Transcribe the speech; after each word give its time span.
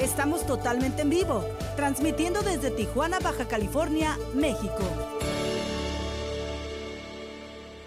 Estamos 0.00 0.46
totalmente 0.46 1.02
en 1.02 1.10
vivo, 1.10 1.44
transmitiendo 1.76 2.40
desde 2.40 2.70
Tijuana, 2.70 3.18
Baja 3.18 3.46
California, 3.46 4.16
México. 4.34 4.78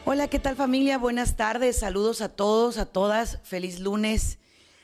Hola, 0.05 0.27
¿qué 0.27 0.38
tal 0.38 0.55
familia? 0.55 0.99
Buenas 0.99 1.35
tardes, 1.38 1.80
saludos 1.80 2.21
a 2.21 2.30
todos, 2.30 2.77
a 2.77 2.85
todas, 2.85 3.40
feliz 3.41 3.80
lunes. 3.80 4.38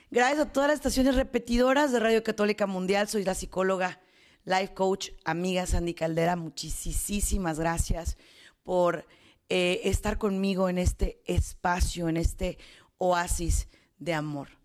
Gracias 0.10 0.40
a 0.40 0.52
todas 0.52 0.70
las 0.70 0.78
estaciones 0.78 1.14
repetidoras 1.14 1.92
de 1.92 2.00
Radio 2.00 2.24
Católica 2.24 2.66
Mundial, 2.66 3.08
soy 3.08 3.24
la 3.24 3.36
psicóloga, 3.36 4.02
life 4.44 4.74
coach, 4.74 5.10
amiga 5.24 5.68
Sandy 5.68 5.94
Caldera, 5.94 6.36
muchísimas 6.36 7.60
gracias 7.60 8.18
por 8.64 9.06
eh, 9.50 9.82
estar 9.84 10.18
conmigo 10.18 10.68
en 10.68 10.80
este 10.80 11.22
espacio, 11.26 12.10
en 12.10 12.18
este 12.18 12.58
oasis 12.98 13.68
de 14.00 14.16
amor. 14.16 14.59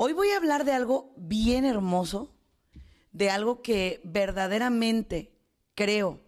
Hoy 0.00 0.12
voy 0.12 0.30
a 0.30 0.36
hablar 0.36 0.64
de 0.64 0.70
algo 0.70 1.12
bien 1.16 1.64
hermoso, 1.64 2.32
de 3.10 3.30
algo 3.30 3.62
que 3.62 4.00
verdaderamente 4.04 5.36
creo 5.74 6.20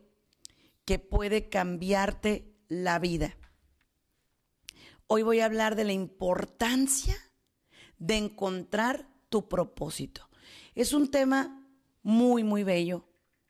que 0.84 0.98
puede 0.98 1.48
cambiarte 1.48 2.52
la 2.66 2.98
vida. 2.98 3.36
Hoy 5.06 5.22
voy 5.22 5.38
a 5.38 5.44
hablar 5.44 5.76
de 5.76 5.84
la 5.84 5.92
importancia 5.92 7.16
de 7.96 8.16
encontrar 8.16 9.08
tu 9.28 9.48
propósito. 9.48 10.28
Es 10.74 10.92
un 10.92 11.08
tema 11.08 11.64
muy, 12.02 12.42
muy 12.42 12.64
bello, 12.64 13.06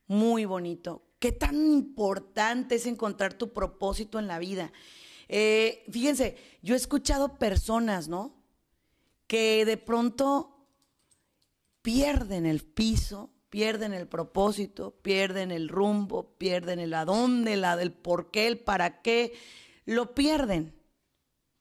muy 0.06 0.44
bonito. 0.44 1.02
¿Qué 1.18 1.32
tan 1.32 1.66
importante 1.66 2.74
es 2.74 2.84
encontrar 2.84 3.32
tu 3.32 3.54
propósito 3.54 4.18
en 4.18 4.26
la 4.26 4.38
vida? 4.38 4.70
Eh, 5.28 5.82
fíjense, 5.90 6.36
yo 6.60 6.74
he 6.74 6.76
escuchado 6.76 7.38
personas, 7.38 8.08
¿no? 8.08 8.39
Que 9.30 9.64
de 9.64 9.76
pronto 9.76 10.66
pierden 11.82 12.46
el 12.46 12.64
piso, 12.64 13.30
pierden 13.48 13.94
el 13.94 14.08
propósito, 14.08 14.96
pierden 15.02 15.52
el 15.52 15.68
rumbo, 15.68 16.36
pierden 16.36 16.80
el 16.80 16.92
a 16.94 17.04
dónde, 17.04 17.56
la 17.56 17.76
del 17.76 17.92
por 17.92 18.32
qué, 18.32 18.48
el 18.48 18.58
para 18.58 19.02
qué, 19.02 19.32
lo 19.84 20.16
pierden. 20.16 20.74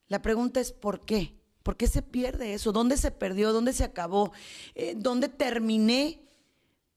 La 0.08 0.20
pregunta 0.23 0.59
es 0.59 0.72
¿por 0.72 1.06
qué? 1.06 1.39
¿Por 1.61 1.78
qué 1.78 1.86
se 1.86 2.02
pierde 2.02 2.56
eso? 2.56 2.72
¿Dónde 2.72 2.98
se 2.98 3.11
perdió? 3.11 3.53
¿Dónde 3.53 3.73
se 3.73 3.83
acabó? 3.83 4.31
Eh, 4.73 4.95
¿Dónde 4.98 5.30
terminé 5.30 6.28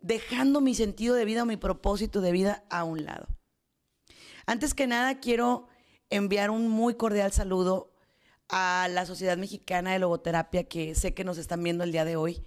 dejando 0.01 0.63
mi 0.63 0.75
sentido 0.75 1.15
de 1.15 1.27
vida 1.27 1.43
o 1.43 1.47
mi 1.47 1.59
propósito 1.59 2.23
de 2.23 2.33
vida 2.33 2.65
a 2.71 2.85
un 2.85 3.05
lado? 3.05 3.29
Antes 4.47 4.73
que 4.73 4.87
nada, 4.87 5.21
quiero 5.21 5.69
enviar 6.09 6.49
un 6.49 6.71
muy 6.71 6.95
cordial 6.95 7.31
saludo 7.31 7.92
a 8.53 8.87
la 8.91 9.07
Sociedad 9.07 9.39
Mexicana 9.39 9.93
de 9.93 9.99
Logoterapia, 9.99 10.65
que 10.65 10.95
sé 10.95 11.15
que 11.15 11.25
nos 11.25 11.39
están 11.39 11.63
viendo 11.63 11.85
el 11.85 11.91
día 11.91 12.05
de 12.05 12.17
hoy, 12.17 12.45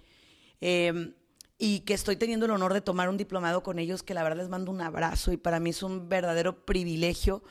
em, 0.60 1.14
y 1.58 1.80
que 1.80 1.94
estoy 1.94 2.16
teniendo 2.16 2.46
el 2.46 2.52
honor 2.52 2.72
de 2.72 2.80
tomar 2.80 3.08
un 3.08 3.16
diplomado 3.16 3.62
con 3.64 3.80
ellos, 3.80 4.04
que 4.04 4.14
la 4.14 4.22
verdad 4.22 4.38
les 4.38 4.48
mando 4.48 4.70
un 4.70 4.80
abrazo 4.80 5.32
y 5.32 5.36
para 5.36 5.58
mí 5.58 5.70
es 5.70 5.82
un 5.82 6.08
verdadero 6.08 6.64
privilegio. 6.64 7.42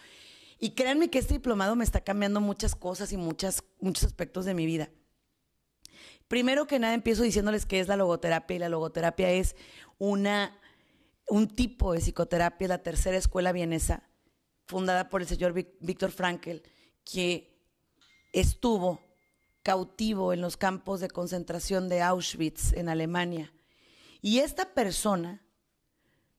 Y 0.58 0.72
créanme 0.72 1.09
que 1.09 1.20
este 1.20 1.33
diplomado 1.33 1.76
me 1.76 1.83
está 1.83 2.02
cambiando 2.02 2.39
muchas 2.39 2.76
cosas 2.76 3.11
y 3.11 3.17
muchos 3.17 3.61
aspectos 3.82 4.45
de 4.45 4.54
mi 4.54 4.66
vida. 4.66 4.89
Primero 6.30 6.66
que 6.66 6.80
nada 6.80 6.93
empiezo 6.93 7.23
diciéndoles 7.23 7.66
qué 7.66 7.82
es 7.82 7.89
la 7.89 7.98
logoterapia 7.98 8.55
y 8.55 8.60
la 8.60 8.70
logoterapia 8.70 9.32
es 9.32 9.55
una, 9.98 10.58
un 11.27 11.49
tipo 11.49 11.92
de 11.92 11.99
psicoterapia, 11.99 12.70
la 12.70 12.83
tercera 12.83 13.17
escuela 13.17 13.52
vienesa, 13.52 14.10
fundada 14.66 15.10
por 15.10 15.22
el 15.22 15.27
señor 15.27 15.54
Víctor 15.54 16.11
Frankel, 16.11 16.64
que 17.04 17.55
estuvo 18.36 19.00
cautivo 19.64 20.34
en 20.34 20.42
los 20.42 20.58
campos 20.58 21.00
de 21.00 21.10
concentración 21.10 21.90
de 21.90 22.02
Auschwitz 22.02 22.73
en 22.73 22.90
Alemania. 22.90 23.54
Y 24.22 24.40
esta 24.40 24.73
persona 24.73 25.42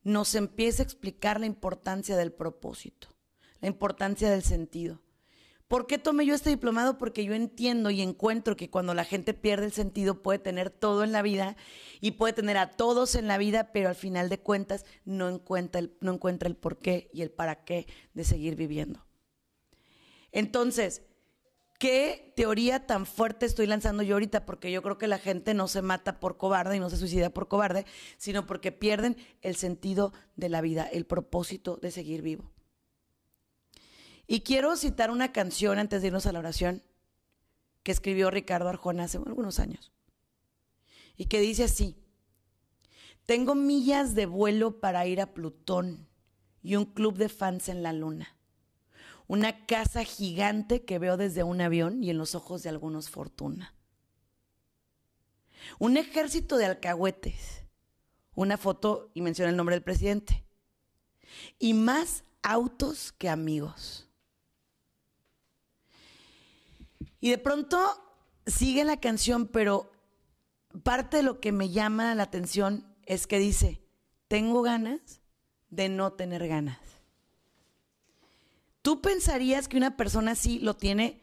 nos 0.02 0.34
empieza 0.34 0.82
a 0.82 0.84
explicar 0.84 1.40
la 1.40 1.46
importancia 1.46 2.16
del 2.16 2.32
propósito, 2.32 3.08
la 3.60 3.68
importancia 3.68 4.30
del 4.30 4.42
sentido. 4.42 5.00
¿Por 5.68 5.88
qué 5.88 5.98
tomé 5.98 6.26
yo 6.26 6.34
este 6.34 6.50
diplomado? 6.50 6.98
Porque 6.98 7.24
yo 7.24 7.34
entiendo 7.34 7.90
y 7.90 8.02
encuentro 8.02 8.56
que 8.56 8.70
cuando 8.70 8.94
la 8.94 9.04
gente 9.04 9.34
pierde 9.34 9.66
el 9.66 9.72
sentido 9.72 10.22
puede 10.22 10.38
tener 10.38 10.70
todo 10.70 11.02
en 11.02 11.10
la 11.10 11.22
vida 11.22 11.56
y 12.00 12.12
puede 12.12 12.34
tener 12.34 12.58
a 12.58 12.70
todos 12.70 13.16
en 13.16 13.26
la 13.26 13.38
vida, 13.38 13.72
pero 13.72 13.88
al 13.88 13.96
final 13.96 14.28
de 14.28 14.38
cuentas 14.38 14.84
no 15.04 15.28
encuentra 15.28 15.80
el, 15.80 15.96
no 16.00 16.12
encuentra 16.12 16.48
el 16.48 16.56
por 16.56 16.78
qué 16.78 17.10
y 17.12 17.22
el 17.22 17.30
para 17.30 17.64
qué 17.64 17.88
de 18.12 18.22
seguir 18.22 18.54
viviendo. 18.54 19.04
Entonces, 20.30 21.02
¿Qué 21.78 22.32
teoría 22.36 22.86
tan 22.86 23.04
fuerte 23.04 23.44
estoy 23.44 23.66
lanzando 23.66 24.02
yo 24.02 24.14
ahorita? 24.14 24.46
Porque 24.46 24.72
yo 24.72 24.82
creo 24.82 24.96
que 24.96 25.08
la 25.08 25.18
gente 25.18 25.52
no 25.52 25.68
se 25.68 25.82
mata 25.82 26.20
por 26.20 26.38
cobarde 26.38 26.76
y 26.76 26.80
no 26.80 26.88
se 26.88 26.96
suicida 26.96 27.30
por 27.30 27.48
cobarde, 27.48 27.84
sino 28.16 28.46
porque 28.46 28.72
pierden 28.72 29.16
el 29.42 29.56
sentido 29.56 30.14
de 30.36 30.48
la 30.48 30.62
vida, 30.62 30.84
el 30.84 31.04
propósito 31.04 31.76
de 31.76 31.90
seguir 31.90 32.22
vivo. 32.22 32.50
Y 34.26 34.40
quiero 34.40 34.74
citar 34.76 35.10
una 35.10 35.32
canción 35.32 35.78
antes 35.78 36.00
de 36.00 36.08
irnos 36.08 36.26
a 36.26 36.32
la 36.32 36.38
oración 36.38 36.82
que 37.82 37.92
escribió 37.92 38.30
Ricardo 38.30 38.68
Arjona 38.68 39.04
hace 39.04 39.18
algunos 39.18 39.58
años. 39.58 39.92
Y 41.16 41.26
que 41.26 41.40
dice 41.40 41.64
así, 41.64 41.96
tengo 43.26 43.54
millas 43.54 44.14
de 44.14 44.26
vuelo 44.26 44.80
para 44.80 45.06
ir 45.06 45.20
a 45.20 45.34
Plutón 45.34 46.08
y 46.62 46.76
un 46.76 46.86
club 46.86 47.16
de 47.18 47.28
fans 47.28 47.68
en 47.68 47.82
la 47.82 47.92
luna 47.92 48.35
una 49.28 49.66
casa 49.66 50.04
gigante 50.04 50.84
que 50.84 50.98
veo 50.98 51.16
desde 51.16 51.42
un 51.42 51.60
avión 51.60 52.02
y 52.02 52.10
en 52.10 52.18
los 52.18 52.34
ojos 52.34 52.62
de 52.62 52.68
algunos 52.68 53.10
fortuna. 53.10 53.74
Un 55.78 55.96
ejército 55.96 56.56
de 56.56 56.66
alcahuetes. 56.66 57.64
Una 58.34 58.56
foto 58.56 59.10
y 59.14 59.22
menciona 59.22 59.50
el 59.50 59.56
nombre 59.56 59.74
del 59.74 59.82
presidente. 59.82 60.44
Y 61.58 61.74
más 61.74 62.24
autos 62.42 63.12
que 63.12 63.28
amigos. 63.28 64.08
Y 67.20 67.30
de 67.30 67.38
pronto 67.38 67.78
sigue 68.46 68.84
la 68.84 69.00
canción, 69.00 69.48
pero 69.48 69.90
parte 70.82 71.18
de 71.18 71.22
lo 71.22 71.40
que 71.40 71.50
me 71.50 71.70
llama 71.70 72.14
la 72.14 72.22
atención 72.24 72.86
es 73.04 73.26
que 73.26 73.38
dice, 73.38 73.82
tengo 74.28 74.62
ganas 74.62 75.20
de 75.70 75.88
no 75.88 76.12
tener 76.12 76.46
ganas. 76.46 76.78
Tú 78.86 79.00
pensarías 79.00 79.66
que 79.66 79.76
una 79.76 79.96
persona 79.96 80.30
así 80.30 80.60
lo 80.60 80.76
tiene 80.76 81.20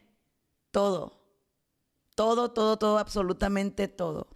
todo. 0.72 1.24
Todo, 2.13 2.51
todo, 2.51 2.78
todo, 2.78 2.97
absolutamente 3.00 3.88
todo. 3.88 4.28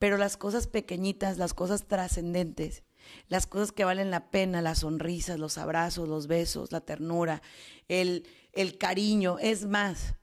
Pero 0.00 0.16
las 0.16 0.36
cosas 0.36 0.66
pequeñitas, 0.66 1.38
las 1.38 1.54
cosas 1.54 1.86
trascendentes, 1.86 2.82
las 3.28 3.46
cosas 3.46 3.70
que 3.70 3.84
valen 3.84 4.10
la 4.10 4.32
pena, 4.32 4.62
las 4.62 4.80
sonrisas, 4.80 5.38
los 5.38 5.58
abrazos, 5.58 6.08
los 6.08 6.26
besos, 6.26 6.72
la 6.72 6.80
ternura, 6.80 7.40
el, 7.86 8.26
el 8.52 8.78
cariño, 8.78 9.38
es 9.38 9.66
más, 9.66 10.16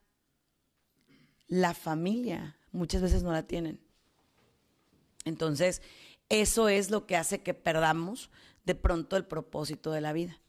la 1.47 1.73
familia 1.73 2.57
muchas 2.73 3.03
veces 3.03 3.23
no 3.23 3.31
la 3.31 3.47
tienen. 3.47 3.79
Entonces, 5.23 5.81
eso 6.27 6.67
es 6.67 6.91
lo 6.91 7.05
que 7.05 7.15
hace 7.15 7.41
que 7.41 7.53
perdamos 7.53 8.31
de 8.65 8.75
pronto 8.75 9.15
el 9.15 9.23
propósito 9.23 9.93
de 9.93 10.01
la 10.01 10.11
vida. 10.11 10.41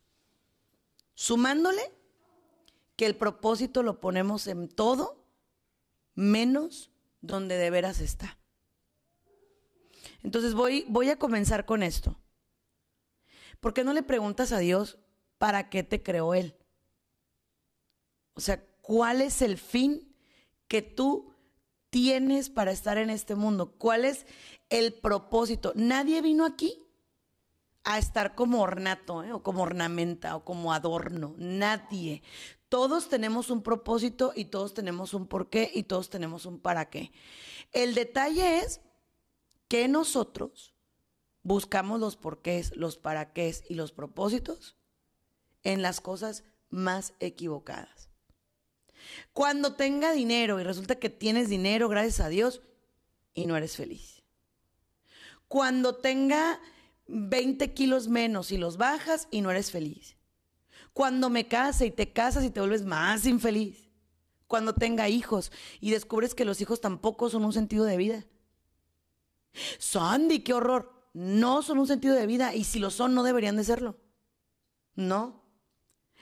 Sumándole 1.16 1.94
que 2.94 3.06
el 3.06 3.16
propósito 3.16 3.82
lo 3.82 4.00
ponemos 4.00 4.46
en 4.46 4.68
todo 4.68 5.24
menos 6.14 6.90
donde 7.22 7.56
de 7.56 7.70
veras 7.70 8.00
está. 8.00 8.38
Entonces 10.22 10.52
voy, 10.52 10.84
voy 10.88 11.08
a 11.08 11.18
comenzar 11.18 11.64
con 11.64 11.82
esto. 11.82 12.20
¿Por 13.60 13.72
qué 13.72 13.82
no 13.82 13.94
le 13.94 14.02
preguntas 14.02 14.52
a 14.52 14.58
Dios 14.58 14.98
para 15.38 15.70
qué 15.70 15.82
te 15.82 16.02
creó 16.02 16.34
Él? 16.34 16.54
O 18.34 18.40
sea, 18.40 18.62
¿cuál 18.82 19.22
es 19.22 19.40
el 19.40 19.56
fin 19.56 20.14
que 20.68 20.82
tú 20.82 21.32
tienes 21.88 22.50
para 22.50 22.72
estar 22.72 22.98
en 22.98 23.08
este 23.08 23.34
mundo? 23.34 23.72
¿Cuál 23.78 24.04
es 24.04 24.26
el 24.68 24.92
propósito? 24.92 25.72
Nadie 25.76 26.20
vino 26.20 26.44
aquí 26.44 26.85
a 27.86 27.98
estar 27.98 28.34
como 28.34 28.62
ornato, 28.62 29.22
¿eh? 29.22 29.32
o 29.32 29.44
como 29.44 29.62
ornamenta, 29.62 30.34
o 30.34 30.44
como 30.44 30.72
adorno. 30.72 31.34
Nadie. 31.38 32.20
Todos 32.68 33.08
tenemos 33.08 33.48
un 33.48 33.62
propósito 33.62 34.32
y 34.34 34.46
todos 34.46 34.74
tenemos 34.74 35.14
un 35.14 35.28
porqué 35.28 35.70
y 35.72 35.84
todos 35.84 36.10
tenemos 36.10 36.46
un 36.46 36.58
para 36.58 36.90
qué. 36.90 37.12
El 37.72 37.94
detalle 37.94 38.58
es 38.58 38.80
que 39.68 39.86
nosotros 39.86 40.74
buscamos 41.44 42.00
los 42.00 42.16
porqués, 42.16 42.76
los 42.76 42.98
para 42.98 43.32
qué 43.32 43.54
y 43.68 43.74
los 43.74 43.92
propósitos 43.92 44.76
en 45.62 45.80
las 45.80 46.00
cosas 46.00 46.42
más 46.70 47.14
equivocadas. 47.20 48.10
Cuando 49.32 49.74
tenga 49.76 50.10
dinero 50.10 50.58
y 50.58 50.64
resulta 50.64 50.96
que 50.96 51.08
tienes 51.08 51.48
dinero, 51.48 51.88
gracias 51.88 52.18
a 52.18 52.28
Dios, 52.28 52.62
y 53.32 53.46
no 53.46 53.56
eres 53.56 53.76
feliz. 53.76 54.24
Cuando 55.46 55.94
tenga 55.94 56.60
20 57.08 57.72
kilos 57.74 58.08
menos 58.08 58.52
y 58.52 58.58
los 58.58 58.76
bajas 58.76 59.28
y 59.30 59.40
no 59.40 59.50
eres 59.50 59.70
feliz. 59.70 60.16
Cuando 60.92 61.30
me 61.30 61.46
case 61.46 61.86
y 61.86 61.90
te 61.90 62.12
casas 62.12 62.44
y 62.44 62.50
te 62.50 62.60
vuelves 62.60 62.84
más 62.84 63.26
infeliz. 63.26 63.90
Cuando 64.46 64.74
tenga 64.74 65.08
hijos 65.08 65.52
y 65.80 65.90
descubres 65.90 66.34
que 66.34 66.44
los 66.44 66.60
hijos 66.60 66.80
tampoco 66.80 67.28
son 67.28 67.44
un 67.44 67.52
sentido 67.52 67.84
de 67.84 67.96
vida. 67.96 68.24
Sandy, 69.78 70.40
qué 70.40 70.54
horror. 70.54 71.10
No 71.12 71.62
son 71.62 71.78
un 71.78 71.86
sentido 71.86 72.14
de 72.14 72.26
vida 72.26 72.54
y 72.54 72.64
si 72.64 72.78
lo 72.78 72.90
son 72.90 73.14
no 73.14 73.22
deberían 73.22 73.56
de 73.56 73.64
serlo. 73.64 73.98
No. 74.94 75.42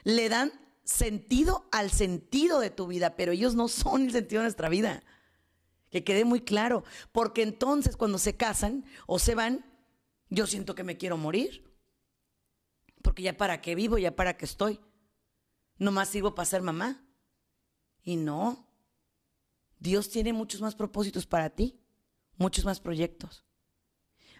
Le 0.03 0.29
dan 0.29 0.51
sentido 0.83 1.67
al 1.71 1.91
sentido 1.91 2.59
de 2.59 2.69
tu 2.69 2.87
vida, 2.87 3.15
pero 3.15 3.31
ellos 3.31 3.55
no 3.55 3.67
son 3.67 4.03
el 4.03 4.11
sentido 4.11 4.41
de 4.41 4.45
nuestra 4.45 4.69
vida. 4.69 5.03
Que 5.89 6.03
quede 6.03 6.25
muy 6.25 6.41
claro, 6.41 6.83
porque 7.11 7.41
entonces 7.41 7.97
cuando 7.97 8.17
se 8.17 8.35
casan 8.35 8.85
o 9.07 9.19
se 9.19 9.35
van, 9.35 9.65
yo 10.29 10.47
siento 10.47 10.75
que 10.75 10.83
me 10.83 10.97
quiero 10.97 11.17
morir. 11.17 11.63
Porque 13.01 13.23
ya 13.23 13.37
para 13.37 13.61
qué 13.61 13.75
vivo, 13.75 13.97
ya 13.97 14.15
para 14.15 14.37
qué 14.37 14.45
estoy. 14.45 14.79
Nomás 15.77 16.09
sirvo 16.09 16.35
para 16.35 16.45
ser 16.45 16.61
mamá. 16.61 17.05
Y 18.03 18.17
no. 18.17 18.67
Dios 19.79 20.09
tiene 20.09 20.33
muchos 20.33 20.61
más 20.61 20.75
propósitos 20.75 21.25
para 21.25 21.49
ti, 21.49 21.79
muchos 22.37 22.65
más 22.65 22.79
proyectos. 22.79 23.45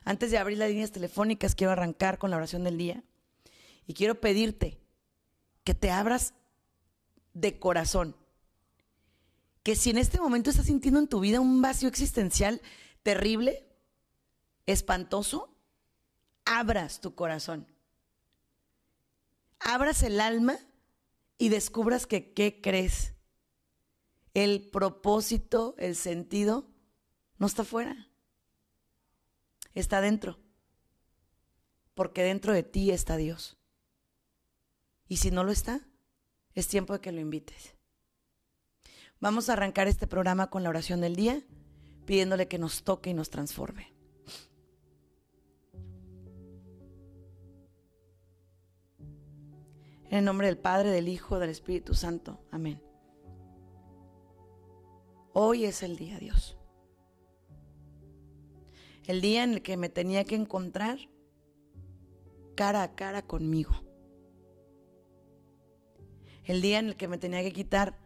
Antes 0.03 0.31
de 0.31 0.37
abrir 0.37 0.57
las 0.57 0.69
líneas 0.69 0.91
telefónicas, 0.91 1.55
quiero 1.55 1.71
arrancar 1.71 2.17
con 2.17 2.31
la 2.31 2.37
oración 2.37 2.63
del 2.63 2.77
día. 2.77 3.03
Y 3.87 3.93
quiero 3.93 4.19
pedirte 4.19 4.79
que 5.63 5.73
te 5.73 5.91
abras 5.91 6.33
de 7.33 7.59
corazón. 7.59 8.15
Que 9.63 9.75
si 9.75 9.89
en 9.89 9.97
este 9.97 10.19
momento 10.19 10.49
estás 10.49 10.67
sintiendo 10.67 10.99
en 10.99 11.07
tu 11.07 11.19
vida 11.19 11.39
un 11.39 11.61
vacío 11.61 11.89
existencial 11.89 12.61
terrible, 13.03 13.67
espantoso, 14.65 15.54
abras 16.45 17.01
tu 17.01 17.15
corazón. 17.15 17.67
Abras 19.59 20.03
el 20.03 20.21
alma 20.21 20.57
y 21.37 21.49
descubras 21.49 22.07
que 22.07 22.33
qué 22.33 22.61
crees. 22.61 23.13
El 24.33 24.69
propósito, 24.69 25.75
el 25.77 25.95
sentido, 25.95 26.67
no 27.37 27.47
está 27.47 27.63
fuera. 27.63 28.09
Está 29.73 30.01
dentro. 30.01 30.39
Porque 31.93 32.23
dentro 32.23 32.53
de 32.53 32.63
ti 32.63 32.91
está 32.91 33.17
Dios. 33.17 33.57
Y 35.07 35.17
si 35.17 35.31
no 35.31 35.43
lo 35.43 35.51
está, 35.51 35.81
es 36.53 36.67
tiempo 36.67 36.93
de 36.93 37.01
que 37.01 37.11
lo 37.11 37.21
invites. 37.21 37.75
Vamos 39.19 39.49
a 39.49 39.53
arrancar 39.53 39.87
este 39.87 40.07
programa 40.07 40.49
con 40.49 40.63
la 40.63 40.69
oración 40.69 41.01
del 41.01 41.15
día, 41.15 41.41
pidiéndole 42.05 42.47
que 42.47 42.59
nos 42.59 42.83
toque 42.83 43.11
y 43.11 43.13
nos 43.13 43.29
transforme. 43.29 43.94
En 50.09 50.19
el 50.19 50.25
nombre 50.25 50.47
del 50.47 50.57
Padre, 50.57 50.91
del 50.91 51.07
Hijo, 51.07 51.39
del 51.39 51.49
Espíritu 51.49 51.93
Santo. 51.93 52.39
Amén. 52.51 52.81
Hoy 55.33 55.65
es 55.65 55.83
el 55.83 55.97
día, 55.97 56.19
Dios. 56.19 56.57
El 59.05 59.21
día 59.21 59.43
en 59.43 59.53
el 59.53 59.61
que 59.61 59.77
me 59.77 59.89
tenía 59.89 60.23
que 60.23 60.35
encontrar 60.35 60.99
cara 62.55 62.83
a 62.83 62.95
cara 62.95 63.21
conmigo 63.21 63.85
el 66.45 66.61
día 66.61 66.79
en 66.79 66.87
el 66.87 66.95
que 66.95 67.07
me 67.07 67.17
tenía 67.17 67.41
que 67.41 67.51
quitar 67.51 67.97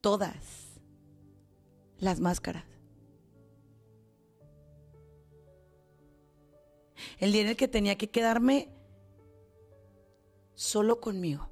todas 0.00 0.80
las 1.98 2.20
máscaras. 2.20 2.64
El 7.18 7.32
día 7.32 7.42
en 7.42 7.48
el 7.48 7.56
que 7.56 7.66
tenía 7.66 7.98
que 7.98 8.10
quedarme 8.10 8.68
solo 10.58 11.00
conmigo. 11.00 11.48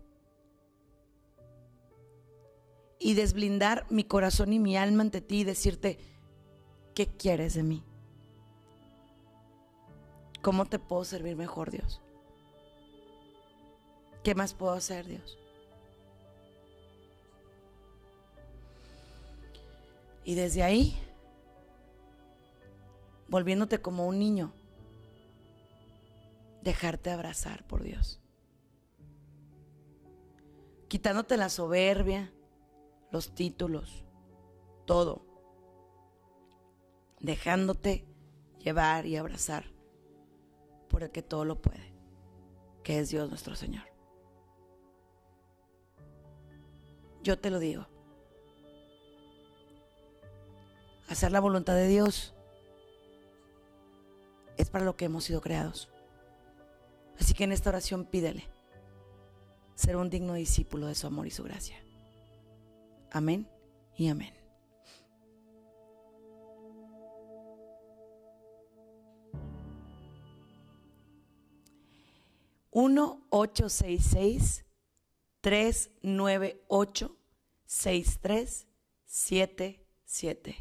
Y 2.99 3.15
desblindar 3.15 3.87
mi 3.89 4.03
corazón 4.03 4.53
y 4.53 4.59
mi 4.59 4.77
alma 4.77 5.03
ante 5.03 5.21
ti 5.21 5.41
y 5.41 5.45
decirte, 5.45 6.01
¿qué 6.93 7.07
quieres 7.07 7.55
de 7.55 7.63
mí? 7.63 7.85
¿Cómo 10.43 10.67
te 10.67 10.81
puedo 10.81 11.05
servir 11.05 11.37
mejor, 11.37 11.71
Dios? 11.71 12.01
¿Qué 14.25 14.35
más 14.35 14.55
puedo 14.55 14.73
hacer, 14.73 15.07
Dios? 15.07 15.39
Y 20.25 20.35
desde 20.35 20.65
ahí, 20.65 20.99
volviéndote 23.29 23.81
como 23.81 24.09
un 24.09 24.19
niño, 24.19 24.53
dejarte 26.63 27.11
abrazar 27.11 27.65
por 27.69 27.85
Dios. 27.85 28.21
Quitándote 30.89 31.37
la 31.37 31.49
soberbia, 31.49 32.33
los 33.11 33.35
títulos, 33.35 34.05
todo. 34.85 35.27
Dejándote 37.19 38.07
llevar 38.59 39.07
y 39.07 39.17
abrazar 39.17 39.65
por 40.89 41.03
el 41.03 41.11
que 41.11 41.23
todo 41.23 41.45
lo 41.45 41.61
puede, 41.61 41.93
que 42.85 43.01
es 43.01 43.11
Dios 43.11 43.29
nuestro 43.29 43.57
Señor. 43.57 43.85
Yo 47.23 47.39
te 47.39 47.51
lo 47.51 47.59
digo. 47.59 47.87
Hacer 51.09 51.33
la 51.33 51.41
voluntad 51.41 51.75
de 51.75 51.89
Dios 51.89 52.35
es 54.57 54.71
para 54.71 54.85
lo 54.85 54.97
que 54.97 55.07
hemos 55.07 55.25
sido 55.25 55.41
creados. 55.41 55.89
Así 57.19 57.35
que 57.35 57.45
en 57.45 57.53
esta 57.53 57.71
oración 57.71 58.05
pídele 58.05 58.56
ser 59.77 59.97
un 59.97 60.11
digno 60.11 60.35
discípulo 60.35 60.89
de 60.89 60.97
su 60.97 61.07
amor 61.07 61.29
y 61.29 61.31
su 61.31 61.45
gracia. 61.45 61.77
Amén 63.13 63.49
y 63.97 64.09
amén. 64.09 64.35
Uno 72.73 73.25
ocho 73.31 73.69
seis 73.69 74.05
seis 74.05 74.67
398 75.47 77.15
6377. 77.65 80.57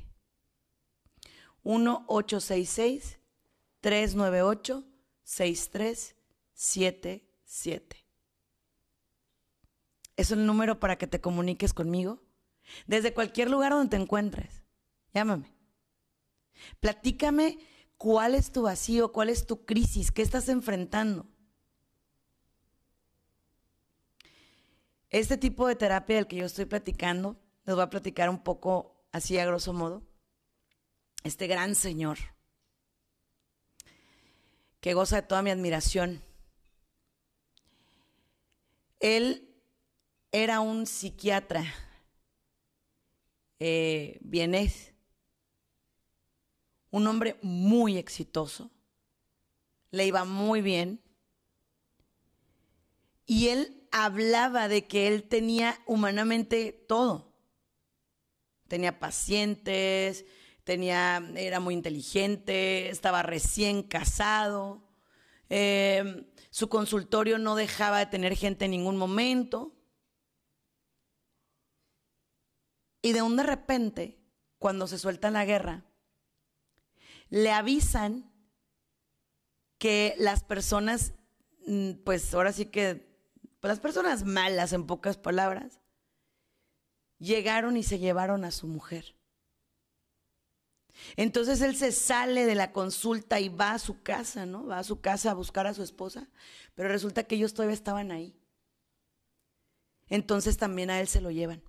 1866 1.64 3.18
398 3.82 4.84
6377. 5.24 8.05
Es 10.16 10.32
el 10.32 10.46
número 10.46 10.80
para 10.80 10.98
que 10.98 11.08
te 11.08 11.22
comuniques 11.22 11.74
conmigo 11.74 12.22
desde 12.88 13.14
cualquier 13.14 13.50
lugar 13.50 13.72
donde 13.72 13.96
te 13.96 14.02
encuentres. 14.02 14.64
Llámame. 15.14 15.54
Platícame 16.80 17.60
cuál 17.98 18.36
es 18.36 18.52
tu 18.52 18.64
vacío, 18.64 19.12
cuál 19.12 19.30
es 19.30 19.46
tu 19.46 19.66
crisis, 19.66 20.12
qué 20.12 20.22
estás 20.22 20.50
enfrentando. 20.50 21.28
Este 25.10 25.38
tipo 25.38 25.68
de 25.68 25.76
terapia 25.76 26.18
del 26.18 26.28
que 26.28 26.38
yo 26.38 26.46
estoy 26.46 26.66
platicando, 26.66 27.40
les 27.66 27.76
voy 27.76 27.84
a 27.84 27.90
platicar 27.90 28.30
un 28.30 28.44
poco 28.44 29.06
así 29.12 29.38
a 29.38 29.46
grosso 29.46 29.72
modo. 29.72 30.04
Este 31.24 31.48
gran 31.48 31.74
señor, 31.74 32.18
que 34.82 34.94
goza 34.94 35.16
de 35.16 35.22
toda 35.24 35.42
mi 35.42 35.50
admiración. 35.50 36.22
Él 39.00 39.55
era 40.36 40.60
un 40.60 40.86
psiquiatra 40.86 41.64
eh, 43.58 44.20
un 46.92 47.08
hombre 47.08 47.40
muy 47.42 47.98
exitoso, 47.98 48.70
le 49.92 50.06
iba 50.06 50.26
muy 50.26 50.62
bien, 50.62 51.02
y 53.26 53.48
él 53.48 53.88
hablaba 53.94 54.68
de 54.68 54.86
que 54.88 55.08
él 55.08 55.24
tenía 55.24 55.80
humanamente 55.86 56.74
todo. 56.86 57.34
Tenía 58.68 59.00
pacientes, 59.00 60.26
tenía, 60.66 61.26
era 61.38 61.62
muy 61.62 61.76
inteligente, 61.76 62.90
estaba 62.90 63.24
recién 63.24 63.84
casado, 63.84 64.84
em, 65.48 66.26
su 66.50 66.68
consultorio 66.68 67.38
no 67.38 67.56
dejaba 67.56 68.00
de 68.00 68.08
tener 68.08 68.36
gente 68.36 68.66
en 68.66 68.72
ningún 68.72 68.98
momento. 68.98 69.75
Y 73.06 73.14
de 73.14 73.22
un 73.22 73.36
de 73.36 73.44
repente, 73.44 74.18
cuando 74.58 74.88
se 74.88 74.98
suelta 74.98 75.30
la 75.30 75.46
guerra, 75.46 75.86
le 77.30 77.52
avisan 77.52 78.34
que 79.78 80.16
las 80.18 80.44
personas, 80.44 81.14
mm, 81.68 81.92
pues 82.04 82.34
ahora 82.34 82.52
sí 82.52 82.66
que, 82.66 83.16
pues 83.60 83.70
las 83.70 83.80
personas 83.80 84.24
malas 84.24 84.74
en 84.74 84.88
pocas 84.88 85.18
palabras, 85.18 85.82
llegaron 87.20 87.78
y 87.78 87.84
se 87.84 88.00
llevaron 88.00 88.44
a 88.44 88.50
su 88.50 88.66
mujer. 88.66 89.16
Entonces 91.16 91.62
él 91.62 91.76
se 91.76 91.92
sale 91.92 92.48
de 92.48 92.56
la 92.56 92.72
consulta 92.72 93.40
y 93.40 93.50
va 93.50 93.74
a 93.74 93.80
su 93.80 94.02
casa, 94.02 94.48
¿no? 94.48 94.66
Va 94.66 94.80
a 94.80 94.84
su 94.84 95.00
casa 95.00 95.30
a 95.30 95.36
buscar 95.36 95.68
a 95.68 95.76
su 95.76 95.84
esposa, 95.84 96.28
pero 96.74 96.90
resulta 96.90 97.26
que 97.26 97.36
ellos 97.36 97.54
todavía 97.54 97.76
estaban 97.76 98.12
ahí. 98.12 98.36
Entonces 100.08 100.58
también 100.58 100.90
a 100.90 101.00
él 101.00 101.08
se 101.08 101.22
lo 101.22 101.30
llevan. 101.30 101.62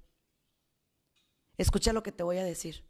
Escucha 1.59 1.93
lo 1.93 2.03
que 2.03 2.13
te 2.13 2.23
voy 2.23 2.39
a 2.39 2.45
decir. 2.45 2.85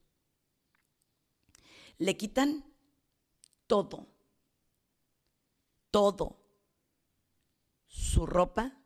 Le 1.99 2.17
quitan 2.17 2.65
todo, 3.67 4.07
todo, 5.91 6.45
su 7.87 8.27
ropa, 8.27 8.79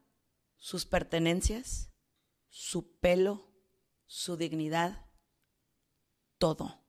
sus 0.59 0.87
pertenencias, 0.87 1.91
su 2.49 2.99
pelo, 2.99 3.51
su 4.07 4.37
dignidad, 4.37 5.07
todo. 6.39 6.81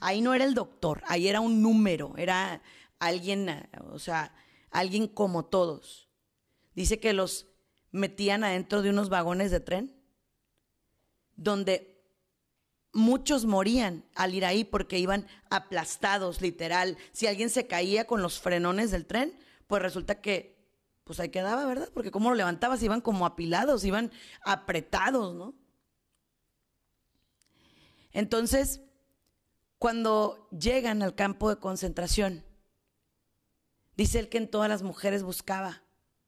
Ahí 0.00 0.20
no 0.20 0.34
era 0.34 0.44
el 0.44 0.54
doctor, 0.54 1.02
ahí 1.06 1.28
era 1.28 1.40
un 1.40 1.62
número, 1.62 2.14
era 2.16 2.62
alguien, 2.98 3.68
o 3.90 3.98
sea, 3.98 4.34
alguien 4.70 5.08
como 5.08 5.46
todos. 5.46 6.08
Dice 6.74 7.00
que 7.00 7.12
los 7.12 7.46
metían 7.92 8.44
adentro 8.44 8.82
de 8.82 8.90
unos 8.90 9.08
vagones 9.08 9.50
de 9.50 9.60
tren, 9.60 9.95
donde 11.36 11.96
muchos 12.92 13.44
morían 13.44 14.04
al 14.14 14.34
ir 14.34 14.44
ahí 14.44 14.64
porque 14.64 14.98
iban 14.98 15.26
aplastados, 15.50 16.40
literal. 16.40 16.96
Si 17.12 17.26
alguien 17.26 17.50
se 17.50 17.66
caía 17.66 18.06
con 18.06 18.22
los 18.22 18.40
frenones 18.40 18.90
del 18.90 19.06
tren, 19.06 19.38
pues 19.66 19.82
resulta 19.82 20.20
que, 20.20 20.56
pues 21.04 21.20
ahí 21.20 21.28
quedaba, 21.28 21.66
¿verdad? 21.66 21.90
Porque 21.92 22.10
como 22.10 22.30
lo 22.30 22.36
levantabas, 22.36 22.82
iban 22.82 23.00
como 23.00 23.26
apilados, 23.26 23.84
iban 23.84 24.10
apretados, 24.42 25.34
¿no? 25.34 25.54
Entonces, 28.12 28.80
cuando 29.78 30.48
llegan 30.50 31.02
al 31.02 31.14
campo 31.14 31.50
de 31.50 31.58
concentración, 31.58 32.44
dice 33.94 34.18
él 34.18 34.30
que 34.30 34.38
en 34.38 34.48
todas 34.48 34.70
las 34.70 34.82
mujeres 34.82 35.22
buscaba 35.22 35.82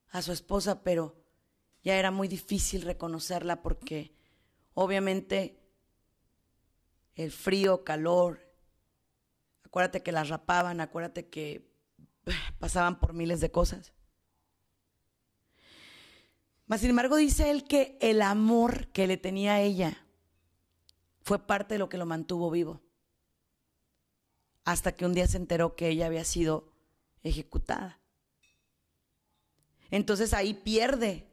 a 0.09 0.21
su 0.21 0.31
esposa, 0.31 0.83
pero 0.83 1.15
ya 1.83 1.97
era 1.97 2.11
muy 2.11 2.27
difícil 2.27 2.83
reconocerla 2.83 3.63
porque 3.63 4.13
obviamente 4.79 5.59
el 7.15 7.31
frío, 7.31 7.83
calor, 7.83 8.39
acuérdate 9.65 10.01
que 10.01 10.11
las 10.11 10.29
rapaban, 10.29 10.79
acuérdate 10.79 11.27
que 11.27 11.69
pasaban 12.59 12.99
por 12.99 13.13
miles 13.13 13.41
de 13.41 13.51
cosas. 13.51 13.93
Mas, 16.65 16.81
sin 16.81 16.91
embargo, 16.91 17.17
dice 17.17 17.51
él 17.51 17.65
que 17.65 17.97
el 17.99 18.21
amor 18.21 18.87
que 18.87 19.07
le 19.07 19.17
tenía 19.17 19.55
a 19.55 19.61
ella 19.61 20.05
fue 21.23 21.45
parte 21.45 21.75
de 21.75 21.79
lo 21.79 21.89
que 21.89 21.97
lo 21.97 22.05
mantuvo 22.05 22.49
vivo. 22.49 22.81
Hasta 24.63 24.91
que 24.95 25.05
un 25.05 25.13
día 25.13 25.27
se 25.27 25.37
enteró 25.37 25.75
que 25.75 25.89
ella 25.89 26.05
había 26.05 26.23
sido 26.23 26.71
ejecutada. 27.23 27.99
Entonces 29.89 30.33
ahí 30.33 30.53
pierde 30.53 31.29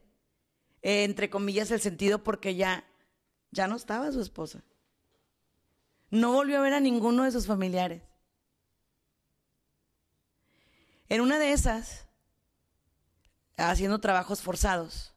eh, 0.81 1.03
entre 1.03 1.29
comillas, 1.29 1.71
el 1.71 1.81
sentido 1.81 2.23
porque 2.23 2.55
ya, 2.55 2.85
ya 3.51 3.67
no 3.67 3.75
estaba 3.75 4.11
su 4.11 4.21
esposa. 4.21 4.63
No 6.09 6.33
volvió 6.33 6.59
a 6.59 6.61
ver 6.61 6.73
a 6.73 6.79
ninguno 6.79 7.23
de 7.23 7.31
sus 7.31 7.47
familiares. 7.47 8.01
En 11.09 11.21
una 11.21 11.39
de 11.39 11.53
esas, 11.53 12.07
haciendo 13.57 13.99
trabajos 13.99 14.41
forzados, 14.41 15.13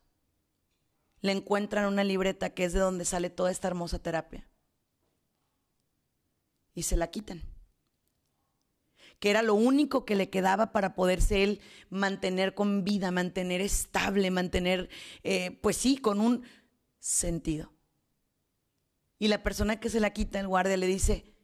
le 1.20 1.32
encuentran 1.32 1.86
una 1.86 2.04
libreta 2.04 2.50
que 2.50 2.64
es 2.64 2.72
de 2.72 2.80
donde 2.80 3.04
sale 3.04 3.30
toda 3.30 3.50
esta 3.50 3.68
hermosa 3.68 3.98
terapia. 3.98 4.48
Y 6.74 6.84
se 6.84 6.96
la 6.96 7.10
quitan 7.10 7.42
que 9.20 9.30
era 9.30 9.42
lo 9.42 9.54
único 9.54 10.04
que 10.04 10.16
le 10.16 10.30
quedaba 10.30 10.72
para 10.72 10.94
poderse 10.94 11.44
él 11.44 11.60
mantener 11.90 12.54
con 12.54 12.84
vida, 12.84 13.10
mantener 13.10 13.60
estable, 13.60 14.30
mantener, 14.30 14.88
eh, 15.22 15.58
pues 15.60 15.76
sí, 15.76 15.98
con 15.98 16.20
un 16.20 16.42
sentido. 16.98 17.70
Y 19.20 19.28
la 19.28 19.42
persona 19.42 19.78
que 19.78 19.90
se 19.90 20.00
la 20.00 20.14
quita, 20.14 20.40
el 20.40 20.48
guardia, 20.48 20.78
le 20.78 20.86
dice, 20.86 21.34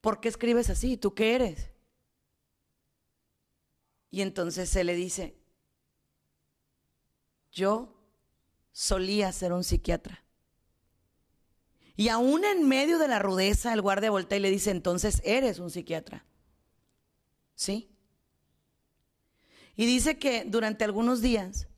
¿por 0.00 0.18
qué 0.18 0.28
escribes 0.28 0.70
así? 0.70 0.96
¿Tú 0.96 1.14
qué 1.14 1.34
eres? 1.34 1.70
Y 4.10 4.22
entonces 4.22 4.70
se 4.70 4.82
le 4.82 4.94
dice, 4.94 5.36
yo 7.52 7.94
solía 8.72 9.30
ser 9.30 9.52
un 9.52 9.62
psiquiatra. 9.62 10.24
Y 11.96 12.08
aún 12.08 12.46
en 12.46 12.66
medio 12.66 12.98
de 12.98 13.08
la 13.08 13.18
rudeza, 13.18 13.74
el 13.74 13.82
guardia 13.82 14.10
voltea 14.10 14.38
y 14.38 14.40
le 14.40 14.50
dice, 14.50 14.70
entonces 14.70 15.20
eres 15.22 15.58
un 15.58 15.70
psiquiatra. 15.70 16.24
¿Sí? 17.54 17.94
Y 19.76 19.84
dice 19.84 20.18
que 20.18 20.44
durante 20.46 20.84
algunos 20.84 21.20
días 21.20 21.68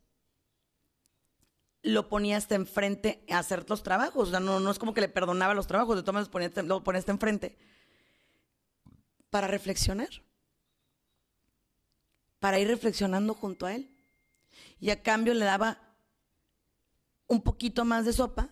lo 1.85 2.09
ponía 2.09 2.39
hasta 2.39 2.55
enfrente 2.55 3.25
a 3.31 3.39
hacer 3.39 3.69
los 3.69 3.83
trabajos. 3.83 4.29
O 4.29 4.31
sea, 4.31 4.41
no, 4.41 4.59
no 4.59 4.71
es 4.71 4.79
como 4.79 4.95
que 4.95 5.03
le 5.03 5.09
perdonaba 5.09 5.55
los 5.55 5.67
trabajos, 5.67 5.97
de 5.97 6.03
todas 6.03 6.33
maneras 6.33 6.65
lo 6.65 6.83
ponía 6.83 6.99
hasta 6.99 7.13
enfrente 7.13 7.57
para 9.31 9.47
reflexionar. 9.47 10.09
Para 12.41 12.59
ir 12.59 12.69
reflexionando 12.69 13.35
junto 13.35 13.67
a 13.67 13.75
él. 13.75 13.91
Y 14.81 14.91
a 14.91 15.03
cambio 15.03 15.35
le 15.35 15.45
daba 15.45 15.79
un 17.27 17.43
poquito 17.43 17.85
más 17.85 18.07
de 18.07 18.13
sopa. 18.13 18.49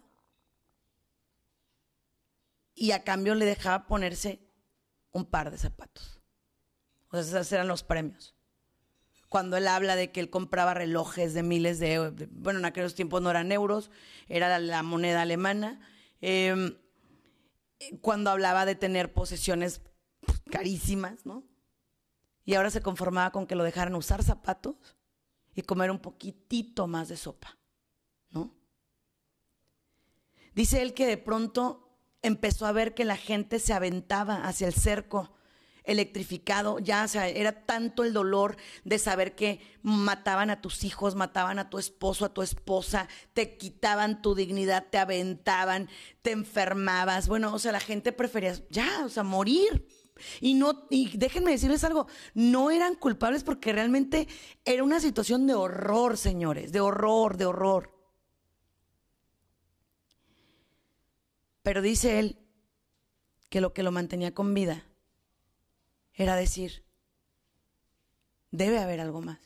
Y 2.75 2.93
a 2.93 3.03
cambio 3.03 3.35
le 3.35 3.47
dejaba 3.47 3.87
ponerse 3.87 4.41
un 5.11 5.25
par 5.25 5.51
de 5.51 5.59
zapatos. 5.59 6.21
O 7.09 7.23
sea, 7.23 7.41
esos 7.41 7.53
eran 7.53 7.69
los 7.69 7.83
premios. 7.83 8.35
Cuando 9.33 9.57
él 9.57 9.67
habla 9.67 9.97
de 9.97 10.13
que 10.13 10.21
él 10.21 10.29
compraba 10.29 10.75
relojes 10.75 11.33
de 11.33 11.43
miles 11.43 11.79
de, 11.79 12.29
bueno, 12.33 12.59
en 12.59 12.67
aquellos 12.67 12.95
tiempos 12.95 13.23
no 13.23 13.31
eran 13.31 13.51
euros, 13.51 13.91
era 14.29 14.59
la, 14.59 14.83
moneda 14.83 15.23
alemana. 15.23 15.81
Em, 16.21 16.77
cuando 18.03 18.29
hablaba 18.29 18.67
de 18.67 18.75
tener 18.75 19.15
posesiones 19.15 19.81
pues, 20.21 20.39
carísimas, 20.51 21.25
¿no? 21.25 21.45
Y 22.45 22.57
ahora 22.57 22.69
se 22.69 22.83
conformaba 22.83 23.33
con 23.33 23.47
que 23.47 23.55
lo 23.55 23.65
dejaran 23.65 23.95
usar 23.95 24.23
zapatos 24.23 24.99
y 25.55 25.63
comer 25.63 25.91
un 25.91 26.01
poquitito 26.01 26.87
más 26.87 27.09
de 27.09 27.17
sopa, 27.17 27.57
¿no? 28.29 28.55
Dice 30.55 30.83
él 30.83 30.93
que 30.93 31.07
de 31.07 31.17
pronto 31.17 31.99
empezó 32.21 32.67
a 32.67 32.73
ver 32.73 32.93
que 32.93 33.07
la 33.07 33.17
gente 33.17 33.61
se 33.61 33.73
aventaba 33.73 34.45
hacia 34.45 34.67
el 34.67 34.75
cerco 34.75 35.33
electrificado, 35.85 36.79
ya, 36.79 37.05
o 37.05 37.09
sea, 37.09 37.29
era 37.29 37.53
tanto 37.53 38.05
el 38.05 38.13
dolor 38.13 38.57
de 38.85 38.99
saber 38.99 39.35
que 39.35 39.61
mataban 39.83 40.51
a 40.51 40.61
tus 40.61 40.85
hijos, 40.85 41.15
mataban 41.15 41.59
a 41.59 41.71
tu 41.71 41.79
esposo, 41.79 42.25
a 42.25 42.33
tu 42.33 42.43
esposa, 42.43 43.09
te 43.33 43.57
quitaban 43.57 44.23
tu 44.23 44.35
dignidad, 44.35 44.87
te 44.91 44.99
aventaban, 44.99 45.89
te 46.23 46.33
enfermabas. 46.33 47.29
Bueno, 47.29 47.53
o 47.53 47.59
sea, 47.59 47.73
la 47.73 47.81
gente 47.81 48.13
prefería 48.13 48.55
ya, 48.71 49.05
o 49.05 49.09
sea, 49.09 49.23
morir. 49.23 49.87
Y 50.41 50.55
no, 50.55 50.87
y 50.91 51.17
déjenme 51.17 51.51
decirles 51.51 51.83
algo, 51.85 52.07
no 52.35 52.71
eran 52.71 52.95
culpables 52.95 53.43
porque 53.43 53.73
realmente 53.73 54.29
era 54.65 54.85
una 54.85 55.01
situación 55.01 55.47
de 55.47 55.55
horror, 55.55 56.17
señores, 56.17 56.71
de 56.71 56.81
horror, 56.81 57.37
de 57.37 57.47
horror. 57.47 57.91
Pero 61.63 61.83
dice 61.83 62.19
él 62.19 62.39
que 63.49 63.61
lo 63.61 63.73
que 63.73 63.83
lo 63.83 63.91
mantenía 63.91 64.33
con 64.35 64.55
vida 64.55 64.85
era 66.15 66.37
decir, 66.37 66.85
debe 68.51 68.79
haber 68.79 69.01
algo 69.01 69.21
más. 69.21 69.39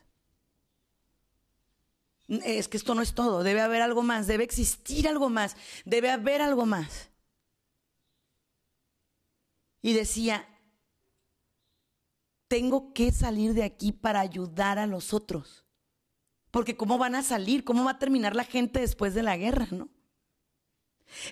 Es 2.29 2.67
que 2.67 2.77
esto 2.77 2.95
no 2.95 3.03
es 3.03 3.15
todo, 3.15 3.45
debe 3.45 3.61
haber 3.61 3.83
algo 3.83 4.03
más, 4.03 4.27
debe 4.27 4.43
existir 4.43 5.07
algo 5.07 5.29
más, 5.29 5.57
debe 5.85 6.11
haber 6.11 6.43
algo 6.43 6.67
más. 6.67 7.11
Y 9.81 9.93
decía, 9.93 10.49
tengo 12.49 12.93
que 12.93 13.13
salir 13.13 13.55
de 13.55 13.63
aquí 13.63 13.93
para 13.93 14.21
ayudar 14.21 14.79
a 14.79 14.87
los 14.87 15.15
otros. 15.15 15.65
Porque 16.51 16.77
¿cómo 16.77 16.99
van 16.99 17.15
a 17.15 17.23
salir? 17.23 17.65
¿Cómo 17.65 17.85
va 17.85 17.93
a 17.93 17.99
terminar 17.99 18.35
la 18.35 18.45
gente 18.45 18.81
después 18.81 19.15
de 19.15 19.23
la 19.23 19.37
guerra? 19.37 19.69
¿no? 19.71 19.89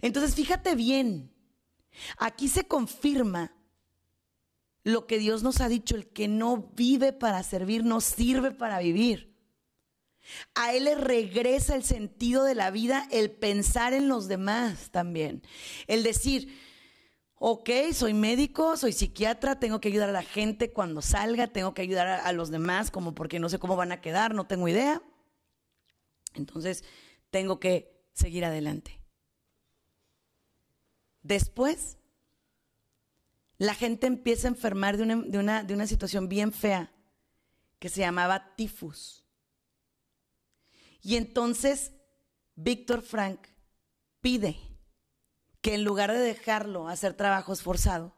Entonces, 0.02 0.34
fíjate 0.34 0.74
bien, 0.74 1.34
aquí 2.18 2.48
se 2.48 2.68
confirma 2.68 3.52
lo 4.84 5.06
que 5.06 5.18
Dios 5.18 5.42
nos 5.42 5.60
ha 5.60 5.68
dicho, 5.68 5.96
el 5.96 6.06
que 6.06 6.28
no 6.28 6.70
vive 6.76 7.12
para 7.12 7.42
servir, 7.42 7.84
no 7.84 8.02
sirve 8.02 8.52
para 8.52 8.78
vivir. 8.78 9.34
A 10.54 10.74
Él 10.74 10.84
le 10.84 10.94
regresa 10.94 11.74
el 11.74 11.82
sentido 11.82 12.44
de 12.44 12.54
la 12.54 12.70
vida, 12.70 13.08
el 13.10 13.30
pensar 13.30 13.94
en 13.94 14.08
los 14.08 14.28
demás 14.28 14.90
también. 14.90 15.42
El 15.86 16.02
decir, 16.02 16.58
ok, 17.36 17.70
soy 17.92 18.12
médico, 18.12 18.76
soy 18.76 18.92
psiquiatra, 18.92 19.58
tengo 19.58 19.80
que 19.80 19.88
ayudar 19.88 20.10
a 20.10 20.12
la 20.12 20.22
gente 20.22 20.72
cuando 20.72 21.00
salga, 21.00 21.46
tengo 21.46 21.72
que 21.72 21.82
ayudar 21.82 22.06
a, 22.06 22.16
a 22.16 22.32
los 22.32 22.50
demás, 22.50 22.90
como 22.90 23.14
porque 23.14 23.40
no 23.40 23.48
sé 23.48 23.58
cómo 23.58 23.76
van 23.76 23.92
a 23.92 24.02
quedar, 24.02 24.34
no 24.34 24.46
tengo 24.46 24.68
idea. 24.68 25.02
Entonces, 26.34 26.84
tengo 27.30 27.58
que 27.58 28.06
seguir 28.12 28.44
adelante. 28.44 29.00
Después, 31.22 31.96
la 33.58 33.74
gente 33.74 34.06
empieza 34.06 34.48
a 34.48 34.50
enfermar 34.50 34.96
de 34.96 35.04
una, 35.04 35.16
de 35.16 35.38
una, 35.38 35.62
de 35.62 35.74
una 35.74 35.86
situación 35.86 36.28
bien 36.28 36.52
fea 36.52 36.92
que 37.78 37.88
se 37.88 38.00
llamaba 38.00 38.54
tifus. 38.56 39.24
Y 41.02 41.16
entonces 41.16 41.92
Víctor 42.56 43.02
Frank 43.02 43.46
pide 44.20 44.56
que 45.60 45.74
en 45.74 45.84
lugar 45.84 46.12
de 46.12 46.18
dejarlo 46.18 46.88
hacer 46.88 47.14
trabajo 47.14 47.52
esforzado, 47.52 48.14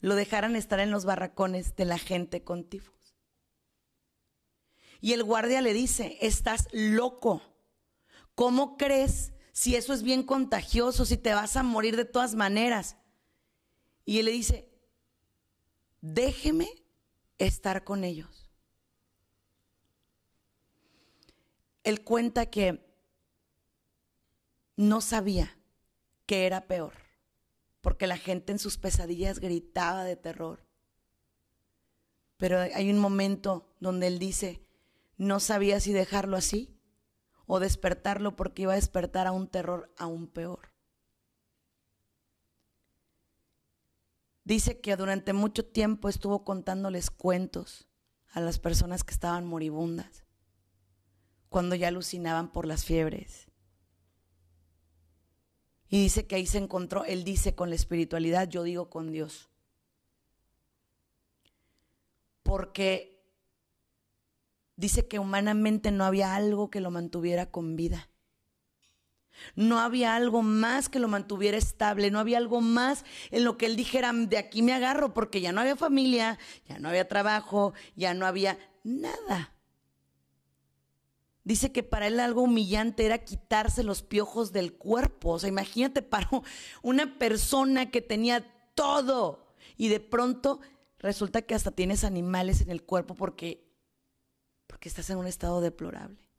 lo 0.00 0.14
dejaran 0.14 0.56
estar 0.56 0.80
en 0.80 0.90
los 0.90 1.04
barracones 1.04 1.76
de 1.76 1.84
la 1.84 1.98
gente 1.98 2.42
con 2.42 2.64
tifus. 2.64 3.16
Y 5.00 5.12
el 5.12 5.24
guardia 5.24 5.60
le 5.60 5.72
dice, 5.72 6.18
estás 6.20 6.68
loco. 6.72 7.42
¿Cómo 8.34 8.76
crees 8.76 9.32
si 9.52 9.76
eso 9.76 9.92
es 9.92 10.02
bien 10.02 10.22
contagioso, 10.22 11.04
si 11.04 11.16
te 11.16 11.34
vas 11.34 11.56
a 11.56 11.62
morir 11.62 11.96
de 11.96 12.04
todas 12.04 12.34
maneras? 12.34 12.96
Y 14.10 14.18
él 14.18 14.24
le 14.24 14.32
dice, 14.32 14.68
déjeme 16.00 16.68
estar 17.38 17.84
con 17.84 18.02
ellos. 18.02 18.50
Él 21.84 22.02
cuenta 22.02 22.46
que 22.46 22.84
no 24.74 25.00
sabía 25.00 25.56
que 26.26 26.44
era 26.44 26.66
peor, 26.66 26.94
porque 27.82 28.08
la 28.08 28.16
gente 28.16 28.50
en 28.50 28.58
sus 28.58 28.78
pesadillas 28.78 29.38
gritaba 29.38 30.02
de 30.02 30.16
terror. 30.16 30.66
Pero 32.36 32.58
hay 32.58 32.90
un 32.90 32.98
momento 32.98 33.72
donde 33.78 34.08
él 34.08 34.18
dice, 34.18 34.66
no 35.18 35.38
sabía 35.38 35.78
si 35.78 35.92
dejarlo 35.92 36.36
así 36.36 36.76
o 37.46 37.60
despertarlo 37.60 38.34
porque 38.34 38.62
iba 38.62 38.72
a 38.72 38.74
despertar 38.74 39.28
a 39.28 39.32
un 39.32 39.46
terror 39.46 39.94
aún 39.96 40.26
peor. 40.26 40.69
Dice 44.50 44.80
que 44.80 44.96
durante 44.96 45.32
mucho 45.32 45.64
tiempo 45.64 46.08
estuvo 46.08 46.42
contándoles 46.42 47.12
cuentos 47.12 47.86
a 48.32 48.40
las 48.40 48.58
personas 48.58 49.04
que 49.04 49.14
estaban 49.14 49.46
moribundas, 49.46 50.24
cuando 51.48 51.76
ya 51.76 51.86
alucinaban 51.86 52.50
por 52.50 52.66
las 52.66 52.84
fiebres. 52.84 53.46
Y 55.86 56.02
dice 56.02 56.26
que 56.26 56.34
ahí 56.34 56.46
se 56.46 56.58
encontró, 56.58 57.04
él 57.04 57.22
dice 57.22 57.54
con 57.54 57.68
la 57.70 57.76
espiritualidad, 57.76 58.48
yo 58.48 58.64
digo 58.64 58.90
con 58.90 59.12
Dios. 59.12 59.50
Porque 62.42 63.22
dice 64.74 65.06
que 65.06 65.20
humanamente 65.20 65.92
no 65.92 66.02
había 66.02 66.34
algo 66.34 66.70
que 66.70 66.80
lo 66.80 66.90
mantuviera 66.90 67.52
con 67.52 67.76
vida. 67.76 68.09
No 69.54 69.80
había 69.80 70.16
algo 70.16 70.42
más 70.42 70.88
que 70.88 70.98
lo 70.98 71.08
mantuviera 71.08 71.56
estable, 71.56 72.10
no 72.10 72.18
había 72.18 72.38
algo 72.38 72.60
más 72.60 73.04
en 73.30 73.44
lo 73.44 73.56
que 73.56 73.66
él 73.66 73.76
dijera, 73.76 74.12
de 74.12 74.38
aquí 74.38 74.62
me 74.62 74.72
agarro, 74.72 75.14
porque 75.14 75.40
ya 75.40 75.52
no 75.52 75.60
había 75.60 75.76
familia, 75.76 76.38
ya 76.68 76.78
no 76.78 76.88
había 76.88 77.08
trabajo, 77.08 77.72
ya 77.96 78.14
no 78.14 78.26
había 78.26 78.58
nada. 78.84 79.54
Dice 81.42 81.72
que 81.72 81.82
para 81.82 82.06
él 82.06 82.20
algo 82.20 82.42
humillante 82.42 83.06
era 83.06 83.24
quitarse 83.24 83.82
los 83.82 84.02
piojos 84.02 84.52
del 84.52 84.74
cuerpo. 84.74 85.30
O 85.30 85.38
sea, 85.38 85.48
imagínate 85.48 86.02
para 86.02 86.28
una 86.82 87.18
persona 87.18 87.90
que 87.90 88.02
tenía 88.02 88.46
todo 88.74 89.54
y 89.76 89.88
de 89.88 90.00
pronto 90.00 90.60
resulta 90.98 91.42
que 91.42 91.54
hasta 91.54 91.70
tienes 91.70 92.04
animales 92.04 92.60
en 92.60 92.70
el 92.70 92.82
cuerpo 92.82 93.14
porque, 93.14 93.66
porque 94.66 94.88
estás 94.88 95.08
en 95.10 95.16
un 95.16 95.26
estado 95.26 95.60
deplorable. 95.60 96.29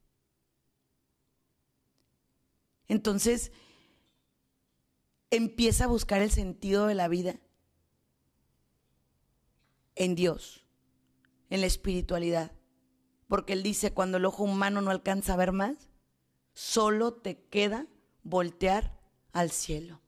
Entonces, 2.92 3.54
empieza 5.30 5.86
a 5.86 5.88
buscar 5.88 6.22
el 6.22 6.30
sentido 6.30 6.88
de 6.88 6.94
la 6.94 7.08
vida 7.08 7.40
en 9.96 10.14
Dios, 10.14 10.66
en 11.50 11.62
la 11.62 11.68
espiritualidad. 11.68 12.52
Porque 13.30 13.54
Él 13.54 13.64
dice, 13.64 13.94
cuando 13.94 14.18
el 14.18 14.26
ojo 14.26 14.44
humano 14.44 14.82
no 14.82 14.92
alcanza 14.92 15.32
a 15.32 15.38
ver 15.38 15.54
más, 15.54 15.88
solo 16.52 17.14
te 17.14 17.42
queda 17.46 17.88
voltear 18.24 19.00
al 19.32 19.52
cielo. 19.52 20.02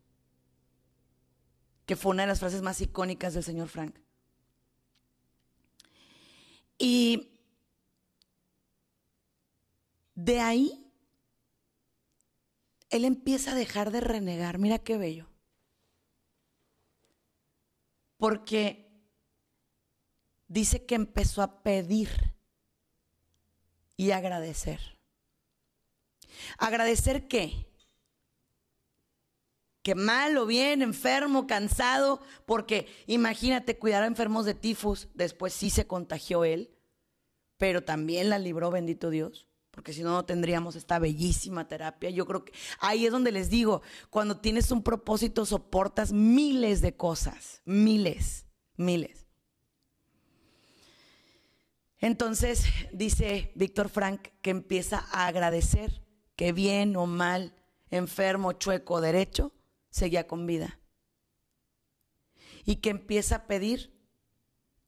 Que 1.85 1.95
fue 1.95 2.11
una 2.11 2.23
de 2.23 2.27
las 2.27 2.39
frases 2.39 2.63
más 2.63 2.81
icónicas 2.81 3.33
del 3.33 3.45
señor 3.45 3.69
Frank. 3.69 3.97
Y 6.77 7.39
de 10.15 10.41
ahí 10.41 10.82
él 12.93 13.05
empieza 13.05 13.51
a 13.51 13.55
dejar 13.55 13.89
de 13.89 14.01
renegar. 14.01 14.59
Mira 14.59 14.77
qué 14.77 14.97
bello. 14.97 15.27
Porque 18.17 18.87
dice 20.47 20.85
que 20.85 20.93
empezó 20.93 21.41
a 21.41 21.63
pedir 21.63 22.09
y 23.97 24.11
agradecer. 24.11 24.79
¿Agradecer 26.59 27.27
qué? 27.27 27.67
Que 29.81 29.95
mal 29.95 30.37
o 30.37 30.45
bien, 30.45 30.83
enfermo, 30.83 31.47
cansado, 31.47 32.21
porque 32.45 32.87
imagínate 33.07 33.79
cuidar 33.79 34.03
a 34.03 34.07
enfermos 34.07 34.45
de 34.45 34.53
tifus, 34.53 35.09
después 35.15 35.51
sí 35.51 35.69
se 35.71 35.87
contagió 35.87 36.45
él, 36.45 36.77
pero 37.57 37.83
también 37.83 38.29
la 38.29 38.39
libró, 38.39 38.71
bendito 38.71 39.09
Dios 39.09 39.47
porque 39.73 39.91
si 39.91 40.03
no, 40.03 40.11
no 40.11 40.23
tendríamos 40.23 40.75
esta 40.75 40.99
bellísima 40.99 41.67
terapia. 41.67 42.11
Yo 42.11 42.27
creo 42.27 42.45
que 42.45 42.53
ahí 42.79 43.07
es 43.07 43.11
donde 43.11 43.31
les 43.31 43.49
digo, 43.49 43.81
cuando 44.11 44.37
tienes 44.39 44.69
un 44.69 44.83
propósito 44.83 45.47
soportas 45.47 46.11
miles 46.11 46.81
de 46.81 46.95
cosas, 46.95 47.63
miles, 47.65 48.45
miles. 48.77 49.25
Entonces 51.97 52.65
dice 52.91 53.51
Víctor 53.55 53.89
Frank 53.89 54.27
que 54.43 54.51
empieza 54.51 55.07
a 55.11 55.25
agradecer 55.25 56.05
que 56.35 56.51
bien 56.51 56.95
o 56.95 57.07
mal, 57.07 57.55
enfermo, 57.89 58.53
chueco, 58.53 59.01
derecho, 59.01 59.53
seguía 59.89 60.27
con 60.27 60.45
vida. 60.45 60.79
Y 62.63 62.75
que 62.75 62.91
empieza 62.91 63.37
a 63.37 63.47
pedir 63.47 63.91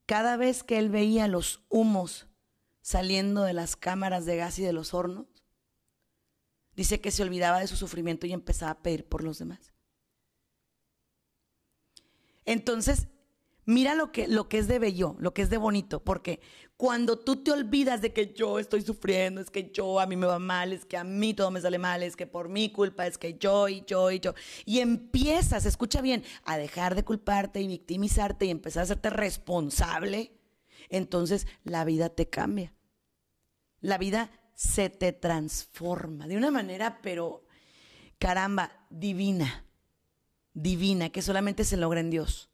cada 0.06 0.38
vez 0.38 0.62
que 0.62 0.78
él 0.78 0.90
veía 0.90 1.28
los 1.28 1.66
humos 1.70 2.25
saliendo 2.86 3.42
de 3.42 3.54
las 3.54 3.76
cámaras 3.76 4.28
de 4.28 4.38
gas 4.38 4.60
y 4.60 4.62
de 4.62 4.72
los 4.72 4.94
hornos, 4.94 5.26
dice 6.76 7.02
que 7.02 7.10
se 7.10 7.24
olvidaba 7.24 7.60
de 7.60 7.66
su 7.66 7.76
sufrimiento 7.76 8.28
y 8.28 8.32
empezaba 8.32 8.74
a 8.74 8.84
pedir 8.84 9.08
por 9.08 9.24
los 9.24 9.40
demás. 9.40 9.74
Entonces, 12.46 13.08
mira 13.66 13.96
lo 13.96 14.12
que, 14.12 14.28
lo 14.28 14.48
que 14.50 14.60
es 14.60 14.68
de 14.68 14.78
bello, 14.78 15.16
lo 15.18 15.34
que 15.34 15.42
es 15.42 15.50
de 15.50 15.58
bonito, 15.58 16.04
porque 16.04 16.42
cuando 16.78 17.18
tú 17.18 17.38
te 17.38 17.52
olvidas 17.52 18.04
de 18.04 18.14
que 18.14 18.36
yo 18.36 18.60
estoy 18.60 18.84
sufriendo, 18.84 19.42
es 19.42 19.50
que 19.50 19.72
yo 19.72 20.00
a 20.00 20.06
mí 20.06 20.16
me 20.16 20.28
va 20.28 20.38
mal, 20.38 20.72
es 20.72 20.86
que 20.86 20.98
a 20.98 21.04
mí 21.04 21.34
todo 21.34 21.50
me 21.50 21.62
sale 21.62 21.80
mal, 21.80 22.04
es 22.04 22.16
que 22.16 22.28
por 22.28 22.50
mi 22.50 22.72
culpa, 22.72 23.08
es 23.08 23.18
que 23.18 23.40
yo 23.40 23.68
y 23.68 23.84
yo 23.88 24.12
y 24.12 24.20
yo, 24.20 24.36
y 24.64 24.82
empiezas, 24.82 25.66
escucha 25.66 26.02
bien, 26.02 26.24
a 26.44 26.56
dejar 26.56 26.94
de 26.94 27.04
culparte 27.04 27.62
y 27.62 27.68
victimizarte 27.68 28.46
y 28.46 28.52
empezar 28.52 28.82
a 28.82 28.84
hacerte 28.84 29.10
responsable, 29.10 30.34
entonces 30.90 31.48
la 31.64 31.84
vida 31.84 32.10
te 32.10 32.30
cambia 32.30 32.75
la 33.86 34.00
vida 34.00 34.32
se 34.56 34.90
te 34.90 35.14
transforma 35.14 36.28
de 36.28 36.38
una 36.38 36.50
manera, 36.50 37.02
pero 37.04 37.46
caramba, 38.18 38.72
divina, 38.90 39.66
divina, 40.54 41.10
que 41.10 41.22
solamente 41.22 41.64
se 41.64 41.78
logra 41.78 42.00
en 42.00 42.10
Dios. 42.10 42.50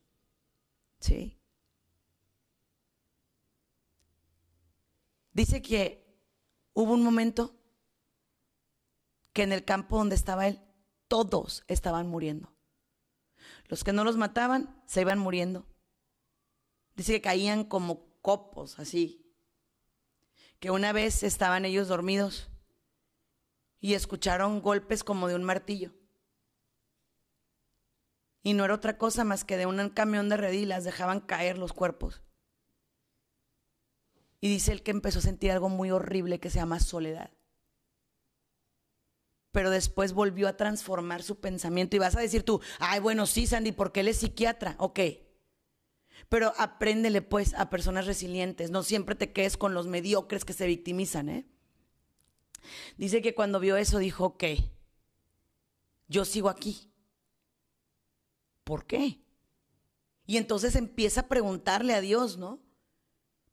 ¿Sí? 1.00 1.40
Dice 5.32 5.62
que 5.62 6.06
hubo 6.74 6.94
un 6.94 7.04
momento 7.04 7.56
que 9.32 9.44
en 9.44 9.54
el 9.54 9.64
campo 9.64 9.98
donde 9.98 10.16
estaba 10.16 10.48
él, 10.48 10.60
todos 11.08 11.64
estaban 11.68 12.10
muriendo. 12.10 12.54
Los 13.70 13.86
que 13.86 13.94
no 13.94 14.04
los 14.04 14.18
mataban 14.18 14.84
se 14.86 15.02
iban 15.02 15.20
muriendo. 15.20 15.66
Dice 16.96 17.14
que 17.14 17.22
caían 17.22 17.64
como 17.64 18.20
copos, 18.22 18.80
así, 18.80 19.21
que 20.62 20.70
una 20.70 20.94
vez 20.94 21.24
estaban 21.24 21.66
ellos 21.66 21.88
dormidos 21.88 22.52
y 23.80 23.96
escucharon 23.96 24.62
golpes 24.62 25.04
como 25.04 25.28
de 25.28 25.34
un 25.34 25.44
martillo. 25.44 25.92
Y 28.44 28.54
no 28.54 28.64
era 28.64 28.76
otra 28.76 28.98
cosa 29.00 29.24
más 29.24 29.44
que 29.44 29.58
de 29.58 29.66
un 29.66 29.90
camión 29.90 30.30
de 30.30 30.38
redilas 30.38 30.84
dejaban 30.84 31.20
caer 31.20 31.58
los 31.58 31.74
cuerpos. 31.74 32.22
Y 34.40 34.50
dice 34.50 34.72
él 34.72 34.84
que 34.84 34.92
empezó 34.92 35.18
a 35.18 35.24
sentir 35.24 35.52
algo 35.52 35.68
muy 35.68 35.90
horrible 35.90 36.40
que 36.40 36.52
se 36.52 36.60
llama 36.60 36.80
soledad. 36.80 37.32
pero 39.52 39.70
después 39.70 40.14
volvió 40.14 40.48
a 40.48 40.58
transformar 40.58 41.24
su 41.24 41.40
pensamiento. 41.40 41.96
Y 41.96 42.00
vas 42.00 42.16
a 42.16 42.22
decir 42.22 42.44
tú, 42.44 42.62
ay, 42.80 43.00
bueno, 43.00 43.26
sí, 43.26 43.48
Sandy, 43.48 43.72
porque 43.72 44.02
él 44.02 44.08
es 44.08 44.18
psiquiatra. 44.18 44.76
Ok. 44.78 45.00
Pero 46.30 46.54
apréndele 46.58 47.22
pues 47.22 47.54
a 47.56 47.70
personas 47.70 48.06
resilientes. 48.06 48.72
No 48.72 48.84
siempre 48.84 49.16
te 49.16 49.32
quedes 49.32 49.58
con 49.58 49.74
los 49.74 49.88
mediocres 49.88 50.46
que 50.46 50.54
se 50.54 50.68
victimizan, 50.68 51.30
¿eh? 51.30 51.46
Dice 52.98 53.22
que 53.22 53.34
cuando 53.34 53.60
vio 53.60 53.78
eso 53.78 53.98
dijo, 53.98 54.26
ok, 54.26 54.44
yo 56.08 56.26
sigo 56.26 56.50
aquí. 56.50 56.92
¿Por 58.64 58.86
qué? 58.86 59.22
Y 60.26 60.38
entonces 60.38 60.76
empieza 60.76 61.22
a 61.22 61.28
preguntarle 61.28 61.94
a 61.94 62.02
Dios, 62.02 62.38
¿no? 62.38 62.60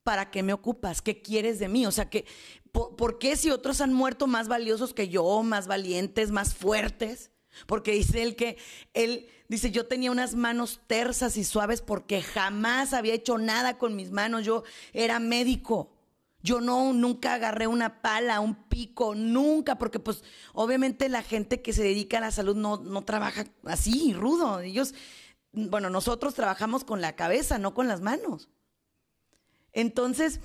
¿Para 0.03 0.31
qué 0.31 0.43
me 0.43 0.53
ocupas? 0.53 1.03
¿Qué 1.03 1.23
quieres 1.23 1.59
de 1.59 1.69
mí? 1.69 1.87
O 1.87 1.91
sea, 1.91 2.09
que, 2.09 2.25
¿por, 2.73 3.19
qué 3.19 3.37
si 3.37 3.51
otros 3.51 3.81
han 3.81 3.93
muerto 3.93 4.27
más 4.27 4.49
valiosos 4.49 4.95
que 4.95 5.09
yo, 5.09 5.43
más 5.43 5.67
valientes, 5.67 6.31
más 6.31 6.55
fuertes? 6.55 7.31
Porque 7.67 7.93
dice 7.93 8.23
él 8.23 8.37
que 8.37 8.57
él 8.95 9.29
dice, 9.49 9.71
yo 9.71 9.87
tenía 9.87 10.11
unas 10.11 10.35
manos 10.35 10.81
tersas 10.87 11.37
y 11.37 11.45
suaves 11.45 11.83
porque 11.83 12.23
jamás 12.23 12.93
había 12.93 13.15
hecho 13.15 13.39
nada 13.39 13.79
con 13.79 13.97
mis 13.97 14.11
manos. 14.11 14.45
Yo 14.45 14.65
era 14.93 15.19
médico. 15.21 15.91
Yo 16.41 16.61
no, 16.61 16.93
nunca 16.93 17.35
agarré 17.35 17.67
una 17.67 18.01
pala, 18.01 18.41
un 18.41 18.55
pico, 18.55 19.15
nunca, 19.17 19.77
porque 19.77 19.99
pues 19.99 20.23
obviamente 20.53 21.09
la 21.09 21.23
gente 21.23 21.63
que 21.63 21.73
se 21.73 21.83
dedica 21.83 22.19
a 22.19 22.21
la 22.21 22.31
salud 22.31 22.55
no, 22.55 22.77
no 22.77 23.03
trabaja 23.03 23.45
así, 23.65 24.13
rudo. 24.13 24.61
Ellos, 24.61 24.95
bueno, 25.53 25.91
nosotros 25.91 26.35
trabajamos 26.35 26.85
con 26.85 27.01
la 27.01 27.17
cabeza, 27.17 27.59
no 27.59 27.75
con 27.75 27.89
las 27.89 28.03
manos. 28.03 28.49
Entonces, 29.73 30.41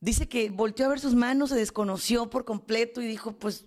dice 0.00 0.28
que 0.28 0.48
volteó 0.48 0.86
a 0.86 0.90
ver 0.90 1.00
sus 1.00 1.14
manos, 1.14 1.50
se 1.50 1.56
desconoció 1.56 2.30
por 2.30 2.44
completo 2.44 3.02
y 3.02 3.06
dijo, 3.06 3.32
pues, 3.32 3.66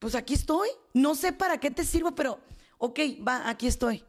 pues 0.00 0.16
aquí 0.16 0.34
estoy. 0.34 0.68
No 0.92 1.14
sé 1.14 1.32
para 1.32 1.58
qué 1.58 1.70
te 1.70 1.84
sirvo, 1.84 2.16
pero, 2.16 2.40
ok, 2.78 2.98
va, 3.26 3.48
aquí 3.48 3.68
estoy. 3.68 4.04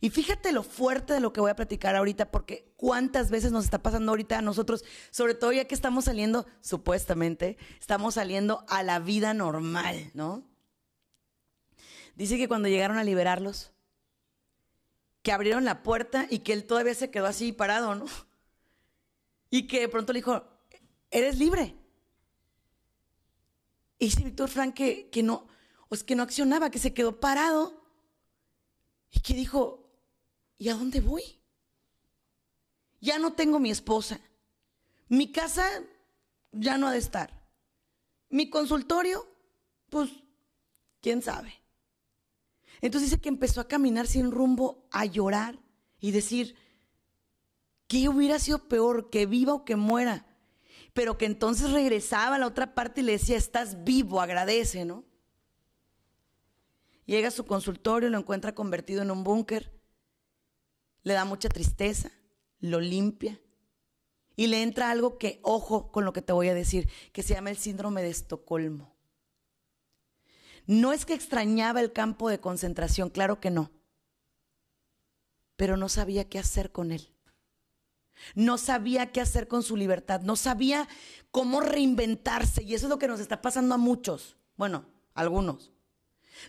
Y 0.00 0.10
fíjate 0.10 0.52
lo 0.52 0.62
fuerte 0.62 1.12
de 1.12 1.20
lo 1.20 1.32
que 1.32 1.40
voy 1.40 1.50
a 1.50 1.56
platicar 1.56 1.96
ahorita, 1.96 2.30
porque 2.30 2.72
cuántas 2.76 3.30
veces 3.30 3.52
nos 3.52 3.64
está 3.64 3.82
pasando 3.82 4.12
ahorita 4.12 4.38
a 4.38 4.42
nosotros, 4.42 4.84
sobre 5.10 5.34
todo 5.34 5.52
ya 5.52 5.66
que 5.66 5.74
estamos 5.74 6.04
saliendo, 6.04 6.46
supuestamente, 6.60 7.56
estamos 7.80 8.14
saliendo 8.14 8.64
a 8.68 8.82
la 8.82 8.98
vida 8.98 9.32
normal, 9.32 10.10
¿no? 10.14 10.44
Dice 12.16 12.36
que 12.36 12.48
cuando 12.48 12.68
llegaron 12.68 12.98
a 12.98 13.04
liberarlos, 13.04 13.72
que 15.22 15.32
abrieron 15.32 15.64
la 15.64 15.82
puerta 15.82 16.26
y 16.28 16.40
que 16.40 16.52
él 16.52 16.64
todavía 16.64 16.94
se 16.94 17.10
quedó 17.10 17.26
así 17.26 17.52
parado, 17.52 17.94
¿no? 17.94 18.06
Y 19.50 19.66
que 19.66 19.80
de 19.80 19.88
pronto 19.88 20.12
le 20.12 20.18
dijo, 20.18 20.42
eres 21.10 21.38
libre. 21.38 21.76
Y 24.02 24.06
dice 24.06 24.24
Víctor 24.24 24.48
Frank 24.48 24.74
que, 24.74 25.08
que 25.10 25.22
no, 25.22 25.46
es 25.88 26.02
que 26.02 26.16
no 26.16 26.24
accionaba, 26.24 26.72
que 26.72 26.80
se 26.80 26.92
quedó 26.92 27.20
parado 27.20 27.84
y 29.12 29.20
que 29.20 29.32
dijo, 29.32 29.88
¿y 30.58 30.70
a 30.70 30.74
dónde 30.74 31.00
voy? 31.00 31.22
Ya 33.00 33.20
no 33.20 33.34
tengo 33.34 33.60
mi 33.60 33.70
esposa. 33.70 34.18
Mi 35.06 35.30
casa 35.30 35.70
ya 36.50 36.78
no 36.78 36.88
ha 36.88 36.92
de 36.92 36.98
estar. 36.98 37.46
Mi 38.28 38.50
consultorio, 38.50 39.24
pues, 39.88 40.10
quién 41.00 41.22
sabe. 41.22 41.54
Entonces 42.80 43.08
dice 43.08 43.22
que 43.22 43.28
empezó 43.28 43.60
a 43.60 43.68
caminar 43.68 44.08
sin 44.08 44.32
rumbo, 44.32 44.84
a 44.90 45.04
llorar 45.04 45.60
y 46.00 46.10
decir, 46.10 46.56
¿qué 47.86 48.08
hubiera 48.08 48.40
sido 48.40 48.66
peor, 48.66 49.10
que 49.10 49.26
viva 49.26 49.54
o 49.54 49.64
que 49.64 49.76
muera? 49.76 50.26
Pero 50.92 51.16
que 51.16 51.26
entonces 51.26 51.70
regresaba 51.70 52.36
a 52.36 52.38
la 52.38 52.46
otra 52.46 52.74
parte 52.74 53.00
y 53.00 53.04
le 53.04 53.12
decía, 53.12 53.36
estás 53.36 53.84
vivo, 53.84 54.20
agradece, 54.20 54.84
¿no? 54.84 55.04
Llega 57.06 57.28
a 57.28 57.32
su 57.32 57.44
consultorio, 57.44 58.10
lo 58.10 58.18
encuentra 58.18 58.54
convertido 58.54 59.02
en 59.02 59.10
un 59.10 59.24
búnker, 59.24 59.72
le 61.02 61.14
da 61.14 61.24
mucha 61.24 61.48
tristeza, 61.48 62.12
lo 62.60 62.80
limpia 62.80 63.40
y 64.36 64.46
le 64.46 64.62
entra 64.62 64.90
algo 64.90 65.18
que, 65.18 65.40
ojo 65.42 65.90
con 65.90 66.04
lo 66.04 66.12
que 66.12 66.22
te 66.22 66.32
voy 66.32 66.48
a 66.48 66.54
decir, 66.54 66.88
que 67.12 67.22
se 67.22 67.34
llama 67.34 67.50
el 67.50 67.58
síndrome 67.58 68.02
de 68.02 68.10
Estocolmo. 68.10 68.94
No 70.66 70.92
es 70.92 71.04
que 71.04 71.14
extrañaba 71.14 71.80
el 71.80 71.92
campo 71.92 72.28
de 72.28 72.40
concentración, 72.40 73.10
claro 73.10 73.40
que 73.40 73.50
no, 73.50 73.72
pero 75.56 75.76
no 75.76 75.88
sabía 75.88 76.28
qué 76.28 76.38
hacer 76.38 76.70
con 76.72 76.92
él. 76.92 77.11
No 78.34 78.58
sabía 78.58 79.12
qué 79.12 79.20
hacer 79.20 79.48
con 79.48 79.62
su 79.62 79.76
libertad, 79.76 80.20
no 80.22 80.36
sabía 80.36 80.88
cómo 81.30 81.60
reinventarse 81.60 82.62
y 82.62 82.74
eso 82.74 82.86
es 82.86 82.90
lo 82.90 82.98
que 82.98 83.08
nos 83.08 83.20
está 83.20 83.42
pasando 83.42 83.74
a 83.74 83.78
muchos, 83.78 84.36
bueno, 84.56 84.84
algunos. 85.14 85.72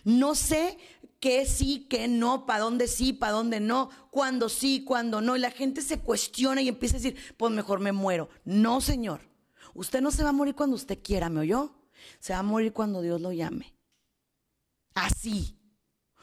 No 0.04 0.34
sé 0.34 0.78
qué 1.20 1.46
sí, 1.46 1.86
qué 1.88 2.08
no, 2.08 2.46
para 2.46 2.60
dónde 2.60 2.88
sí, 2.88 3.12
para 3.12 3.32
dónde 3.32 3.60
no, 3.60 3.90
cuándo 4.10 4.48
sí, 4.48 4.84
cuándo 4.84 5.20
no. 5.20 5.36
Y 5.36 5.40
la 5.40 5.50
gente 5.50 5.82
se 5.82 6.00
cuestiona 6.00 6.62
y 6.62 6.68
empieza 6.68 6.96
a 6.96 7.00
decir, 7.00 7.16
pues 7.36 7.52
mejor 7.52 7.80
me 7.80 7.92
muero. 7.92 8.28
No, 8.44 8.80
señor. 8.80 9.20
Usted 9.74 10.00
no 10.00 10.10
se 10.10 10.22
va 10.22 10.30
a 10.30 10.32
morir 10.32 10.54
cuando 10.54 10.76
usted 10.76 10.98
quiera, 11.02 11.28
¿me 11.28 11.40
oyó? 11.40 11.74
Se 12.20 12.32
va 12.32 12.40
a 12.40 12.42
morir 12.44 12.72
cuando 12.72 13.02
Dios 13.02 13.20
lo 13.20 13.32
llame. 13.32 13.74
Así. 14.94 15.58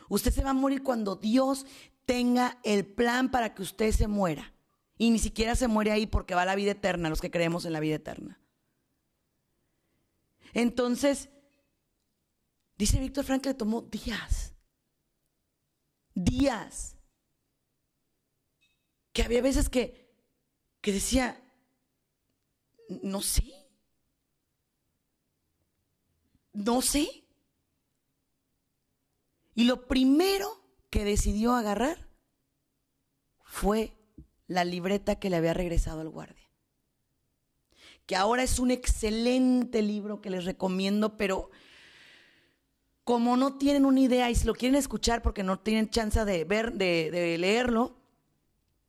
Usted 0.10 0.32
se 0.32 0.44
va 0.44 0.52
a 0.52 0.54
morir 0.54 0.84
cuando 0.84 1.16
Dios 1.16 1.66
tenga 2.06 2.60
el 2.64 2.86
plan 2.86 3.32
para 3.32 3.54
que 3.54 3.62
usted 3.62 3.92
se 3.92 4.08
muera. 4.08 4.54
Y 4.98 5.10
ni 5.10 5.20
siquiera 5.20 5.56
se 5.56 5.68
muere 5.68 5.92
ahí 5.92 6.06
porque 6.06 6.36
va 6.36 6.44
a 6.44 6.46
la 6.46 6.56
vida 6.56 6.72
eterna, 6.72 7.10
los 7.10 7.22
que 7.22 7.32
creemos 7.32 7.66
en 7.66 7.74
la 7.74 7.80
vida 7.80 7.96
eterna. 7.96 8.40
Entonces, 10.54 11.30
dice 12.78 13.00
Víctor 13.00 13.26
Frank 13.26 13.46
le 13.46 13.54
tomó 13.54 13.82
días. 13.82 14.54
Días. 16.14 16.98
Que 19.14 19.24
había 19.24 19.42
veces 19.42 19.70
que, 19.70 20.14
que 20.82 20.92
decía, 20.92 21.42
no 23.02 23.22
sé. 23.22 23.52
No 26.54 26.82
sé. 26.82 27.22
Y 29.56 29.66
lo 29.66 29.88
primero 29.88 30.62
que 30.90 31.04
decidió 31.04 31.54
agarrar 31.54 32.10
fue 33.44 33.98
la 34.52 34.66
libreta 34.66 35.16
que 35.16 35.30
le 35.30 35.38
había 35.38 35.54
regresado 35.54 36.02
al 36.02 36.10
guardia. 36.10 36.50
Que 38.06 38.16
ahora 38.16 38.44
es 38.44 38.60
un 38.60 38.72
excelente 38.72 39.82
libro 39.82 40.22
que 40.22 40.30
les 40.30 40.46
recomiendo, 40.46 41.16
pero 41.18 41.50
como 43.04 43.38
no 43.38 43.58
tienen 43.58 43.86
una 43.86 44.02
idea 44.02 44.30
y 44.30 44.36
si 44.36 44.46
lo 44.46 44.54
quieren 44.54 44.76
escuchar 44.76 45.22
porque 45.22 45.44
no 45.44 45.60
tienen 45.60 45.90
chance 45.90 46.24
de 46.26 46.44
ver, 46.44 46.74
de, 46.74 47.10
de 47.12 47.38
leerlo, 47.38 47.98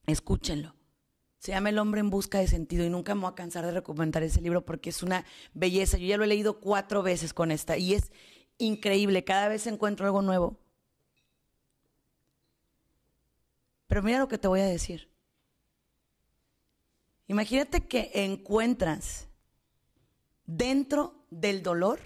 escúchenlo. 0.06 0.74
Se 1.38 1.52
llama 1.52 1.70
El 1.70 1.78
hombre 1.78 2.00
en 2.00 2.10
busca 2.10 2.38
de 2.38 2.48
sentido 2.48 2.84
y 2.84 2.90
nunca 2.90 3.14
me 3.14 3.22
voy 3.22 3.30
a 3.30 3.34
cansar 3.34 3.64
de 3.64 3.72
recomendar 3.72 4.22
ese 4.22 4.40
libro 4.40 4.64
porque 4.64 4.90
es 4.90 5.02
una 5.02 5.24
belleza. 5.54 5.96
Yo 5.98 6.06
ya 6.06 6.16
lo 6.16 6.24
he 6.24 6.28
leído 6.28 6.60
cuatro 6.60 7.02
veces 7.02 7.34
con 7.34 7.50
esta 7.50 7.76
y 7.76 7.94
es 7.94 8.12
increíble, 8.58 9.24
cada 9.24 9.48
vez 9.48 9.66
encuentro 9.66 10.06
algo 10.06 10.22
nuevo. 10.22 10.58
Pero 13.86 14.02
mira 14.02 14.18
lo 14.18 14.28
que 14.28 14.38
te 14.38 14.48
voy 14.48 14.60
a 14.60 14.66
decir. 14.66 15.11
Imagínate 17.32 17.88
que 17.88 18.10
encuentras 18.12 19.26
dentro 20.44 21.24
del 21.30 21.62
dolor 21.62 21.98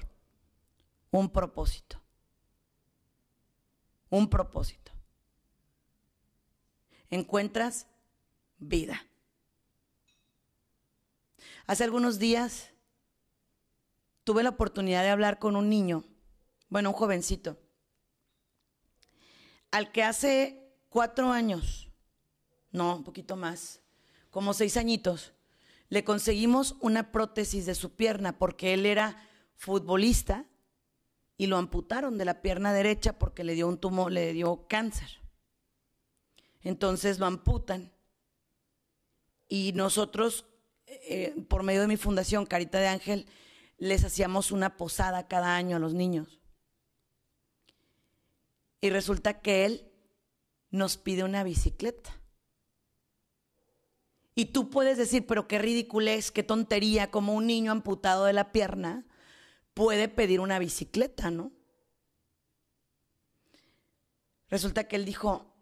un 1.10 1.28
propósito. 1.30 2.00
Un 4.08 4.30
propósito. 4.30 4.92
Encuentras 7.10 7.88
vida. 8.58 9.04
Hace 11.66 11.82
algunos 11.82 12.20
días 12.20 12.70
tuve 14.22 14.44
la 14.44 14.50
oportunidad 14.50 15.02
de 15.02 15.10
hablar 15.10 15.40
con 15.40 15.56
un 15.56 15.68
niño 15.68 16.04
bueno, 16.68 16.90
un 16.90 16.94
jovencito, 16.94 17.58
al 19.72 19.90
que 19.90 20.04
hace 20.04 20.72
cuatro 20.88 21.32
años, 21.32 21.90
no, 22.70 22.94
un 22.94 23.02
poquito 23.02 23.34
más, 23.34 23.82
como 24.36 24.52
seis 24.52 24.76
añitos, 24.76 25.32
le 25.88 26.04
conseguimos 26.04 26.76
una 26.80 27.10
prótesis 27.10 27.64
de 27.64 27.74
su 27.74 27.96
pierna 27.96 28.36
porque 28.36 28.74
él 28.74 28.84
era 28.84 29.26
futbolista 29.54 30.44
y 31.38 31.46
lo 31.46 31.56
amputaron 31.56 32.18
de 32.18 32.26
la 32.26 32.42
pierna 32.42 32.74
derecha 32.74 33.18
porque 33.18 33.44
le 33.44 33.54
dio 33.54 33.66
un 33.66 33.78
tumor, 33.78 34.12
le 34.12 34.34
dio 34.34 34.66
cáncer. 34.68 35.22
Entonces 36.60 37.18
lo 37.18 37.24
amputan 37.24 37.94
y 39.48 39.72
nosotros, 39.72 40.44
eh, 40.84 41.34
por 41.48 41.62
medio 41.62 41.80
de 41.80 41.88
mi 41.88 41.96
fundación 41.96 42.44
Carita 42.44 42.78
de 42.78 42.88
Ángel, 42.88 43.26
les 43.78 44.04
hacíamos 44.04 44.52
una 44.52 44.76
posada 44.76 45.28
cada 45.28 45.56
año 45.56 45.76
a 45.76 45.80
los 45.80 45.94
niños. 45.94 46.42
Y 48.82 48.90
resulta 48.90 49.40
que 49.40 49.64
él 49.64 49.90
nos 50.68 50.98
pide 50.98 51.24
una 51.24 51.42
bicicleta. 51.42 52.20
Y 54.38 54.52
tú 54.52 54.68
puedes 54.68 54.98
decir, 54.98 55.26
pero 55.26 55.48
qué 55.48 55.58
ridículo 55.58 56.10
es, 56.10 56.30
qué 56.30 56.42
tontería, 56.42 57.10
como 57.10 57.34
un 57.34 57.46
niño 57.46 57.72
amputado 57.72 58.26
de 58.26 58.34
la 58.34 58.52
pierna 58.52 59.06
puede 59.72 60.08
pedir 60.08 60.40
una 60.40 60.58
bicicleta, 60.58 61.30
¿no? 61.30 61.52
Resulta 64.48 64.86
que 64.88 64.96
él 64.96 65.06
dijo, 65.06 65.54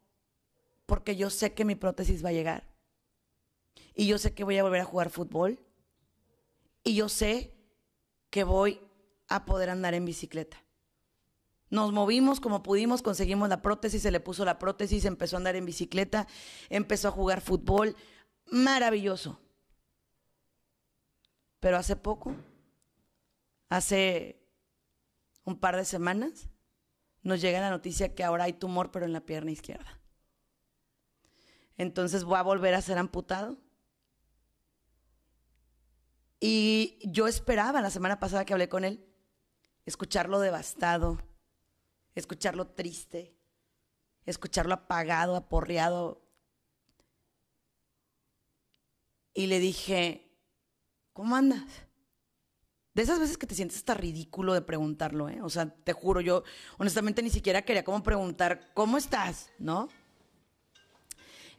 porque 0.86 1.14
yo 1.14 1.30
sé 1.30 1.54
que 1.54 1.64
mi 1.64 1.76
prótesis 1.76 2.24
va 2.24 2.30
a 2.30 2.32
llegar. 2.32 2.68
Y 3.94 4.08
yo 4.08 4.18
sé 4.18 4.34
que 4.34 4.42
voy 4.42 4.58
a 4.58 4.64
volver 4.64 4.80
a 4.80 4.84
jugar 4.84 5.08
fútbol. 5.08 5.60
Y 6.82 6.96
yo 6.96 7.08
sé 7.08 7.54
que 8.30 8.42
voy 8.42 8.80
a 9.28 9.44
poder 9.44 9.70
andar 9.70 9.94
en 9.94 10.04
bicicleta. 10.04 10.64
Nos 11.70 11.92
movimos 11.92 12.40
como 12.40 12.64
pudimos, 12.64 13.02
conseguimos 13.02 13.48
la 13.48 13.62
prótesis, 13.62 14.02
se 14.02 14.10
le 14.10 14.20
puso 14.20 14.44
la 14.44 14.58
prótesis, 14.58 15.04
empezó 15.04 15.36
a 15.36 15.38
andar 15.38 15.56
en 15.56 15.64
bicicleta, 15.64 16.26
empezó 16.68 17.08
a 17.08 17.12
jugar 17.12 17.40
fútbol. 17.40 17.96
Maravilloso. 18.46 19.40
Pero 21.60 21.76
hace 21.76 21.96
poco, 21.96 22.34
hace 23.68 24.40
un 25.44 25.58
par 25.58 25.76
de 25.76 25.84
semanas, 25.84 26.48
nos 27.22 27.40
llega 27.40 27.60
la 27.60 27.70
noticia 27.70 28.14
que 28.14 28.22
ahora 28.22 28.44
hay 28.44 28.52
tumor, 28.52 28.90
pero 28.90 29.06
en 29.06 29.12
la 29.12 29.20
pierna 29.20 29.50
izquierda. 29.50 29.98
Entonces 31.76 32.24
voy 32.24 32.36
a 32.36 32.42
volver 32.42 32.74
a 32.74 32.82
ser 32.82 32.98
amputado. 32.98 33.58
Y 36.38 36.98
yo 37.02 37.26
esperaba 37.26 37.80
la 37.80 37.90
semana 37.90 38.20
pasada 38.20 38.44
que 38.44 38.52
hablé 38.52 38.68
con 38.68 38.84
él, 38.84 39.06
escucharlo 39.86 40.40
devastado, 40.40 41.18
escucharlo 42.14 42.66
triste, 42.68 43.34
escucharlo 44.26 44.74
apagado, 44.74 45.36
aporreado. 45.36 46.23
Y 49.34 49.48
le 49.48 49.58
dije, 49.58 50.30
¿cómo 51.12 51.34
andas? 51.36 51.64
De 52.94 53.02
esas 53.02 53.18
veces 53.18 53.36
que 53.36 53.48
te 53.48 53.56
sientes 53.56 53.78
hasta 53.78 53.94
ridículo 53.94 54.54
de 54.54 54.62
preguntarlo, 54.62 55.28
¿eh? 55.28 55.42
O 55.42 55.50
sea, 55.50 55.74
te 55.74 55.92
juro, 55.92 56.20
yo 56.20 56.44
honestamente 56.78 57.22
ni 57.22 57.30
siquiera 57.30 57.62
quería 57.62 57.84
como 57.84 58.04
preguntar, 58.04 58.70
¿cómo 58.72 58.96
estás? 58.96 59.50
¿No? 59.58 59.88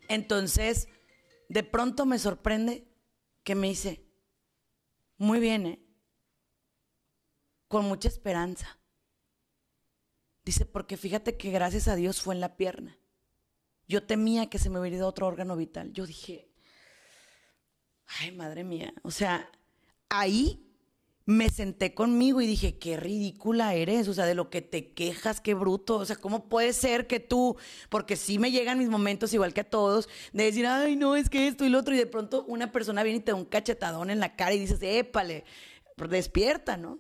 Entonces, 0.07 0.88
de 1.49 1.63
pronto 1.63 2.05
me 2.05 2.19
sorprende 2.19 2.88
que 3.43 3.55
me 3.55 3.67
dice, 3.67 4.05
muy 5.17 5.39
bien, 5.39 5.65
¿eh? 5.65 5.85
Con 7.67 7.85
mucha 7.85 8.07
esperanza. 8.07 8.79
Dice, 10.45 10.65
porque 10.65 10.95
fíjate 10.95 11.35
que 11.35 11.51
gracias 11.51 11.89
a 11.89 11.95
Dios 11.95 12.21
fue 12.21 12.35
en 12.35 12.41
la 12.41 12.55
pierna. 12.55 12.97
Yo 13.88 14.05
temía 14.05 14.49
que 14.49 14.59
se 14.59 14.69
me 14.69 14.79
hubiera 14.79 14.97
ido 14.97 15.07
otro 15.07 15.27
órgano 15.27 15.57
vital. 15.57 15.91
Yo 15.91 16.05
dije, 16.05 16.47
ay, 18.19 18.31
madre 18.31 18.63
mía. 18.63 18.93
O 19.03 19.11
sea, 19.11 19.49
ahí 20.09 20.65
me 21.25 21.49
senté 21.49 21.95
conmigo 21.95 22.39
y 22.39 22.47
dije, 22.47 22.77
qué 22.77 22.97
ridícula 22.97 23.73
eres, 23.73 24.07
o 24.07 24.13
sea, 24.13 24.25
de 24.25 24.35
lo 24.35 24.51
que 24.51 24.61
te 24.61 24.93
quejas, 24.93 25.41
qué 25.41 25.55
bruto, 25.55 25.97
o 25.97 26.05
sea, 26.05 26.15
¿cómo 26.15 26.47
puede 26.47 26.71
ser 26.71 27.07
que 27.07 27.19
tú, 27.19 27.57
porque 27.89 28.15
sí 28.15 28.37
me 28.37 28.51
llegan 28.51 28.77
mis 28.77 28.89
momentos 28.89 29.33
igual 29.33 29.53
que 29.53 29.61
a 29.61 29.69
todos, 29.69 30.07
de 30.33 30.43
decir, 30.43 30.67
ay, 30.67 30.95
no, 30.95 31.15
es 31.15 31.29
que 31.29 31.47
esto 31.47 31.65
y 31.65 31.69
lo 31.69 31.79
otro, 31.79 31.95
y 31.95 31.97
de 31.97 32.05
pronto 32.05 32.45
una 32.47 32.71
persona 32.71 33.01
viene 33.01 33.19
y 33.19 33.21
te 33.21 33.31
da 33.31 33.37
un 33.37 33.45
cachetadón 33.45 34.11
en 34.11 34.19
la 34.19 34.35
cara 34.35 34.53
y 34.53 34.59
dices, 34.59 34.79
épale, 34.81 35.45
despierta, 35.97 36.77
¿no? 36.77 36.99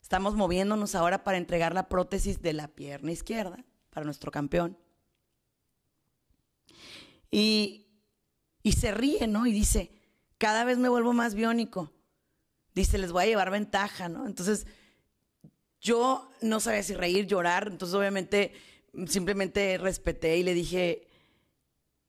Estamos 0.00 0.34
moviéndonos 0.34 0.94
ahora 0.94 1.24
para 1.24 1.38
entregar 1.38 1.74
la 1.74 1.88
prótesis 1.88 2.42
de 2.42 2.52
la 2.52 2.68
pierna 2.68 3.10
izquierda 3.10 3.64
para 3.90 4.04
nuestro 4.04 4.30
campeón. 4.30 4.78
Y, 7.30 7.86
y 8.62 8.72
se 8.72 8.92
ríe, 8.92 9.26
¿no? 9.26 9.46
Y 9.46 9.52
dice, 9.52 10.01
cada 10.42 10.64
vez 10.64 10.76
me 10.76 10.88
vuelvo 10.88 11.12
más 11.12 11.36
biónico. 11.36 11.92
Dice, 12.74 12.98
les 12.98 13.12
voy 13.12 13.22
a 13.22 13.26
llevar 13.26 13.52
ventaja, 13.52 14.08
¿no? 14.08 14.26
Entonces, 14.26 14.66
yo 15.80 16.28
no 16.40 16.58
sabía 16.58 16.82
si 16.82 16.94
reír, 16.94 17.28
llorar, 17.28 17.68
entonces 17.68 17.94
obviamente 17.94 18.52
simplemente 19.06 19.78
respeté 19.78 20.38
y 20.38 20.42
le 20.42 20.52
dije, 20.52 21.06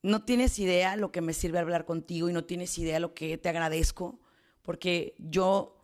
no 0.02 0.24
tienes 0.24 0.58
idea 0.58 0.96
lo 0.96 1.12
que 1.12 1.20
me 1.20 1.32
sirve 1.32 1.60
hablar 1.60 1.84
contigo 1.84 2.28
y 2.28 2.32
no 2.32 2.44
tienes 2.44 2.76
idea 2.76 2.98
lo 2.98 3.14
que 3.14 3.38
te 3.38 3.48
agradezco, 3.50 4.18
porque 4.62 5.14
yo 5.18 5.76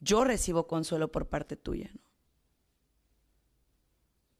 yo 0.00 0.24
recibo 0.24 0.66
consuelo 0.66 1.12
por 1.12 1.28
parte 1.28 1.54
tuya. 1.54 1.88
¿no? 1.94 2.00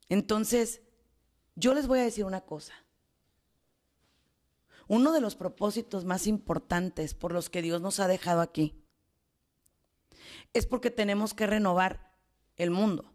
Entonces, 0.09 0.81
yo 1.55 1.75
les 1.75 1.87
voy 1.87 2.01
a 2.01 2.05
decir 2.05 2.25
una 2.25 2.41
cosa. 2.41 2.75
Uno 4.89 5.13
de 5.13 5.21
los 5.21 5.35
propósitos 5.35 6.05
más 6.05 6.27
importantes 6.27 7.15
por 7.15 7.33
los 7.33 7.51
que 7.51 7.63
Dios 7.63 7.81
nos 7.81 8.01
ha 8.01 8.09
dejado 8.09 8.41
aquí 8.41 8.83
es 10.53 10.67
porque 10.67 10.91
tenemos 10.91 11.35
que 11.35 11.47
renovar 11.47 12.13
el 12.57 12.71
mundo. 12.71 13.13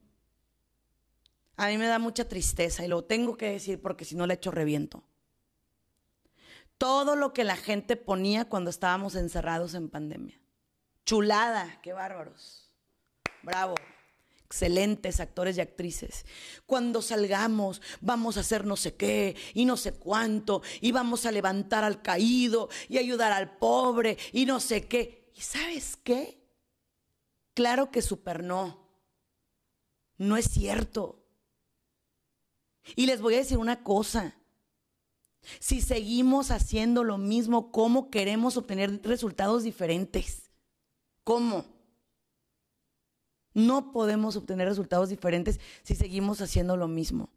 A 1.58 1.68
mí 1.68 1.78
me 1.78 1.88
da 1.88 2.00
mucha 2.00 2.28
tristeza 2.28 2.84
y 2.84 2.88
lo 2.88 3.04
tengo 3.04 3.38
que 3.38 3.52
decir 3.52 3.82
porque 3.82 4.06
si 4.06 4.16
no 4.16 4.28
le 4.28 4.34
echo 4.36 4.52
reviento. 4.52 5.04
Todo 6.78 7.16
lo 7.16 7.34
que 7.34 7.44
la 7.44 7.56
gente 7.56 7.96
ponía 7.96 8.46
cuando 8.46 8.70
estábamos 8.70 9.16
encerrados 9.16 9.76
en 9.76 9.90
pandemia. 9.90 10.42
Chulada, 11.06 11.80
qué 11.82 11.94
bárbaros. 11.94 12.70
Bravo. 13.44 13.76
Excelentes 14.52 15.22
actores 15.22 15.58
y 15.58 15.62
actrices. 15.62 16.26
Cuando 16.66 17.02
salgamos, 17.02 17.82
vamos 18.02 18.36
a 18.36 18.42
hacer 18.42 18.66
no 18.66 18.76
sé 18.76 18.96
qué 18.96 19.38
y 19.54 19.64
no 19.64 19.78
sé 19.78 19.94
cuánto, 19.94 20.62
y 20.82 20.92
vamos 20.92 21.26
a 21.26 21.32
levantar 21.32 21.86
al 21.86 22.02
caído 22.02 22.68
y 22.90 22.98
ayudar 22.98 23.32
al 23.32 23.58
pobre 23.58 24.18
y 24.34 24.46
no 24.46 24.60
sé 24.60 24.90
qué. 24.90 25.32
¿Y 25.34 25.40
sabes 25.40 25.96
qué? 25.96 26.44
Claro 27.54 27.92
que 27.92 28.02
super 28.02 28.44
no. 28.44 28.90
No 30.18 30.36
es 30.36 30.50
cierto. 30.50 31.26
Y 32.98 33.06
les 33.06 33.22
voy 33.22 33.36
a 33.36 33.38
decir 33.38 33.58
una 33.58 33.86
cosa. 33.86 34.36
Si 35.62 35.80
seguimos 35.80 36.52
haciendo 36.52 37.06
lo 37.06 37.18
mismo, 37.18 37.72
¿cómo 37.72 38.10
queremos 38.10 38.58
obtener 38.58 39.02
resultados 39.02 39.64
diferentes? 39.64 40.52
¿Cómo? 41.24 41.81
No 43.54 43.92
podemos 43.92 44.36
obtener 44.36 44.68
resultados 44.68 45.10
diferentes 45.10 45.60
si 45.84 45.96
seguimos 45.96 46.42
haciendo 46.42 46.78
lo 46.78 46.88
mismo. 46.88 47.30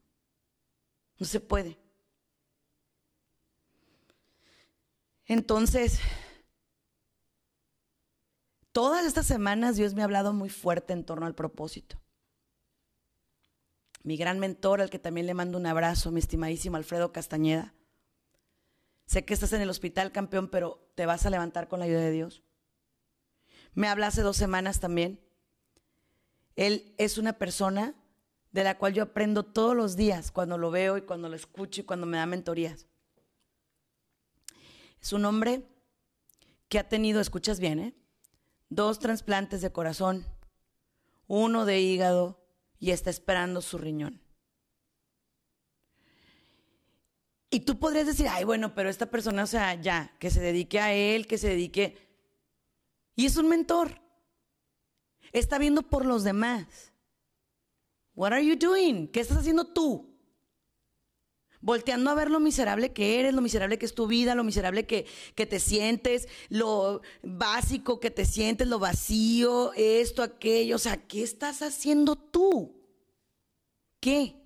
No 1.18 1.26
se 1.26 1.40
puede. 1.40 1.78
Entonces, 5.26 6.00
todas 8.72 9.04
estas 9.06 9.26
semanas 9.26 9.76
Dios 9.76 9.94
me 9.94 10.02
ha 10.02 10.04
hablado 10.04 10.32
muy 10.32 10.50
fuerte 10.50 10.92
en 10.92 11.04
torno 11.04 11.26
al 11.26 11.34
propósito. 11.34 12.00
Mi 14.02 14.16
gran 14.16 14.38
mentor, 14.38 14.82
al 14.82 14.90
que 14.90 14.98
también 14.98 15.26
le 15.26 15.34
mando 15.34 15.56
un 15.56 15.66
abrazo, 15.66 16.10
mi 16.10 16.20
estimadísimo 16.20 16.76
Alfredo 16.76 17.12
Castañeda. 17.12 17.74
Sé 19.06 19.24
que 19.24 19.34
estás 19.34 19.52
en 19.54 19.62
el 19.62 19.70
hospital, 19.70 20.12
campeón, 20.12 20.48
pero 20.48 20.90
te 20.94 21.06
vas 21.06 21.24
a 21.24 21.30
levantar 21.30 21.68
con 21.68 21.78
la 21.78 21.86
ayuda 21.86 22.00
de 22.00 22.10
Dios 22.10 22.42
me 23.74 23.88
habla 23.88 24.06
hace 24.06 24.22
dos 24.22 24.36
semanas 24.36 24.80
también. 24.80 25.20
Él 26.56 26.94
es 26.98 27.18
una 27.18 27.34
persona 27.34 27.94
de 28.52 28.64
la 28.64 28.78
cual 28.78 28.94
yo 28.94 29.02
aprendo 29.02 29.44
todos 29.44 29.74
los 29.74 29.96
días 29.96 30.30
cuando 30.30 30.58
lo 30.58 30.70
veo 30.70 30.96
y 30.96 31.02
cuando 31.02 31.28
lo 31.28 31.36
escucho 31.36 31.80
y 31.80 31.84
cuando 31.84 32.06
me 32.06 32.18
da 32.18 32.26
mentorías. 32.26 32.86
Es 35.00 35.12
un 35.12 35.24
hombre 35.24 35.66
que 36.68 36.78
ha 36.78 36.88
tenido, 36.88 37.20
escuchas 37.20 37.60
bien, 37.60 37.78
¿eh? 37.80 37.94
dos 38.68 38.98
trasplantes 38.98 39.60
de 39.60 39.72
corazón, 39.72 40.24
uno 41.26 41.64
de 41.64 41.80
hígado 41.80 42.44
y 42.78 42.90
está 42.90 43.10
esperando 43.10 43.60
su 43.60 43.78
riñón. 43.78 44.20
Y 47.50 47.60
tú 47.60 47.78
podrías 47.78 48.06
decir, 48.06 48.26
ay, 48.28 48.44
bueno, 48.44 48.74
pero 48.74 48.88
esta 48.88 49.06
persona, 49.06 49.44
o 49.44 49.46
sea, 49.46 49.74
ya, 49.74 50.16
que 50.18 50.30
se 50.30 50.40
dedique 50.40 50.80
a 50.80 50.92
él, 50.92 51.26
que 51.26 51.38
se 51.38 51.48
dedique 51.48 52.04
y 53.14 53.26
es 53.26 53.36
un 53.36 53.48
mentor. 53.48 54.00
Está 55.34 55.58
viendo 55.58 55.82
por 55.82 56.06
los 56.06 56.22
demás. 56.22 56.92
What 58.14 58.32
are 58.32 58.46
you 58.46 58.56
doing? 58.56 59.08
¿Qué 59.08 59.18
estás 59.18 59.38
haciendo 59.38 59.66
tú? 59.66 60.16
Volteando 61.60 62.10
a 62.10 62.14
ver 62.14 62.30
lo 62.30 62.38
miserable 62.38 62.92
que 62.92 63.18
eres, 63.18 63.34
lo 63.34 63.40
miserable 63.40 63.76
que 63.76 63.84
es 63.84 63.94
tu 63.96 64.06
vida, 64.06 64.36
lo 64.36 64.44
miserable 64.44 64.86
que, 64.86 65.06
que 65.34 65.44
te 65.44 65.58
sientes, 65.58 66.28
lo 66.50 67.02
básico 67.22 67.98
que 67.98 68.12
te 68.12 68.24
sientes, 68.24 68.68
lo 68.68 68.78
vacío, 68.78 69.72
esto, 69.74 70.22
aquello. 70.22 70.76
O 70.76 70.78
sea, 70.78 71.04
¿qué 71.08 71.24
estás 71.24 71.62
haciendo 71.62 72.14
tú? 72.14 72.80
¿Qué? 73.98 74.36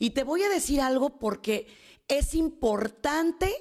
Y 0.00 0.10
te 0.10 0.24
voy 0.24 0.42
a 0.42 0.48
decir 0.48 0.80
algo 0.80 1.20
porque 1.20 1.68
es 2.08 2.34
importante 2.34 3.54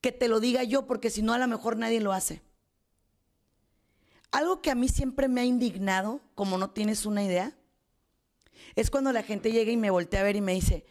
que 0.00 0.12
te 0.12 0.28
lo 0.28 0.40
diga 0.40 0.64
yo, 0.64 0.86
porque 0.86 1.10
si 1.10 1.20
no, 1.20 1.34
a 1.34 1.38
lo 1.38 1.46
mejor 1.46 1.76
nadie 1.76 2.00
lo 2.00 2.12
hace. 2.12 2.42
Algo 4.34 4.60
que 4.60 4.72
a 4.72 4.74
mí 4.74 4.88
siempre 4.88 5.28
me 5.28 5.42
ha 5.42 5.44
indignado, 5.44 6.20
como 6.34 6.58
no 6.58 6.70
tienes 6.70 7.06
una 7.06 7.22
idea, 7.22 7.56
es 8.74 8.90
cuando 8.90 9.12
la 9.12 9.22
gente 9.22 9.52
llega 9.52 9.70
y 9.70 9.76
me 9.76 9.90
voltea 9.90 10.20
a 10.20 10.24
ver 10.24 10.34
y 10.34 10.40
me 10.40 10.54
dice, 10.54 10.84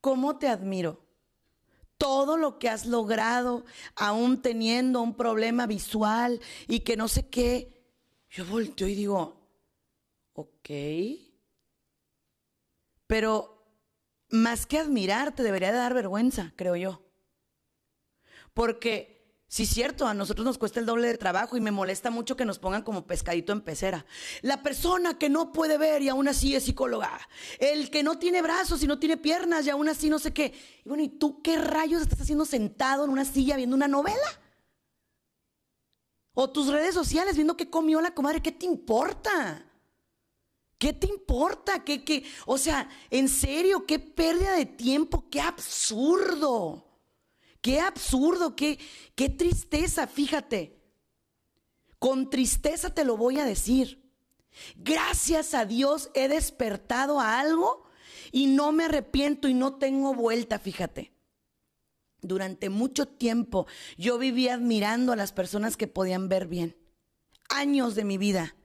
¿cómo 0.00 0.38
te 0.38 0.48
admiro? 0.48 1.04
Todo 1.98 2.38
lo 2.38 2.58
que 2.58 2.70
has 2.70 2.86
logrado, 2.86 3.66
aún 3.94 4.40
teniendo 4.40 5.02
un 5.02 5.14
problema 5.14 5.66
visual 5.66 6.40
y 6.66 6.80
que 6.80 6.96
no 6.96 7.08
sé 7.08 7.28
qué. 7.28 7.84
Yo 8.30 8.46
volteo 8.46 8.88
y 8.88 8.94
digo, 8.94 9.38
Ok. 10.32 10.70
Pero 13.06 13.66
más 14.30 14.64
que 14.64 14.78
admirar, 14.78 15.34
te 15.34 15.42
debería 15.42 15.72
de 15.72 15.78
dar 15.78 15.92
vergüenza, 15.92 16.54
creo 16.54 16.76
yo. 16.76 17.02
Porque 18.54 19.17
Sí, 19.50 19.64
cierto, 19.64 20.06
a 20.06 20.12
nosotros 20.12 20.44
nos 20.44 20.58
cuesta 20.58 20.78
el 20.78 20.84
doble 20.84 21.08
de 21.08 21.16
trabajo 21.16 21.56
y 21.56 21.62
me 21.62 21.70
molesta 21.70 22.10
mucho 22.10 22.36
que 22.36 22.44
nos 22.44 22.58
pongan 22.58 22.82
como 22.82 23.06
pescadito 23.06 23.50
en 23.54 23.62
pecera. 23.62 24.04
La 24.42 24.62
persona 24.62 25.18
que 25.18 25.30
no 25.30 25.52
puede 25.52 25.78
ver 25.78 26.02
y 26.02 26.10
aún 26.10 26.28
así 26.28 26.54
es 26.54 26.64
psicóloga. 26.64 27.18
El 27.58 27.90
que 27.90 28.02
no 28.02 28.18
tiene 28.18 28.42
brazos 28.42 28.82
y 28.82 28.86
no 28.86 28.98
tiene 28.98 29.16
piernas 29.16 29.64
y 29.64 29.70
aún 29.70 29.88
así 29.88 30.10
no 30.10 30.18
sé 30.18 30.34
qué. 30.34 30.52
Y 30.84 30.88
bueno, 30.90 31.02
¿y 31.02 31.08
tú 31.08 31.40
qué 31.40 31.56
rayos 31.56 32.02
estás 32.02 32.20
haciendo 32.20 32.44
sentado 32.44 33.04
en 33.04 33.10
una 33.10 33.24
silla 33.24 33.56
viendo 33.56 33.74
una 33.74 33.88
novela? 33.88 34.40
O 36.34 36.50
tus 36.50 36.68
redes 36.68 36.94
sociales 36.94 37.34
viendo 37.34 37.56
qué 37.56 37.70
comió 37.70 38.02
la 38.02 38.14
comadre, 38.14 38.42
¿qué 38.42 38.52
te 38.52 38.66
importa? 38.66 39.64
¿Qué 40.76 40.92
te 40.92 41.06
importa? 41.06 41.82
¿Qué, 41.84 42.04
qué? 42.04 42.22
O 42.44 42.58
sea, 42.58 42.86
en 43.08 43.30
serio, 43.30 43.86
qué 43.86 43.98
pérdida 43.98 44.52
de 44.52 44.66
tiempo, 44.66 45.24
qué 45.30 45.40
absurdo. 45.40 46.87
Qué 47.68 47.80
absurdo, 47.80 48.56
qué, 48.56 48.78
qué 49.14 49.28
tristeza, 49.28 50.06
fíjate. 50.06 50.80
Con 51.98 52.30
tristeza 52.30 52.94
te 52.94 53.04
lo 53.04 53.18
voy 53.18 53.40
a 53.40 53.44
decir. 53.44 54.10
Gracias 54.76 55.52
a 55.52 55.66
Dios 55.66 56.10
he 56.14 56.28
despertado 56.28 57.20
a 57.20 57.38
algo 57.38 57.84
y 58.32 58.46
no 58.46 58.72
me 58.72 58.84
arrepiento 58.84 59.48
y 59.48 59.52
no 59.52 59.74
tengo 59.74 60.14
vuelta, 60.14 60.58
fíjate. 60.58 61.12
Durante 62.22 62.70
mucho 62.70 63.06
tiempo 63.06 63.66
yo 63.98 64.16
viví 64.16 64.48
admirando 64.48 65.12
a 65.12 65.16
las 65.16 65.32
personas 65.32 65.76
que 65.76 65.88
podían 65.88 66.30
ver 66.30 66.46
bien. 66.46 66.74
Años 67.50 67.94
de 67.94 68.04
mi 68.04 68.16
vida. 68.16 68.56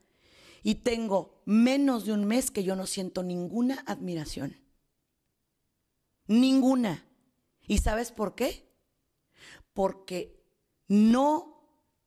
Y 0.63 0.75
tengo 0.75 1.43
menos 1.43 2.05
de 2.05 2.13
un 2.13 2.23
mes 2.23 2.51
que 2.51 2.63
yo 2.63 2.77
no 2.77 2.87
siento 2.87 3.21
ninguna 3.21 3.83
admiración. 3.85 4.61
Ninguna. 6.25 7.05
¿Y 7.67 7.79
sabes 7.79 8.13
por 8.13 8.35
qué? 8.35 8.71
Porque 9.73 10.43
no 10.87 11.53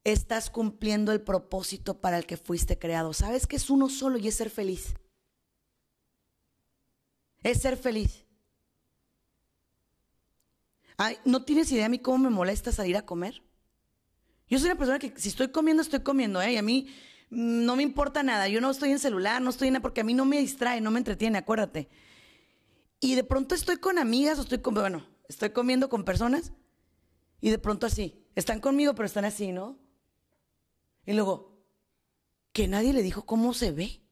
estás 0.04 0.50
cumpliendo 0.50 1.12
el 1.12 1.20
propósito 1.20 2.00
para 2.00 2.18
el 2.18 2.26
que 2.26 2.36
fuiste 2.36 2.78
creado. 2.78 3.12
Sabes 3.12 3.46
que 3.46 3.56
es 3.56 3.70
uno 3.70 3.88
solo 3.88 4.18
y 4.18 4.28
es 4.28 4.36
ser 4.36 4.50
feliz. 4.50 4.94
Es 7.42 7.60
ser 7.60 7.76
feliz. 7.76 8.24
Ay, 10.96 11.18
¿No 11.24 11.44
tienes 11.44 11.70
idea 11.72 11.86
a 11.86 11.88
mí 11.88 11.98
cómo 11.98 12.18
me 12.18 12.30
molesta 12.30 12.72
salir 12.72 12.96
a 12.96 13.04
comer? 13.04 13.42
Yo 14.48 14.58
soy 14.58 14.66
una 14.66 14.78
persona 14.78 14.98
que 14.98 15.12
si 15.16 15.28
estoy 15.28 15.48
comiendo, 15.48 15.82
estoy 15.82 16.00
comiendo, 16.00 16.40
¿eh? 16.40 16.52
Y 16.52 16.56
a 16.56 16.62
mí 16.62 16.88
no 17.28 17.74
me 17.74 17.82
importa 17.82 18.22
nada. 18.22 18.48
Yo 18.48 18.60
no 18.60 18.70
estoy 18.70 18.92
en 18.92 18.98
celular, 18.98 19.42
no 19.42 19.50
estoy 19.50 19.68
en... 19.68 19.82
Porque 19.82 20.02
a 20.02 20.04
mí 20.04 20.14
no 20.14 20.24
me 20.24 20.38
distrae, 20.38 20.80
no 20.80 20.90
me 20.90 20.98
entretiene, 20.98 21.38
acuérdate. 21.38 21.88
Y 23.00 23.16
de 23.16 23.24
pronto 23.24 23.54
estoy 23.54 23.78
con 23.78 23.98
amigas 23.98 24.38
o 24.38 24.42
estoy 24.42 24.58
con... 24.58 24.74
Bueno, 24.74 25.04
estoy 25.28 25.50
comiendo 25.50 25.88
con 25.88 26.04
personas 26.04 26.52
y 27.40 27.50
de 27.50 27.58
pronto 27.58 27.86
así, 27.86 28.26
están 28.34 28.60
conmigo, 28.60 28.94
pero 28.94 29.06
están 29.06 29.24
así, 29.24 29.52
¿no? 29.52 29.78
Y 31.04 31.12
luego, 31.12 31.56
que 32.52 32.68
nadie 32.68 32.92
le 32.92 33.02
dijo 33.02 33.24
cómo 33.24 33.54
se 33.54 33.72
ve. 33.72 34.02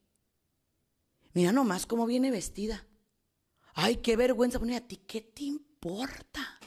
Mira 1.32 1.52
nomás 1.52 1.86
cómo 1.86 2.06
viene 2.06 2.30
vestida. 2.30 2.86
Ay, 3.74 3.96
qué 3.96 4.16
vergüenza. 4.16 4.58
Bueno, 4.58 4.76
¿a 4.76 4.80
ti 4.80 4.98
qué 4.98 5.20
te 5.20 5.44
importa? 5.44 6.60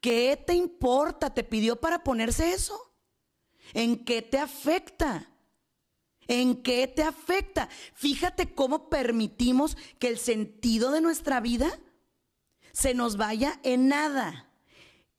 ¿Qué 0.00 0.42
te 0.44 0.54
importa? 0.54 1.32
¿Te 1.32 1.44
pidió 1.44 1.80
para 1.80 2.02
ponerse 2.02 2.52
eso? 2.52 2.92
¿En 3.72 4.04
qué 4.04 4.20
te 4.20 4.38
afecta? 4.38 5.30
¿En 6.26 6.62
qué 6.62 6.88
te 6.88 7.02
afecta? 7.02 7.68
Fíjate 7.94 8.54
cómo 8.54 8.88
permitimos 8.88 9.76
que 10.00 10.08
el 10.08 10.18
sentido 10.18 10.90
de 10.90 11.00
nuestra 11.00 11.40
vida 11.40 11.78
se 12.72 12.94
nos 12.94 13.16
vaya 13.16 13.60
en 13.62 13.88
nada 13.88 14.51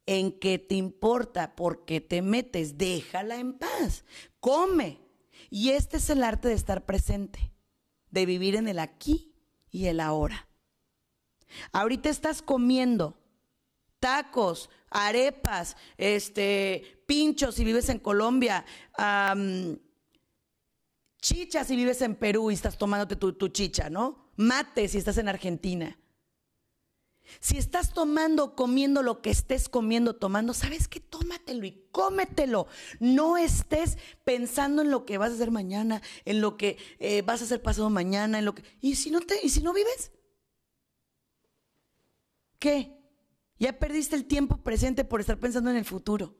en 0.05 0.37
qué 0.39 0.59
te 0.59 0.75
importa, 0.75 1.55
por 1.55 1.85
qué 1.85 2.01
te 2.01 2.21
metes, 2.21 2.77
déjala 2.77 3.37
en 3.37 3.53
paz, 3.53 4.03
come. 4.39 4.99
Y 5.49 5.69
este 5.69 5.97
es 5.97 6.09
el 6.09 6.23
arte 6.23 6.47
de 6.47 6.55
estar 6.55 6.85
presente, 6.85 7.53
de 8.09 8.25
vivir 8.25 8.55
en 8.55 8.67
el 8.67 8.79
aquí 8.79 9.33
y 9.69 9.85
el 9.85 9.99
ahora. 9.99 10.49
Ahorita 11.71 12.09
estás 12.09 12.41
comiendo 12.41 13.17
tacos, 13.99 14.69
arepas, 14.89 15.77
este, 15.97 17.03
pinchos 17.05 17.55
si 17.55 17.63
vives 17.63 17.89
en 17.89 17.99
Colombia, 17.99 18.65
chicha 21.21 21.63
si 21.63 21.75
vives 21.75 22.01
en 22.01 22.15
Perú 22.15 22.51
y 22.51 22.55
estás 22.55 22.77
tomándote 22.77 23.15
tu 23.15 23.47
chicha, 23.49 23.89
¿no? 23.89 24.31
Mate 24.35 24.87
si 24.87 24.97
estás 24.97 25.17
en 25.19 25.29
Argentina. 25.29 25.97
Si 27.39 27.57
estás 27.57 27.93
tomando, 27.93 28.55
comiendo 28.55 29.01
lo 29.01 29.21
que 29.21 29.29
estés 29.29 29.69
comiendo, 29.69 30.15
tomando, 30.15 30.53
¿sabes 30.53 30.87
qué? 30.87 30.99
Tómatelo 30.99 31.65
y 31.65 31.87
cómetelo. 31.91 32.67
No 32.99 33.37
estés 33.37 33.97
pensando 34.23 34.81
en 34.81 34.91
lo 34.91 35.05
que 35.05 35.17
vas 35.17 35.31
a 35.31 35.35
hacer 35.35 35.51
mañana, 35.51 36.01
en 36.25 36.41
lo 36.41 36.57
que 36.57 36.77
eh, 36.99 37.21
vas 37.21 37.41
a 37.41 37.45
hacer 37.45 37.61
pasado 37.61 37.89
mañana, 37.89 38.39
en 38.39 38.45
lo 38.45 38.55
que. 38.55 38.63
¿Y 38.81 38.95
si 38.95 39.09
no 39.09 39.21
te, 39.21 39.39
y 39.43 39.49
si 39.49 39.61
no 39.61 39.73
vives? 39.73 40.11
¿Qué? 42.59 42.97
Ya 43.59 43.79
perdiste 43.79 44.15
el 44.15 44.25
tiempo 44.25 44.57
presente 44.57 45.05
por 45.05 45.21
estar 45.21 45.39
pensando 45.39 45.69
en 45.69 45.77
el 45.77 45.85
futuro. 45.85 46.37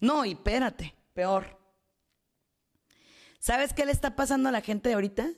No, 0.00 0.24
y 0.24 0.32
espérate, 0.32 0.94
peor. 1.12 1.58
¿Sabes 3.38 3.72
qué 3.72 3.86
le 3.86 3.92
está 3.92 4.16
pasando 4.16 4.48
a 4.48 4.52
la 4.52 4.60
gente 4.60 4.88
de 4.88 4.94
ahorita? 4.94 5.30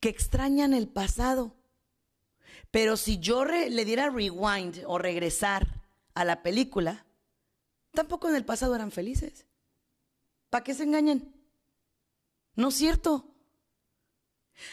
Que 0.00 0.08
extrañan 0.08 0.74
el 0.74 0.88
pasado. 0.88 1.55
Pero 2.70 2.96
si 2.96 3.18
yo 3.18 3.44
le 3.44 3.84
diera 3.84 4.10
rewind 4.10 4.84
o 4.86 4.98
regresar 4.98 5.66
a 6.14 6.24
la 6.24 6.42
película, 6.42 7.06
tampoco 7.92 8.28
en 8.28 8.36
el 8.36 8.44
pasado 8.44 8.74
eran 8.74 8.90
felices. 8.90 9.46
¿Para 10.50 10.64
qué 10.64 10.74
se 10.74 10.84
engañan? 10.84 11.32
No 12.54 12.68
es 12.68 12.74
cierto. 12.74 13.24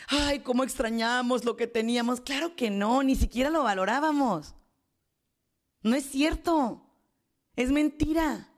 Ay, 0.08 0.40
cómo 0.40 0.64
extrañamos 0.64 1.44
lo 1.44 1.56
que 1.56 1.68
teníamos. 1.68 2.22
Claro 2.22 2.56
que 2.56 2.70
no, 2.70 3.04
ni 3.04 3.16
siquiera 3.16 3.50
lo 3.50 3.64
valorábamos. 3.64 4.56
No 5.82 5.96
es 5.96 6.06
cierto. 6.06 6.86
Es 7.56 7.72
mentira. 7.72 8.50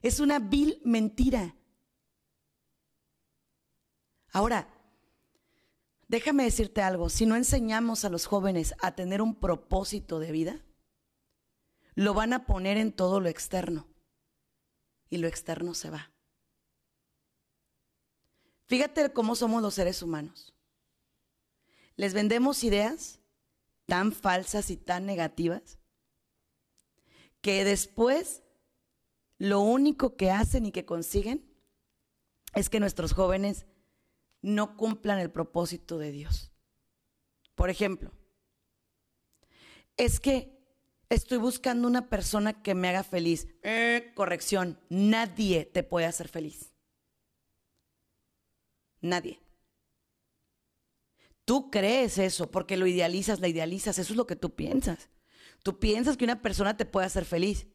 Es 0.00 0.18
una 0.18 0.38
vil 0.40 0.80
mentira. 0.84 1.54
Ahora, 4.32 4.66
Déjame 6.12 6.44
decirte 6.44 6.82
algo, 6.82 7.08
si 7.08 7.24
no 7.24 7.36
enseñamos 7.36 8.04
a 8.04 8.10
los 8.10 8.26
jóvenes 8.26 8.74
a 8.82 8.94
tener 8.94 9.22
un 9.22 9.34
propósito 9.34 10.18
de 10.18 10.30
vida, 10.30 10.62
lo 11.94 12.12
van 12.12 12.34
a 12.34 12.44
poner 12.44 12.76
en 12.76 12.92
todo 12.92 13.18
lo 13.18 13.30
externo 13.30 13.88
y 15.08 15.16
lo 15.16 15.26
externo 15.26 15.72
se 15.72 15.88
va. 15.88 16.12
Fíjate 18.66 19.10
cómo 19.14 19.34
somos 19.36 19.62
los 19.62 19.72
seres 19.72 20.02
humanos. 20.02 20.52
Les 21.96 22.12
vendemos 22.12 22.62
ideas 22.62 23.18
tan 23.86 24.12
falsas 24.12 24.68
y 24.68 24.76
tan 24.76 25.06
negativas 25.06 25.78
que 27.40 27.64
después 27.64 28.42
lo 29.38 29.60
único 29.60 30.16
que 30.16 30.30
hacen 30.30 30.66
y 30.66 30.72
que 30.72 30.84
consiguen 30.84 31.50
es 32.54 32.68
que 32.68 32.80
nuestros 32.80 33.14
jóvenes 33.14 33.64
no 34.42 34.76
cumplan 34.76 35.20
el 35.20 35.30
propósito 35.30 35.98
de 35.98 36.10
Dios. 36.10 36.52
Por 37.54 37.70
ejemplo, 37.70 38.12
es 39.96 40.20
que 40.20 40.58
estoy 41.08 41.38
buscando 41.38 41.86
una 41.86 42.08
persona 42.08 42.62
que 42.62 42.74
me 42.74 42.88
haga 42.88 43.04
feliz. 43.04 43.46
Eh, 43.62 44.12
corrección, 44.14 44.80
nadie 44.88 45.64
te 45.64 45.84
puede 45.84 46.06
hacer 46.06 46.28
feliz. 46.28 46.74
Nadie. 49.00 49.40
Tú 51.44 51.70
crees 51.70 52.18
eso 52.18 52.50
porque 52.50 52.76
lo 52.76 52.86
idealizas, 52.86 53.40
la 53.40 53.48
idealizas, 53.48 53.98
eso 53.98 54.12
es 54.12 54.16
lo 54.16 54.26
que 54.26 54.36
tú 54.36 54.54
piensas. 54.54 55.08
Tú 55.62 55.78
piensas 55.78 56.16
que 56.16 56.24
una 56.24 56.42
persona 56.42 56.76
te 56.76 56.84
puede 56.84 57.06
hacer 57.06 57.24
feliz. 57.24 57.66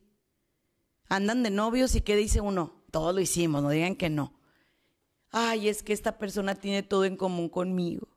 Andan 1.10 1.44
de 1.44 1.50
novios 1.50 1.96
y 1.96 2.02
¿qué 2.02 2.16
dice 2.18 2.42
uno? 2.42 2.84
Todo 2.92 3.14
lo 3.14 3.22
hicimos, 3.22 3.64
no 3.64 3.70
digan 3.70 3.96
que 3.96 4.10
no 4.10 4.37
ay, 5.38 5.70
es 5.70 5.84
que 5.84 5.94
esta 5.94 6.18
persona 6.18 6.56
tiene 6.56 6.82
todo 6.82 7.06
en 7.06 7.16
común 7.16 7.48
conmigo. 7.48 8.08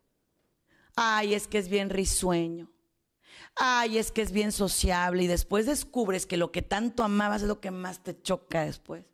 Ay, 0.97 1.35
es 1.35 1.47
que 1.47 1.59
es 1.59 1.69
bien 1.69 1.91
risueño. 1.91 2.73
Ay, 3.55 3.99
es 3.99 4.11
que 4.11 4.23
es 4.23 4.33
bien 4.33 4.53
sociable. 4.53 5.25
Y 5.25 5.27
después 5.27 5.67
descubres 5.67 6.25
que 6.25 6.39
lo 6.39 6.51
que 6.51 6.63
tanto 6.63 7.05
amabas 7.05 7.43
es 7.43 7.49
lo 7.49 7.61
que 7.61 7.71
más 7.71 8.03
te 8.03 8.21
choca 8.21 8.65
después 8.65 9.05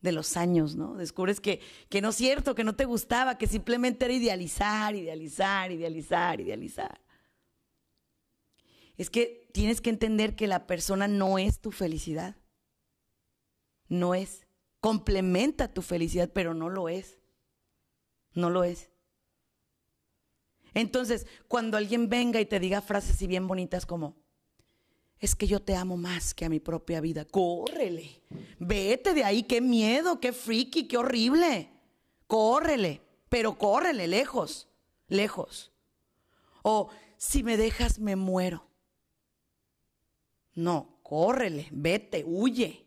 de 0.00 0.12
los 0.12 0.36
años, 0.36 0.76
¿no? 0.76 0.94
Descubres 0.94 1.40
que, 1.40 1.60
que 1.88 2.00
no 2.00 2.10
es 2.10 2.16
cierto, 2.16 2.54
que 2.54 2.64
no 2.64 2.76
te 2.76 2.84
gustaba, 2.84 3.36
que 3.36 3.48
simplemente 3.48 4.04
era 4.04 4.14
idealizar, 4.14 4.94
idealizar, 4.94 5.72
idealizar, 5.72 6.40
idealizar. 6.40 7.00
Es 8.96 9.10
que 9.10 9.50
tienes 9.52 9.80
que 9.80 9.90
entender 9.90 10.36
que 10.36 10.46
la 10.46 10.66
persona 10.66 11.08
no 11.08 11.36
es 11.38 11.60
tu 11.60 11.72
felicidad. 11.72 12.36
No 13.88 14.14
es. 14.14 14.46
Complementa 14.80 15.68
tu 15.68 15.82
felicidad, 15.82 16.30
pero 16.32 16.54
no 16.54 16.68
lo 16.68 16.88
es. 16.88 17.18
No 18.32 18.50
lo 18.50 18.64
es. 18.64 18.90
Entonces, 20.74 21.26
cuando 21.48 21.76
alguien 21.76 22.08
venga 22.08 22.40
y 22.40 22.46
te 22.46 22.60
diga 22.60 22.80
frases 22.80 23.16
así 23.16 23.26
bien 23.26 23.46
bonitas 23.46 23.86
como, 23.86 24.16
es 25.18 25.34
que 25.34 25.46
yo 25.46 25.60
te 25.60 25.74
amo 25.74 25.96
más 25.96 26.32
que 26.32 26.44
a 26.44 26.48
mi 26.48 26.60
propia 26.60 27.00
vida, 27.00 27.24
córrele, 27.24 28.22
vete 28.58 29.12
de 29.12 29.24
ahí, 29.24 29.42
qué 29.42 29.60
miedo, 29.60 30.20
qué 30.20 30.32
friki, 30.32 30.86
qué 30.86 30.96
horrible, 30.96 31.70
córrele, 32.26 33.02
pero 33.28 33.58
córrele 33.58 34.06
lejos, 34.06 34.68
lejos. 35.08 35.72
O 36.62 36.88
si 37.16 37.42
me 37.42 37.56
dejas, 37.56 37.98
me 37.98 38.16
muero. 38.16 38.66
No, 40.54 41.00
córrele, 41.02 41.68
vete, 41.70 42.24
huye. 42.24 42.86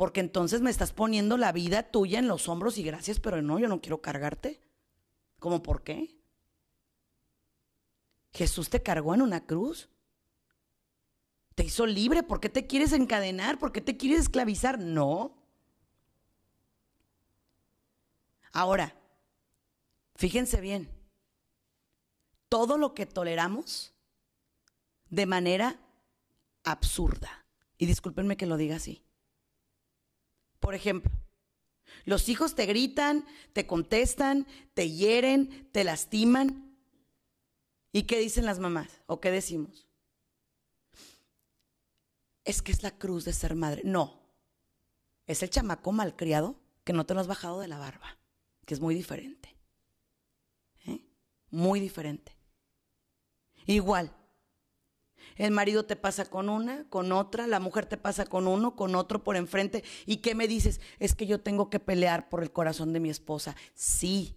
Porque 0.00 0.20
entonces 0.20 0.62
me 0.62 0.70
estás 0.70 0.94
poniendo 0.94 1.36
la 1.36 1.52
vida 1.52 1.82
tuya 1.82 2.20
en 2.20 2.26
los 2.26 2.48
hombros 2.48 2.78
y 2.78 2.82
gracias, 2.82 3.20
pero 3.20 3.42
no, 3.42 3.58
yo 3.58 3.68
no 3.68 3.82
quiero 3.82 4.00
cargarte. 4.00 4.58
¿Cómo 5.38 5.62
por 5.62 5.82
qué? 5.82 6.16
Jesús 8.32 8.70
te 8.70 8.82
cargó 8.82 9.14
en 9.14 9.20
una 9.20 9.44
cruz. 9.44 9.90
Te 11.54 11.64
hizo 11.64 11.84
libre. 11.84 12.22
¿Por 12.22 12.40
qué 12.40 12.48
te 12.48 12.66
quieres 12.66 12.94
encadenar? 12.94 13.58
¿Por 13.58 13.72
qué 13.72 13.82
te 13.82 13.98
quieres 13.98 14.20
esclavizar? 14.20 14.78
No. 14.78 15.36
Ahora, 18.52 18.96
fíjense 20.14 20.62
bien. 20.62 20.88
Todo 22.48 22.78
lo 22.78 22.94
que 22.94 23.04
toleramos 23.04 23.92
de 25.10 25.26
manera 25.26 25.78
absurda. 26.64 27.44
Y 27.76 27.84
discúlpenme 27.84 28.38
que 28.38 28.46
lo 28.46 28.56
diga 28.56 28.76
así. 28.76 29.04
Por 30.60 30.74
ejemplo, 30.74 31.10
los 32.04 32.28
hijos 32.28 32.54
te 32.54 32.66
gritan, 32.66 33.26
te 33.52 33.66
contestan, 33.66 34.46
te 34.74 34.90
hieren, 34.90 35.68
te 35.72 35.84
lastiman 35.84 36.70
¿Y 37.92 38.04
qué 38.04 38.18
dicen 38.18 38.46
las 38.46 38.58
mamás? 38.58 39.00
¿O 39.06 39.20
qué 39.20 39.30
decimos? 39.30 39.86
Es 42.44 42.62
que 42.62 42.72
es 42.72 42.82
la 42.82 42.96
cruz 42.96 43.24
de 43.24 43.32
ser 43.32 43.54
madre. 43.54 43.82
No. 43.84 44.20
Es 45.26 45.42
el 45.42 45.50
chamaco 45.50 45.92
malcriado 45.92 46.56
que 46.84 46.92
no 46.92 47.04
te 47.04 47.14
lo 47.14 47.20
has 47.20 47.26
bajado 47.26 47.60
de 47.60 47.68
la 47.68 47.78
barba, 47.78 48.18
que 48.64 48.74
es 48.74 48.80
muy 48.80 48.94
diferente. 48.94 49.56
¿Eh? 50.86 51.00
Muy 51.50 51.80
diferente. 51.80 52.36
Igual. 53.66 54.14
El 55.40 55.52
marido 55.52 55.86
te 55.86 55.96
pasa 55.96 56.26
con 56.26 56.50
una, 56.50 56.86
con 56.90 57.12
otra, 57.12 57.46
la 57.46 57.60
mujer 57.60 57.86
te 57.86 57.96
pasa 57.96 58.26
con 58.26 58.46
uno, 58.46 58.76
con 58.76 58.94
otro 58.94 59.24
por 59.24 59.36
enfrente. 59.36 59.82
¿Y 60.04 60.18
qué 60.18 60.34
me 60.34 60.46
dices? 60.46 60.82
Es 60.98 61.14
que 61.14 61.26
yo 61.26 61.40
tengo 61.40 61.70
que 61.70 61.80
pelear 61.80 62.28
por 62.28 62.42
el 62.42 62.52
corazón 62.52 62.92
de 62.92 63.00
mi 63.00 63.08
esposa. 63.08 63.56
Sí, 63.72 64.36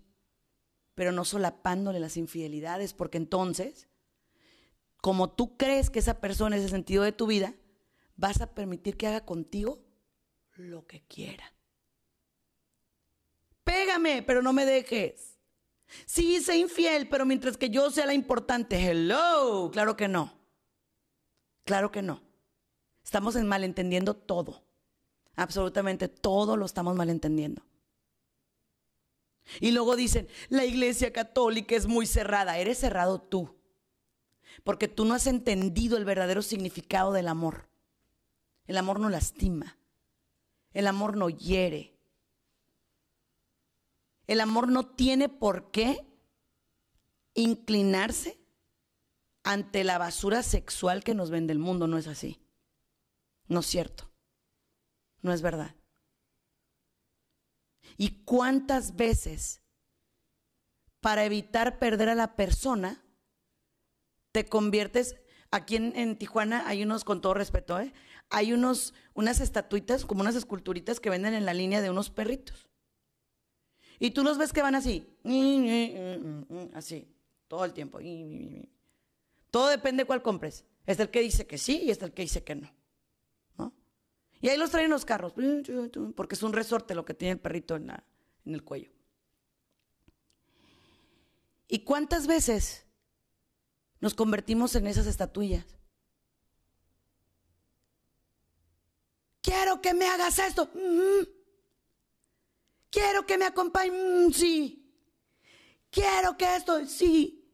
pero 0.96 1.12
no 1.12 1.26
solapándole 1.26 2.00
las 2.00 2.16
infidelidades, 2.16 2.94
porque 2.94 3.18
entonces, 3.18 3.90
como 5.02 5.30
tú 5.30 5.58
crees 5.58 5.90
que 5.90 6.00
esa 6.00 6.22
persona 6.22 6.56
es 6.56 6.64
el 6.64 6.70
sentido 6.70 7.04
de 7.04 7.12
tu 7.12 7.28
vida, 7.28 7.54
vas 8.16 8.40
a 8.40 8.56
permitir 8.56 8.96
que 8.96 9.08
haga 9.08 9.26
contigo 9.26 9.84
lo 10.54 10.88
que 10.88 11.02
quiera. 11.02 11.54
Pégame, 13.66 14.24
pero 14.24 14.42
no 14.42 14.54
me 14.54 14.66
dejes. 14.66 15.38
Sí, 16.06 16.42
sé 16.42 16.56
infiel, 16.56 17.10
pero 17.10 17.26
mientras 17.26 17.58
que 17.58 17.70
yo 17.70 17.92
sea 17.92 18.06
la 18.06 18.14
importante, 18.14 18.90
hello, 18.90 19.70
claro 19.70 19.98
que 19.98 20.08
no. 20.08 20.43
Claro 21.64 21.92
que 21.92 22.02
no. 22.02 22.22
Estamos 23.04 23.36
malentendiendo 23.36 24.16
todo. 24.16 24.64
Absolutamente 25.36 26.08
todo 26.08 26.58
lo 26.58 26.66
estamos 26.66 26.96
malentendiendo. 26.96 27.64
Y 29.60 29.72
luego 29.72 29.96
dicen, 29.96 30.28
la 30.50 30.66
iglesia 30.66 31.12
católica 31.12 31.76
es 31.76 31.88
muy 31.88 32.06
cerrada. 32.06 32.58
Eres 32.58 32.80
cerrado 32.80 33.22
tú. 33.22 33.56
Porque 34.64 34.88
tú 34.88 35.06
no 35.06 35.14
has 35.14 35.28
entendido 35.28 35.98
el 35.98 36.06
verdadero 36.06 36.42
significado 36.42 37.12
del 37.12 37.28
amor. 37.28 37.68
El 38.68 38.78
amor 38.78 39.00
no 39.00 39.10
lastima. 39.10 39.78
El 40.74 40.88
amor 40.88 41.18
no 41.18 41.30
hiere. 41.30 41.94
El 44.28 44.40
amor 44.40 44.70
no 44.70 44.86
tiene 44.86 45.28
por 45.28 45.72
qué 45.72 46.06
inclinarse 47.34 48.40
ante 49.44 49.84
la 49.84 49.98
basura 49.98 50.44
sexual 50.44 51.04
que 51.04 51.14
nos 51.14 51.30
vende 51.30 51.54
el 51.54 51.60
mundo. 51.60 51.88
No 51.88 51.98
es 51.98 52.08
así. 52.08 52.40
No 53.48 53.60
es 53.60 53.66
cierto. 53.66 54.12
No 55.22 55.34
es 55.34 55.42
verdad. 55.42 55.76
¿Y 57.98 58.24
cuántas 58.24 58.96
veces 58.96 59.62
para 61.00 61.26
evitar 61.26 61.80
perder 61.80 62.10
a 62.10 62.16
la 62.16 62.36
persona 62.36 63.04
te 64.32 64.46
conviertes 64.46 65.16
aquí 65.54 65.76
en, 65.76 66.18
Tijuana 66.18 66.68
hay 66.68 66.84
unos, 66.84 67.04
con 67.04 67.22
todo 67.22 67.36
respeto, 67.36 67.80
¿eh? 67.80 67.94
hay 68.30 68.54
unos, 68.54 68.96
unas 69.14 69.40
estatuitas, 69.40 70.04
como 70.04 70.22
unas 70.22 70.36
esculturitas 70.36 71.00
que 71.00 71.12
venden 71.12 71.36
en 71.36 71.46
la 71.46 71.54
línea 71.54 71.82
de 71.82 71.92
unos 71.92 72.10
perritos. 72.10 72.70
Y 74.00 74.12
tú 74.12 74.24
los 74.24 74.40
ves 74.40 74.52
que 74.52 74.64
van 74.64 74.76
así, 74.76 75.08
así, 76.74 77.08
todo 77.48 77.64
el 77.66 77.74
tiempo. 77.74 78.00
Todo 79.54 79.68
depende 79.68 80.06
cuál 80.06 80.24
compres. 80.24 80.66
Es 80.88 81.00
el 81.00 81.12
que 81.12 81.22
dice 81.22 81.46
que 81.46 81.60
sí 81.60 81.84
y 81.84 81.92
es 81.92 82.02
el 82.02 82.12
que 82.12 82.24
dice 82.24 82.44
que 82.44 82.56
no. 82.56 82.74
Y 84.42 84.50
ahí 84.50 84.58
los 84.58 84.72
traen 84.72 84.90
los 84.90 85.06
carros, 85.06 85.32
porque 86.16 86.34
es 86.34 86.42
un 86.42 86.54
resorte 86.54 86.96
lo 86.96 87.06
que 87.06 87.14
tiene 87.14 87.34
el 87.34 87.40
perrito 87.40 87.76
en, 87.76 87.92
en 87.92 88.54
el 88.56 88.64
cuello. 88.64 88.92
¿Y 91.68 91.84
cuántas 91.84 92.26
veces 92.26 92.88
nos 94.02 94.16
convertimos 94.16 94.74
en 94.74 94.88
esas 94.88 95.06
estatuillas? 95.06 95.68
Quiero 99.44 99.80
que 99.84 99.94
me 99.94 100.08
hagas 100.08 100.40
esto. 100.40 100.66
Mm. 100.74 101.28
Quiero 102.90 103.28
que 103.28 103.38
me 103.38 103.46
acompañes. 103.46 103.94
Mm, 103.94 104.32
sí. 104.32 104.92
Quiero 105.92 106.36
que 106.36 106.56
esto. 106.56 106.84
Sí. 106.88 107.48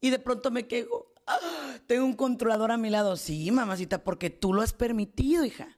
Y 0.00 0.08
de 0.08 0.18
pronto 0.18 0.50
me 0.50 0.66
quejo. 0.66 1.12
Tengo 1.86 2.04
un 2.04 2.14
controlador 2.14 2.70
a 2.70 2.76
mi 2.76 2.90
lado. 2.90 3.16
Sí, 3.16 3.50
mamacita, 3.50 4.04
porque 4.04 4.30
tú 4.30 4.52
lo 4.52 4.62
has 4.62 4.72
permitido, 4.72 5.44
hija 5.44 5.76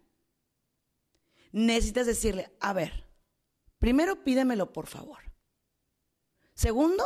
necesitas 1.52 2.06
decirle, 2.06 2.52
a 2.60 2.72
ver, 2.72 3.04
primero 3.78 4.24
pídemelo 4.24 4.72
por 4.72 4.86
favor. 4.86 5.18
Segundo, 6.54 7.04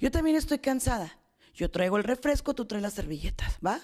yo 0.00 0.10
también 0.10 0.36
estoy 0.36 0.58
cansada. 0.58 1.18
Yo 1.54 1.70
traigo 1.70 1.98
el 1.98 2.04
refresco, 2.04 2.54
tú 2.54 2.64
traes 2.64 2.82
las 2.82 2.94
servilletas, 2.94 3.58
¿va? 3.64 3.80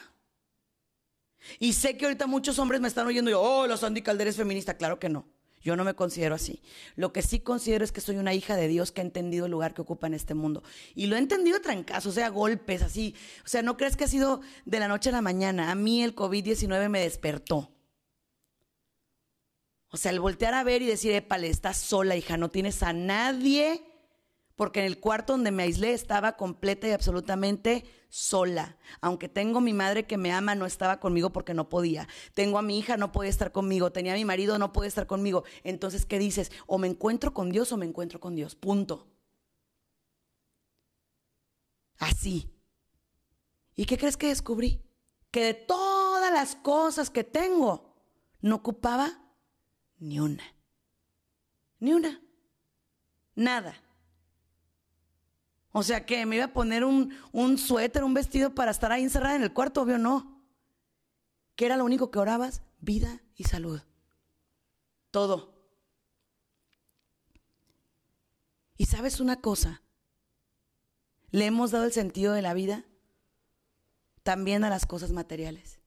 Y 1.59 1.75
sé 1.75 1.97
que 1.97 2.07
ahorita 2.07 2.27
muchos 2.27 2.59
hombres 2.59 2.81
me 2.81 2.89
están 2.89 3.07
oyendo 3.07 3.31
y, 3.31 3.35
oh, 3.35 3.67
la 3.67 3.77
Sandy 3.77 4.03
Caldera 4.03 4.31
es 4.31 4.37
feminista. 4.37 4.77
Claro 4.77 4.99
que 4.99 5.09
no. 5.09 5.27
Yo 5.69 5.77
no 5.77 5.85
me 5.85 5.93
considero 5.93 6.35
así. 6.35 6.63
Lo 6.97 7.13
que 7.13 7.21
sí 7.21 7.41
considero 7.41 7.85
es 7.85 7.93
que 7.93 8.01
soy 8.01 8.17
una 8.17 8.33
hija 8.33 8.57
de 8.57 8.69
Dios 8.69 8.91
que 8.91 9.03
ha 9.03 9.05
entendido 9.05 9.45
el 9.45 9.53
lugar 9.53 9.75
que 9.75 9.83
ocupa 9.83 10.07
en 10.07 10.15
este 10.15 10.33
mundo. 10.33 10.63
Y 10.95 11.09
lo 11.09 11.17
he 11.17 11.19
entendido 11.19 11.61
trancazos, 11.61 12.13
o 12.13 12.15
sea, 12.15 12.31
golpes, 12.31 12.81
así. 12.81 13.15
O 13.45 13.49
sea, 13.49 13.61
no 13.61 13.77
crees 13.77 13.95
que 13.95 14.05
ha 14.05 14.09
sido 14.09 14.41
de 14.65 14.81
la 14.81 14.89
noche 14.89 15.11
a 15.11 15.13
la 15.13 15.21
mañana. 15.21 15.71
A 15.71 15.75
mí 15.75 16.03
el 16.03 16.15
COVID-19 16.17 16.89
me 16.89 17.01
despertó. 17.01 17.71
O 19.91 19.99
sea, 19.99 20.11
el 20.11 20.21
voltear 20.21 20.55
a 20.55 20.65
ver 20.65 20.81
y 20.81 20.87
decir, 20.87 21.13
épale, 21.13 21.51
estás 21.51 21.77
sola, 21.77 22.17
hija, 22.17 22.39
no 22.39 22.49
tienes 22.49 22.83
a 22.83 22.95
nadie, 22.95 23.83
porque 24.59 24.81
en 24.81 24.87
el 24.87 24.99
cuarto 24.99 25.35
donde 25.35 25.53
me 25.53 25.63
aislé 25.63 25.93
estaba 25.93 26.33
completa 26.33 26.89
y 26.89 26.91
absolutamente 26.91 27.85
sola. 28.09 28.77
Aunque 29.01 29.29
tengo 29.29 29.61
mi 29.61 29.73
madre 29.73 30.05
que 30.05 30.17
me 30.17 30.33
ama, 30.33 30.57
no 30.57 30.67
estaba 30.67 30.99
conmigo 30.99 31.31
porque 31.31 31.55
no 31.55 31.69
podía. 31.69 32.09
Tengo 32.35 32.59
a 32.59 32.63
mi 32.63 32.77
hija, 32.77 32.97
no 32.97 33.13
podía 33.13 33.31
estar 33.31 33.53
conmigo. 33.53 33.93
Tenía 33.93 34.15
a 34.15 34.17
mi 34.17 34.25
marido, 34.25 34.59
no 34.59 34.73
podía 34.73 34.89
estar 34.89 35.07
conmigo. 35.07 35.45
Entonces, 35.63 36.05
¿qué 36.05 36.19
dices? 36.19 36.51
O 36.67 36.77
me 36.77 36.89
encuentro 36.89 37.33
con 37.33 37.53
Dios 37.53 37.71
o 37.71 37.77
me 37.77 37.87
encuentro 37.87 38.19
con 38.19 38.35
Dios. 38.35 38.57
Punto. 38.57 39.07
Así. 41.99 42.51
¿Y 43.77 43.87
qué 43.87 43.97
crees 43.97 44.17
que 44.17 44.27
descubrí? 44.27 44.83
Que 45.31 45.45
de 45.45 45.55
todas 45.55 46.33
las 46.33 46.57
cosas 46.57 47.11
que 47.11 47.23
tengo, 47.23 47.95
no 48.41 48.57
ocupaba 48.57 49.23
ni 49.99 50.19
una. 50.19 50.43
Ni 51.79 51.93
una. 51.93 52.21
Nada. 53.37 53.85
O 55.73 55.83
sea 55.83 56.07
que 56.07 56.25
me 56.27 56.37
iba 56.37 56.47
a 56.47 56.53
poner 56.53 56.85
un, 56.85 57.15
un, 57.33 57.59
suéter, 57.59 58.03
un 58.05 58.15
vestido 58.15 58.55
para 58.55 58.71
estar 58.71 58.91
ahí 58.91 59.03
encerrada 59.03 59.37
en 59.37 59.43
el 59.43 59.53
cuarto, 59.53 59.83
obvio 59.83 59.99
no. 59.99 60.43
¿Qué 61.57 61.67
era 61.67 61.77
lo 61.77 61.85
único 61.85 62.11
que 62.11 62.19
orabas? 62.19 62.63
Vida 62.81 63.23
y 63.37 63.45
salud. 63.45 63.81
Todo. 65.11 65.59
Y 68.77 68.87
sabes 68.87 69.21
una 69.21 69.41
cosa, 69.41 69.83
le 71.31 71.47
hemos 71.47 71.73
dado 71.73 71.85
el 71.85 71.93
sentido 71.93 72.33
de 72.33 72.43
la 72.43 72.55
vida 72.55 72.85
también 74.23 74.63
a 74.63 74.71
las 74.71 74.87
cosas 74.87 75.11
materiales. 75.11 75.78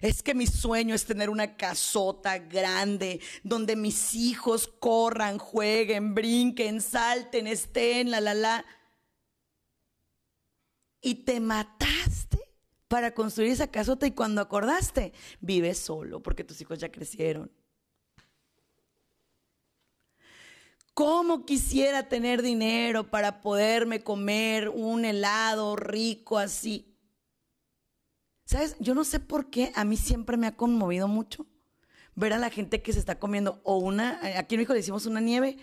Es 0.00 0.22
que 0.22 0.34
mi 0.34 0.46
sueño 0.46 0.94
es 0.94 1.04
tener 1.04 1.30
una 1.30 1.56
casota 1.56 2.38
grande 2.38 3.20
donde 3.42 3.74
mis 3.74 4.14
hijos 4.14 4.68
corran, 4.78 5.38
jueguen, 5.38 6.14
brinquen, 6.14 6.80
salten, 6.80 7.46
estén, 7.46 8.10
la, 8.10 8.20
la, 8.20 8.34
la. 8.34 8.64
Y 11.00 11.16
te 11.24 11.40
mataste 11.40 12.38
para 12.86 13.12
construir 13.12 13.52
esa 13.52 13.70
casota 13.70 14.06
y 14.06 14.12
cuando 14.12 14.40
acordaste, 14.40 15.12
vives 15.40 15.78
solo 15.78 16.22
porque 16.22 16.44
tus 16.44 16.60
hijos 16.60 16.78
ya 16.78 16.90
crecieron. 16.90 17.50
¿Cómo 20.94 21.46
quisiera 21.46 22.08
tener 22.08 22.42
dinero 22.42 23.08
para 23.08 23.40
poderme 23.40 24.02
comer 24.02 24.68
un 24.68 25.04
helado 25.04 25.76
rico 25.76 26.38
así? 26.38 26.87
¿Sabes? 28.48 28.76
Yo 28.80 28.94
no 28.94 29.04
sé 29.04 29.20
por 29.20 29.50
qué 29.50 29.72
a 29.74 29.84
mí 29.84 29.98
siempre 29.98 30.38
me 30.38 30.46
ha 30.46 30.56
conmovido 30.56 31.06
mucho 31.06 31.44
ver 32.14 32.32
a 32.32 32.38
la 32.38 32.48
gente 32.48 32.80
que 32.80 32.94
se 32.94 32.98
está 32.98 33.18
comiendo 33.18 33.60
o 33.62 33.76
una, 33.76 34.18
aquí 34.38 34.54
en 34.54 34.60
México 34.60 34.72
le 34.72 34.78
decimos 34.78 35.04
una 35.04 35.20
nieve 35.20 35.58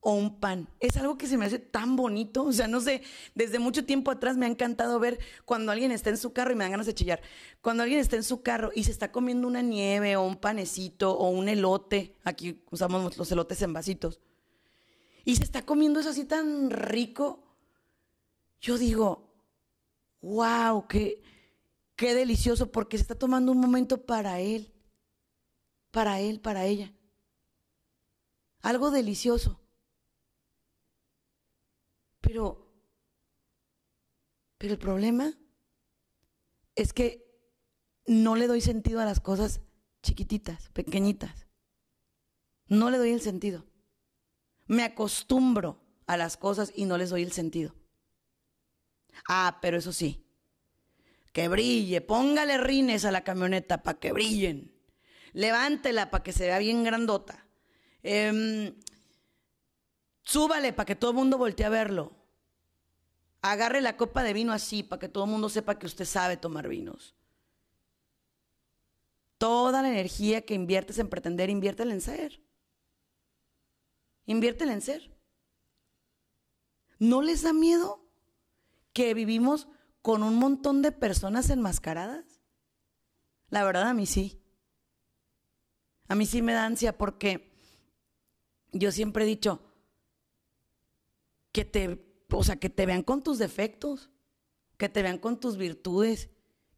o 0.00 0.14
un 0.14 0.40
pan. 0.40 0.66
Es 0.80 0.96
algo 0.96 1.18
que 1.18 1.26
se 1.26 1.36
me 1.36 1.44
hace 1.44 1.58
tan 1.58 1.94
bonito. 1.94 2.44
O 2.44 2.52
sea, 2.54 2.68
no 2.68 2.80
sé, 2.80 3.02
desde 3.34 3.58
mucho 3.58 3.84
tiempo 3.84 4.10
atrás 4.10 4.38
me 4.38 4.46
ha 4.46 4.48
encantado 4.48 4.98
ver 4.98 5.18
cuando 5.44 5.72
alguien 5.72 5.92
está 5.92 6.08
en 6.08 6.16
su 6.16 6.32
carro 6.32 6.52
y 6.52 6.54
me 6.54 6.64
dan 6.64 6.70
ganas 6.70 6.86
de 6.86 6.94
chillar. 6.94 7.20
Cuando 7.60 7.82
alguien 7.82 8.00
está 8.00 8.16
en 8.16 8.22
su 8.22 8.40
carro 8.40 8.70
y 8.74 8.84
se 8.84 8.92
está 8.92 9.12
comiendo 9.12 9.46
una 9.46 9.60
nieve 9.60 10.16
o 10.16 10.26
un 10.26 10.36
panecito 10.36 11.12
o 11.12 11.28
un 11.28 11.50
elote. 11.50 12.16
Aquí 12.24 12.64
usamos 12.70 13.14
los 13.18 13.30
elotes 13.30 13.60
en 13.60 13.74
vasitos 13.74 14.20
y 15.26 15.36
se 15.36 15.44
está 15.44 15.66
comiendo 15.66 16.00
eso 16.00 16.08
así 16.08 16.24
tan 16.24 16.70
rico, 16.70 17.44
yo 18.58 18.78
digo, 18.78 19.32
wow, 20.22 20.86
qué, 20.88 21.21
qué 22.02 22.14
delicioso, 22.14 22.72
porque 22.72 22.98
se 22.98 23.02
está 23.02 23.14
tomando 23.14 23.52
un 23.52 23.60
momento 23.60 24.04
para 24.04 24.40
él, 24.40 24.72
para 25.90 26.18
él, 26.18 26.40
para 26.40 26.66
ella. 26.66 26.92
Algo 28.60 28.90
delicioso. 28.90 29.60
Pero, 32.20 32.68
pero 34.58 34.72
el 34.72 34.78
problema 34.78 35.32
es 36.74 36.92
que 36.92 37.24
no 38.06 38.36
le 38.36 38.48
doy 38.48 38.60
sentido 38.60 39.00
a 39.00 39.04
las 39.04 39.20
cosas 39.20 39.60
chiquititas, 40.02 40.70
pequeñitas. 40.70 41.46
No 42.66 42.90
le 42.90 42.98
doy 42.98 43.12
el 43.12 43.20
sentido 43.20 43.64
me 44.66 44.84
acostumbro 44.84 45.80
a 46.06 46.16
las 46.16 46.36
cosas 46.36 46.72
y 46.74 46.86
no 46.86 46.96
les 46.96 47.10
doy 47.10 47.22
el 47.22 47.32
sentido. 47.32 47.74
Ah, 49.28 49.58
pero 49.60 49.76
eso 49.76 49.92
sí, 49.92 50.24
que 51.32 51.48
brille, 51.48 52.00
póngale 52.00 52.58
rines 52.58 53.04
a 53.04 53.10
la 53.10 53.24
camioneta 53.24 53.82
para 53.82 53.98
que 53.98 54.12
brillen, 54.12 54.72
levántela 55.32 56.10
para 56.10 56.22
que 56.22 56.32
se 56.32 56.46
vea 56.46 56.58
bien 56.58 56.84
grandota, 56.84 57.46
em, 58.02 58.74
súbale 60.22 60.72
para 60.72 60.86
que 60.86 60.96
todo 60.96 61.12
el 61.12 61.16
mundo 61.16 61.38
voltee 61.38 61.66
a 61.66 61.70
verlo, 61.70 62.12
agarre 63.40 63.80
la 63.80 63.96
copa 63.96 64.22
de 64.22 64.32
vino 64.32 64.52
así 64.52 64.82
para 64.82 65.00
que 65.00 65.08
todo 65.08 65.24
el 65.24 65.30
mundo 65.30 65.48
sepa 65.48 65.78
que 65.78 65.86
usted 65.86 66.04
sabe 66.04 66.36
tomar 66.36 66.68
vinos. 66.68 67.14
Toda 69.38 69.82
la 69.82 69.88
energía 69.88 70.42
que 70.42 70.54
inviertes 70.54 70.98
en 71.00 71.08
pretender, 71.08 71.50
inviértela 71.50 71.92
en 71.92 72.00
ser. 72.00 72.40
Inviértela 74.26 74.72
en 74.72 74.80
ser. 74.80 75.10
¿No 77.00 77.22
les 77.22 77.42
da 77.42 77.52
miedo 77.52 78.06
que 78.92 79.14
vivimos 79.14 79.66
con 80.02 80.22
un 80.22 80.36
montón 80.36 80.82
de 80.82 80.92
personas 80.92 81.48
enmascaradas? 81.48 82.40
La 83.48 83.64
verdad 83.64 83.88
a 83.88 83.94
mí 83.94 84.06
sí. 84.06 84.42
A 86.08 86.14
mí 86.14 86.26
sí 86.26 86.42
me 86.42 86.52
da 86.52 86.66
ansia 86.66 86.98
porque 86.98 87.52
yo 88.72 88.90
siempre 88.92 89.24
he 89.24 89.26
dicho 89.26 89.62
que 91.52 91.64
te, 91.64 92.04
o 92.30 92.42
sea, 92.42 92.56
que 92.56 92.70
te 92.70 92.86
vean 92.86 93.02
con 93.02 93.22
tus 93.22 93.38
defectos, 93.38 94.10
que 94.76 94.88
te 94.88 95.02
vean 95.02 95.18
con 95.18 95.38
tus 95.38 95.56
virtudes. 95.56 96.30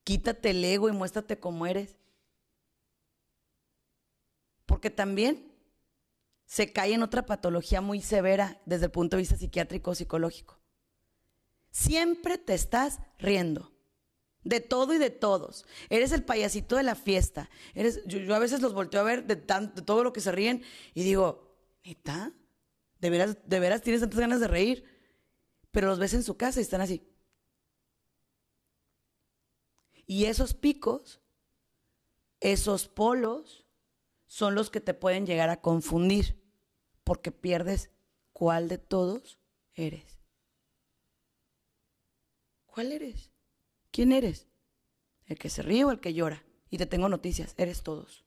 Quítate 0.02 0.50
el 0.50 0.64
ego 0.64 0.88
y 0.88 0.92
muéstrate 0.92 1.40
como 1.40 1.66
eres. 1.66 1.96
Porque 4.66 4.90
también 4.90 5.52
se 6.44 6.72
cae 6.72 6.92
en 6.92 7.02
otra 7.02 7.24
patología 7.24 7.80
muy 7.80 8.02
severa 8.02 8.60
desde 8.66 8.86
el 8.86 8.90
punto 8.90 9.16
de 9.16 9.22
vista 9.22 9.36
psiquiátrico 9.36 9.92
o 9.92 9.94
psicológico. 9.94 10.58
Siempre 11.74 12.38
te 12.38 12.54
estás 12.54 13.00
riendo. 13.18 13.72
De 14.44 14.60
todo 14.60 14.94
y 14.94 14.98
de 14.98 15.10
todos. 15.10 15.66
Eres 15.90 16.12
el 16.12 16.22
payasito 16.22 16.76
de 16.76 16.84
la 16.84 16.94
fiesta. 16.94 17.50
Eres, 17.74 18.04
yo, 18.06 18.32
a 18.32 18.38
veces 18.38 18.62
los 18.62 18.74
volteo 18.74 19.00
a 19.00 19.04
ver 19.04 19.26
de, 19.26 19.34
todo 19.34 20.04
lo 20.04 20.12
que 20.12 20.20
se 20.20 20.30
ríen 20.30 20.62
y 20.94 21.02
digo, 21.02 21.58
¿neta? 21.82 22.32
¿De 23.00 23.10
¿De 23.10 23.60
veras 23.60 23.82
tienes 23.82 24.02
tantas 24.02 24.20
ganas 24.20 24.38
de 24.38 24.46
reír? 24.46 24.84
Pero 25.72 25.88
los 25.88 25.98
ves 25.98 26.14
en 26.14 26.22
su 26.22 26.36
casa 26.36 26.60
y 26.60 26.62
están 26.62 26.80
así. 26.80 27.10
Y 30.06 30.26
esos 30.26 30.54
picos, 30.54 31.20
esos 32.38 32.86
polos, 32.86 33.66
son 34.26 34.54
los 34.54 34.70
que 34.70 34.80
te 34.80 34.94
pueden 34.94 35.26
llegar 35.26 35.50
a 35.50 35.60
confundir, 35.60 36.40
porque 37.02 37.32
pierdes 37.32 37.90
cuál 38.32 38.68
de 38.68 38.78
todos 38.78 39.40
eres. 39.74 40.13
¿Cuál 42.74 42.90
eres? 42.90 43.30
¿Quién 43.92 44.10
eres? 44.10 44.48
¿El 45.26 45.38
que 45.38 45.48
se 45.48 45.62
ríe 45.62 45.84
o 45.84 45.92
el 45.92 46.00
que 46.00 46.12
llora? 46.12 46.44
Y 46.70 46.78
te 46.78 46.86
tengo 46.86 47.08
noticias, 47.08 47.54
eres 47.56 47.84
todos. 47.84 48.24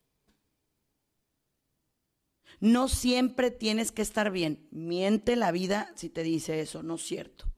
No 2.62 2.88
siempre 2.88 3.52
tienes 3.52 3.92
que 3.92 4.02
estar 4.02 4.32
bien. 4.32 4.66
Miente 4.72 5.36
la 5.36 5.52
vida 5.52 5.92
si 5.98 6.08
te 6.08 6.24
dice 6.24 6.62
eso, 6.62 6.82
no 6.82 6.96
es 6.96 7.02
cierto. 7.02 7.52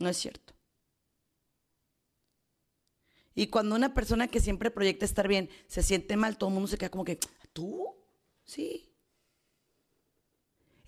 No 0.00 0.08
es 0.08 0.16
cierto. 0.16 0.52
Y 3.36 3.46
cuando 3.46 3.76
una 3.76 3.94
persona 3.94 4.26
que 4.26 4.40
siempre 4.40 4.72
proyecta 4.72 5.04
estar 5.04 5.28
bien 5.28 5.48
se 5.68 5.84
siente 5.84 6.16
mal, 6.16 6.38
todo 6.38 6.50
el 6.50 6.54
mundo 6.54 6.66
se 6.66 6.76
queda 6.76 6.90
como 6.90 7.04
que, 7.04 7.20
¿tú? 7.52 7.94
Sí. 8.44 8.90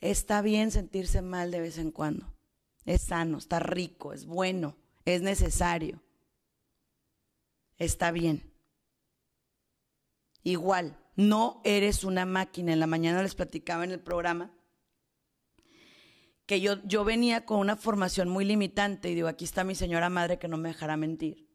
Está 0.01 0.43
bien 0.43 0.73
sentirse 0.73 1.23
mal 1.23 1.53
de 1.53 1.61
vez 1.61 1.79
en 1.79 1.93
cuando. 1.93 2.40
Es 2.85 3.03
sano, 3.03 3.39
está 3.39 3.59
rico, 3.59 4.13
es 4.13 4.27
bueno, 4.27 4.77
es 5.05 5.23
necesario. 5.23 6.03
Está 7.79 8.11
bien. 8.11 8.53
Igual, 10.43 10.99
no 11.17 11.61
eres 11.65 12.05
una 12.05 12.27
máquina. 12.27 12.73
En 12.73 12.81
la 12.81 12.87
mañana 12.87 13.23
les 13.23 13.35
platicaba 13.35 13.85
en 13.85 13.91
el 13.91 14.01
programa 14.01 14.53
que 16.47 16.61
yo, 16.61 16.83
yo 16.85 17.05
venía 17.05 17.45
con 17.45 17.61
una 17.61 17.77
formación 17.77 18.29
muy 18.29 18.45
limitante 18.45 19.11
y 19.11 19.15
digo, 19.15 19.29
aquí 19.29 19.45
está 19.45 19.63
mi 19.63 19.75
señora 19.75 20.11
madre 20.11 20.39
que 20.39 20.49
no 20.49 20.57
me 20.57 20.71
dejará 20.71 20.97
mentir 20.97 21.51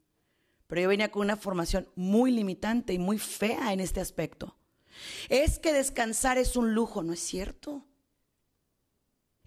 pero 0.66 0.82
yo 0.82 0.88
venía 0.88 1.10
con 1.10 1.22
una 1.22 1.36
formación 1.36 1.88
muy 1.94 2.32
limitante 2.32 2.92
y 2.92 2.98
muy 2.98 3.18
fea 3.18 3.72
en 3.72 3.80
este 3.80 4.00
aspecto. 4.00 4.56
Es 5.28 5.58
que 5.58 5.72
descansar 5.72 6.38
es 6.38 6.56
un 6.56 6.74
lujo, 6.74 7.02
no 7.02 7.12
es 7.12 7.20
cierto. 7.20 7.84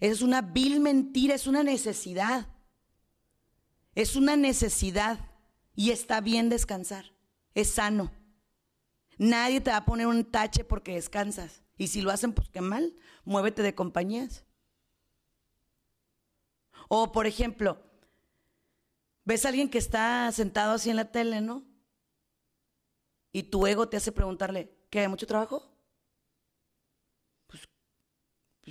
Es 0.00 0.22
una 0.22 0.42
vil 0.42 0.80
mentira, 0.80 1.34
es 1.34 1.46
una 1.46 1.62
necesidad. 1.62 2.48
Es 3.94 4.16
una 4.16 4.36
necesidad 4.36 5.18
y 5.74 5.90
está 5.90 6.20
bien 6.20 6.48
descansar, 6.48 7.12
es 7.54 7.70
sano. 7.70 8.12
Nadie 9.18 9.60
te 9.60 9.70
va 9.70 9.78
a 9.78 9.84
poner 9.84 10.06
un 10.06 10.24
tache 10.24 10.64
porque 10.64 10.94
descansas. 10.94 11.62
Y 11.76 11.88
si 11.88 12.00
lo 12.00 12.10
hacen, 12.10 12.32
pues 12.32 12.48
qué 12.48 12.60
mal, 12.60 12.94
muévete 13.24 13.62
de 13.62 13.74
compañías. 13.74 14.44
O 16.88 17.12
por 17.12 17.26
ejemplo, 17.26 17.90
Ves 19.30 19.44
a 19.44 19.50
alguien 19.50 19.68
que 19.68 19.78
está 19.78 20.30
sentado 20.32 20.72
así 20.72 20.90
en 20.90 20.96
la 20.96 21.12
tele, 21.12 21.40
¿no? 21.40 21.64
Y 23.32 23.44
tu 23.44 23.66
ego 23.66 23.88
te 23.88 23.96
hace 23.96 24.12
preguntarle, 24.12 24.76
¿qué 24.90 24.98
hay 25.00 25.08
mucho 25.08 25.26
trabajo? 25.26 25.70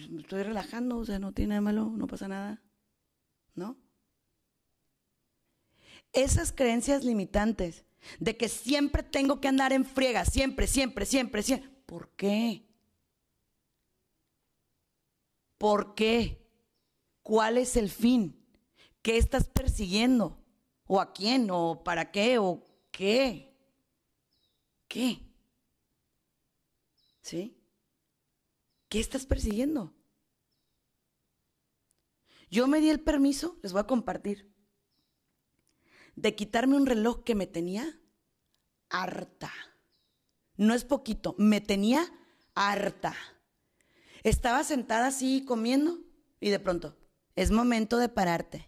Pues, 0.07 0.21
estoy 0.21 0.43
relajando, 0.43 0.97
o 0.97 1.05
sea, 1.05 1.19
no 1.19 1.33
tiene 1.33 1.49
nada 1.49 1.61
malo, 1.61 1.91
no 1.95 2.07
pasa 2.07 2.27
nada, 2.27 2.61
¿no? 3.55 3.77
Esas 6.13 6.51
creencias 6.51 7.03
limitantes 7.03 7.85
de 8.19 8.37
que 8.37 8.47
siempre 8.47 9.03
tengo 9.03 9.41
que 9.41 9.47
andar 9.49 9.73
en 9.73 9.85
friega, 9.85 10.25
siempre, 10.25 10.67
siempre, 10.67 11.05
siempre, 11.05 11.43
siempre. 11.43 11.69
¿Por 11.85 12.09
qué? 12.15 12.65
¿Por 15.57 15.95
qué? 15.95 16.47
¿Cuál 17.21 17.57
es 17.57 17.75
el 17.75 17.89
fin? 17.89 18.35
¿Qué 19.01 19.17
estás 19.17 19.49
persiguiendo? 19.49 20.41
¿O 20.85 21.01
a 21.01 21.11
quién? 21.13 21.49
¿O 21.51 21.83
para 21.83 22.11
qué? 22.11 22.39
¿O 22.39 22.63
qué? 22.91 23.53
¿Qué? 24.87 25.19
¿Sí? 27.21 27.58
¿Qué 28.89 28.99
estás 28.99 29.27
persiguiendo? 29.27 29.93
Yo 32.49 32.67
me 32.67 32.81
di 32.81 32.89
el 32.89 32.99
permiso, 32.99 33.59
les 33.61 33.71
voy 33.71 33.81
a 33.81 33.87
compartir, 33.87 34.51
de 36.15 36.35
quitarme 36.35 36.75
un 36.75 36.87
reloj 36.87 37.23
que 37.23 37.35
me 37.35 37.45
tenía 37.45 38.01
harta. 38.89 39.53
No 40.57 40.73
es 40.73 40.83
poquito, 40.83 41.35
me 41.37 41.61
tenía 41.61 42.03
harta. 42.55 43.15
Estaba 44.23 44.63
sentada 44.63 45.07
así 45.07 45.45
comiendo 45.45 45.99
y 46.39 46.49
de 46.49 46.59
pronto, 46.59 46.97
es 47.35 47.51
momento 47.51 47.97
de 47.97 48.09
pararte. 48.09 48.67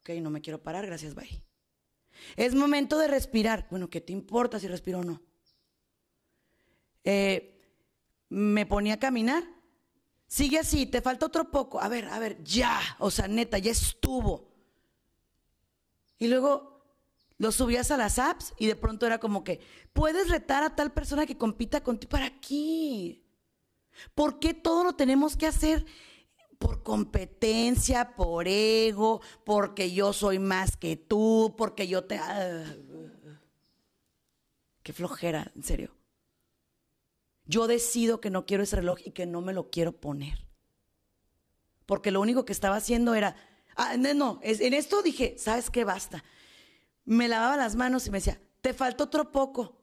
Ok, 0.00 0.10
no 0.20 0.30
me 0.30 0.40
quiero 0.40 0.62
parar, 0.62 0.86
gracias, 0.86 1.14
bye. 1.14 1.44
Es 2.36 2.54
momento 2.54 2.98
de 2.98 3.08
respirar. 3.08 3.66
Bueno, 3.70 3.90
¿qué 3.90 4.00
te 4.00 4.12
importa 4.12 4.58
si 4.58 4.66
respiro 4.66 5.00
o 5.00 5.04
no? 5.04 5.22
Eh, 7.04 7.53
me 8.28 8.66
ponía 8.66 8.94
a 8.94 8.98
caminar. 8.98 9.44
Sigue 10.26 10.58
así, 10.58 10.86
te 10.86 11.00
falta 11.00 11.26
otro 11.26 11.50
poco. 11.50 11.80
A 11.80 11.88
ver, 11.88 12.06
a 12.06 12.18
ver, 12.18 12.42
ya. 12.42 12.80
O 12.98 13.10
sea, 13.10 13.28
neta, 13.28 13.58
ya 13.58 13.70
estuvo. 13.70 14.48
Y 16.18 16.28
luego 16.28 16.74
lo 17.38 17.52
subías 17.52 17.90
a 17.90 17.96
las 17.96 18.18
apps 18.18 18.54
y 18.58 18.66
de 18.66 18.76
pronto 18.76 19.06
era 19.06 19.18
como 19.18 19.44
que, 19.44 19.60
puedes 19.92 20.28
retar 20.28 20.62
a 20.62 20.74
tal 20.74 20.92
persona 20.92 21.26
que 21.26 21.36
compita 21.36 21.82
contigo. 21.82 22.10
¿Para 22.10 22.40
qué? 22.40 23.22
¿Por 24.14 24.38
qué 24.38 24.54
todo 24.54 24.84
lo 24.84 24.94
tenemos 24.94 25.36
que 25.36 25.46
hacer 25.46 25.84
por 26.58 26.82
competencia, 26.82 28.14
por 28.16 28.48
ego, 28.48 29.20
porque 29.44 29.92
yo 29.92 30.12
soy 30.12 30.38
más 30.38 30.76
que 30.76 30.96
tú, 30.96 31.54
porque 31.58 31.86
yo 31.86 32.04
te... 32.04 32.16
Ah, 32.16 32.64
qué 34.82 34.92
flojera, 34.92 35.52
en 35.54 35.62
serio. 35.62 35.94
Yo 37.46 37.66
decido 37.66 38.20
que 38.20 38.30
no 38.30 38.46
quiero 38.46 38.62
ese 38.62 38.76
reloj 38.76 38.98
y 39.04 39.12
que 39.12 39.26
no 39.26 39.40
me 39.40 39.52
lo 39.52 39.70
quiero 39.70 39.92
poner. 39.92 40.46
Porque 41.86 42.10
lo 42.10 42.20
único 42.20 42.44
que 42.44 42.52
estaba 42.52 42.76
haciendo 42.76 43.14
era... 43.14 43.36
Ah, 43.76 43.96
no, 43.98 44.14
no, 44.14 44.40
en 44.42 44.72
esto 44.72 45.02
dije, 45.02 45.34
¿sabes 45.36 45.68
qué? 45.68 45.84
Basta 45.84 46.22
me 47.04 47.28
lavaba 47.28 47.56
las 47.56 47.76
manos 47.76 48.06
y 48.06 48.10
me 48.10 48.18
decía, 48.18 48.40
te 48.60 48.72
falta 48.72 49.04
otro 49.04 49.30
poco, 49.30 49.78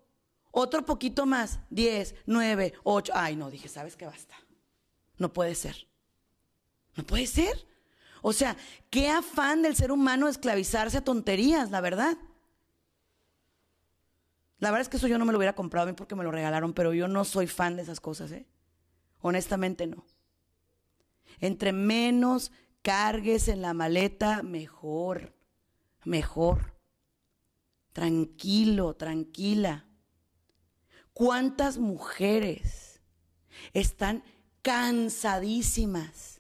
otro 0.51 0.85
poquito 0.85 1.25
más, 1.25 1.59
10, 1.69 2.15
9, 2.25 2.73
8. 2.83 3.13
Ay, 3.15 3.35
no, 3.35 3.49
dije, 3.49 3.67
¿sabes 3.67 3.95
qué 3.95 4.05
basta? 4.05 4.35
No 5.17 5.31
puede 5.31 5.55
ser. 5.55 5.87
No 6.95 7.05
puede 7.05 7.27
ser. 7.27 7.67
O 8.21 8.33
sea, 8.33 8.57
qué 8.89 9.09
afán 9.09 9.61
del 9.61 9.75
ser 9.75 9.91
humano 9.91 10.27
esclavizarse 10.27 10.97
a 10.97 11.03
tonterías, 11.03 11.71
la 11.71 11.81
verdad. 11.81 12.17
La 14.61 14.69
verdad 14.69 14.83
es 14.83 14.89
que 14.89 14.97
eso 14.97 15.07
yo 15.07 15.17
no 15.17 15.25
me 15.25 15.31
lo 15.31 15.39
hubiera 15.39 15.55
comprado 15.55 15.87
a 15.87 15.91
mí 15.91 15.95
porque 15.97 16.13
me 16.13 16.23
lo 16.23 16.29
regalaron, 16.31 16.73
pero 16.73 16.93
yo 16.93 17.07
no 17.07 17.25
soy 17.25 17.47
fan 17.47 17.75
de 17.75 17.81
esas 17.81 17.99
cosas, 17.99 18.31
¿eh? 18.31 18.45
Honestamente 19.19 19.87
no. 19.87 20.05
Entre 21.39 21.73
menos 21.73 22.51
cargues 22.83 23.47
en 23.47 23.63
la 23.63 23.73
maleta, 23.73 24.43
mejor, 24.43 25.33
mejor 26.05 26.75
tranquilo, 27.91 28.95
tranquila. 28.95 29.87
¿Cuántas 31.11 31.79
mujeres 31.79 33.01
están 33.73 34.23
cansadísimas? 34.61 36.39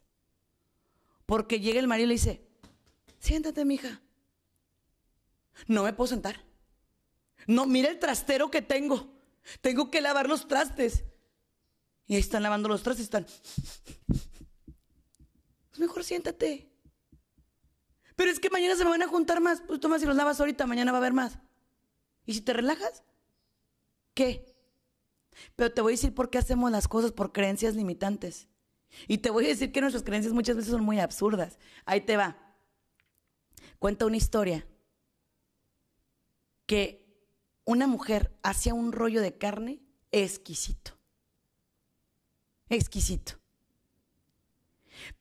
Porque 1.25 1.59
llega 1.59 1.79
el 1.79 1.87
marido 1.87 2.05
y 2.05 2.09
le 2.09 2.13
dice, 2.13 2.47
siéntate, 3.17 3.65
mija. 3.65 3.99
No 5.65 5.83
me 5.83 5.93
puedo 5.93 6.07
sentar. 6.07 6.50
No, 7.47 7.65
mira 7.65 7.89
el 7.89 7.99
trastero 7.99 8.51
que 8.51 8.61
tengo. 8.61 9.11
Tengo 9.61 9.89
que 9.89 10.01
lavar 10.01 10.27
los 10.27 10.47
trastes. 10.47 11.03
Y 12.05 12.15
ahí 12.15 12.19
están 12.19 12.43
lavando 12.43 12.69
los 12.69 12.83
trastes, 12.83 13.05
están. 13.05 13.25
Pues 15.69 15.79
mejor 15.79 16.03
siéntate. 16.03 16.69
Pero 18.15 18.29
es 18.29 18.39
que 18.39 18.49
mañana 18.49 18.75
se 18.75 18.83
me 18.83 18.89
van 18.91 19.01
a 19.01 19.07
juntar 19.07 19.41
más. 19.41 19.61
Pues 19.61 19.79
toma, 19.79 19.97
si 19.97 20.05
los 20.05 20.15
lavas 20.15 20.39
ahorita, 20.39 20.67
mañana 20.67 20.91
va 20.91 20.97
a 20.97 21.01
haber 21.01 21.13
más. 21.13 21.39
¿Y 22.25 22.33
si 22.33 22.41
te 22.41 22.53
relajas? 22.53 23.03
¿Qué? 24.13 24.53
Pero 25.55 25.71
te 25.71 25.81
voy 25.81 25.93
a 25.93 25.95
decir 25.95 26.13
por 26.13 26.29
qué 26.29 26.37
hacemos 26.37 26.69
las 26.71 26.87
cosas 26.87 27.11
por 27.11 27.31
creencias 27.31 27.75
limitantes. 27.75 28.47
Y 29.07 29.19
te 29.19 29.29
voy 29.29 29.45
a 29.45 29.49
decir 29.49 29.71
que 29.71 29.81
nuestras 29.81 30.03
creencias 30.03 30.33
muchas 30.33 30.57
veces 30.57 30.71
son 30.71 30.83
muy 30.83 30.99
absurdas. 30.99 31.57
Ahí 31.85 32.01
te 32.01 32.17
va. 32.17 32.37
Cuenta 33.79 34.05
una 34.05 34.17
historia 34.17 34.67
que 36.65 37.00
una 37.65 37.87
mujer 37.87 38.37
hacía 38.43 38.73
un 38.73 38.91
rollo 38.91 39.21
de 39.21 39.37
carne 39.37 39.81
exquisito. 40.11 40.97
Exquisito. 42.69 43.33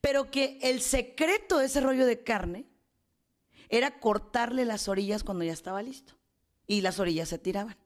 Pero 0.01 0.30
que 0.30 0.59
el 0.62 0.80
secreto 0.80 1.59
de 1.59 1.66
ese 1.66 1.80
rollo 1.80 2.07
de 2.07 2.22
carne 2.22 2.66
era 3.68 4.01
cortarle 4.01 4.64
las 4.64 4.88
orillas 4.88 5.24
cuando 5.24 5.45
ya 5.45 5.53
estaba 5.53 5.82
listo. 5.82 6.14
Y 6.66 6.80
las 6.80 6.99
orillas 6.99 7.28
se 7.28 7.38
tiraban. 7.38 7.76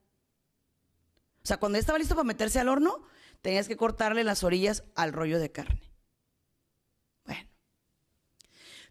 O 1.43 1.47
sea, 1.47 1.57
cuando 1.57 1.77
ya 1.77 1.81
estaba 1.81 1.99
listo 1.99 2.15
para 2.15 2.25
meterse 2.25 2.59
al 2.59 2.69
horno, 2.69 3.03
tenías 3.41 3.67
que 3.67 3.77
cortarle 3.77 4.23
las 4.23 4.43
orillas 4.43 4.83
al 4.95 5.13
rollo 5.13 5.39
de 5.39 5.51
carne. 5.51 5.91
Bueno. 7.25 7.47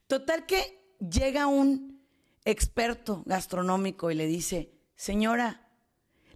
Total 0.07 0.47
que 0.47 0.97
llega 1.01 1.47
un 1.47 2.07
experto 2.45 3.23
gastronómico 3.27 4.11
y 4.11 4.15
le 4.15 4.27
dice, 4.27 4.73
señora, 4.97 5.69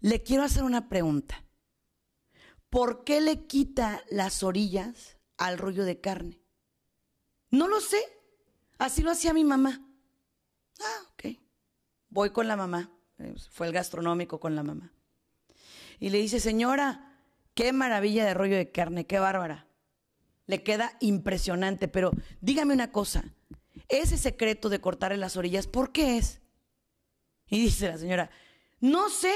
le 0.01 0.23
quiero 0.23 0.43
hacer 0.43 0.63
una 0.63 0.89
pregunta. 0.89 1.45
¿Por 2.71 3.05
qué 3.05 3.21
le 3.21 3.47
quita 3.47 4.03
las 4.11 4.43
orillas 4.43 5.17
al 5.37 5.59
rollo 5.59 5.85
de 5.85 6.01
carne? 6.01 6.41
No 7.51 7.67
lo 7.67 7.81
sé. 7.81 7.99
Así 8.79 9.03
lo 9.03 9.11
hacía 9.11 9.33
mi 9.33 9.45
mamá. 9.45 9.85
Ah, 10.81 11.09
ok. 11.13 11.39
Voy 12.11 12.31
con 12.31 12.47
la 12.47 12.57
mamá. 12.57 12.93
Eh, 13.19 13.35
fue 13.51 13.67
el 13.67 13.73
gastronómico 13.73 14.39
con 14.39 14.55
la 14.55 14.63
mamá. 14.63 14.93
Y 15.99 16.11
le 16.11 16.19
dice, 16.19 16.41
señora, 16.41 17.21
qué 17.55 17.73
maravilla 17.73 18.25
de 18.25 18.35
rollo 18.35 18.57
de 18.57 18.71
carne, 18.71 19.07
qué 19.07 19.19
bárbara. 19.19 19.67
Le 20.47 20.63
queda 20.63 20.97
impresionante, 21.01 21.89
pero 21.89 22.13
dígame 22.41 22.73
una 22.73 22.93
cosa, 22.93 23.25
ese 23.89 24.17
secreto 24.17 24.69
de 24.69 24.81
cortarle 24.81 25.17
las 25.17 25.37
orillas, 25.37 25.67
¿por 25.67 25.93
qué 25.93 26.19
es? 26.19 26.41
Y 27.49 27.61
dice 27.61 27.89
la 27.89 27.99
señora, 27.99 28.31
no 28.81 29.09
sé, 29.11 29.35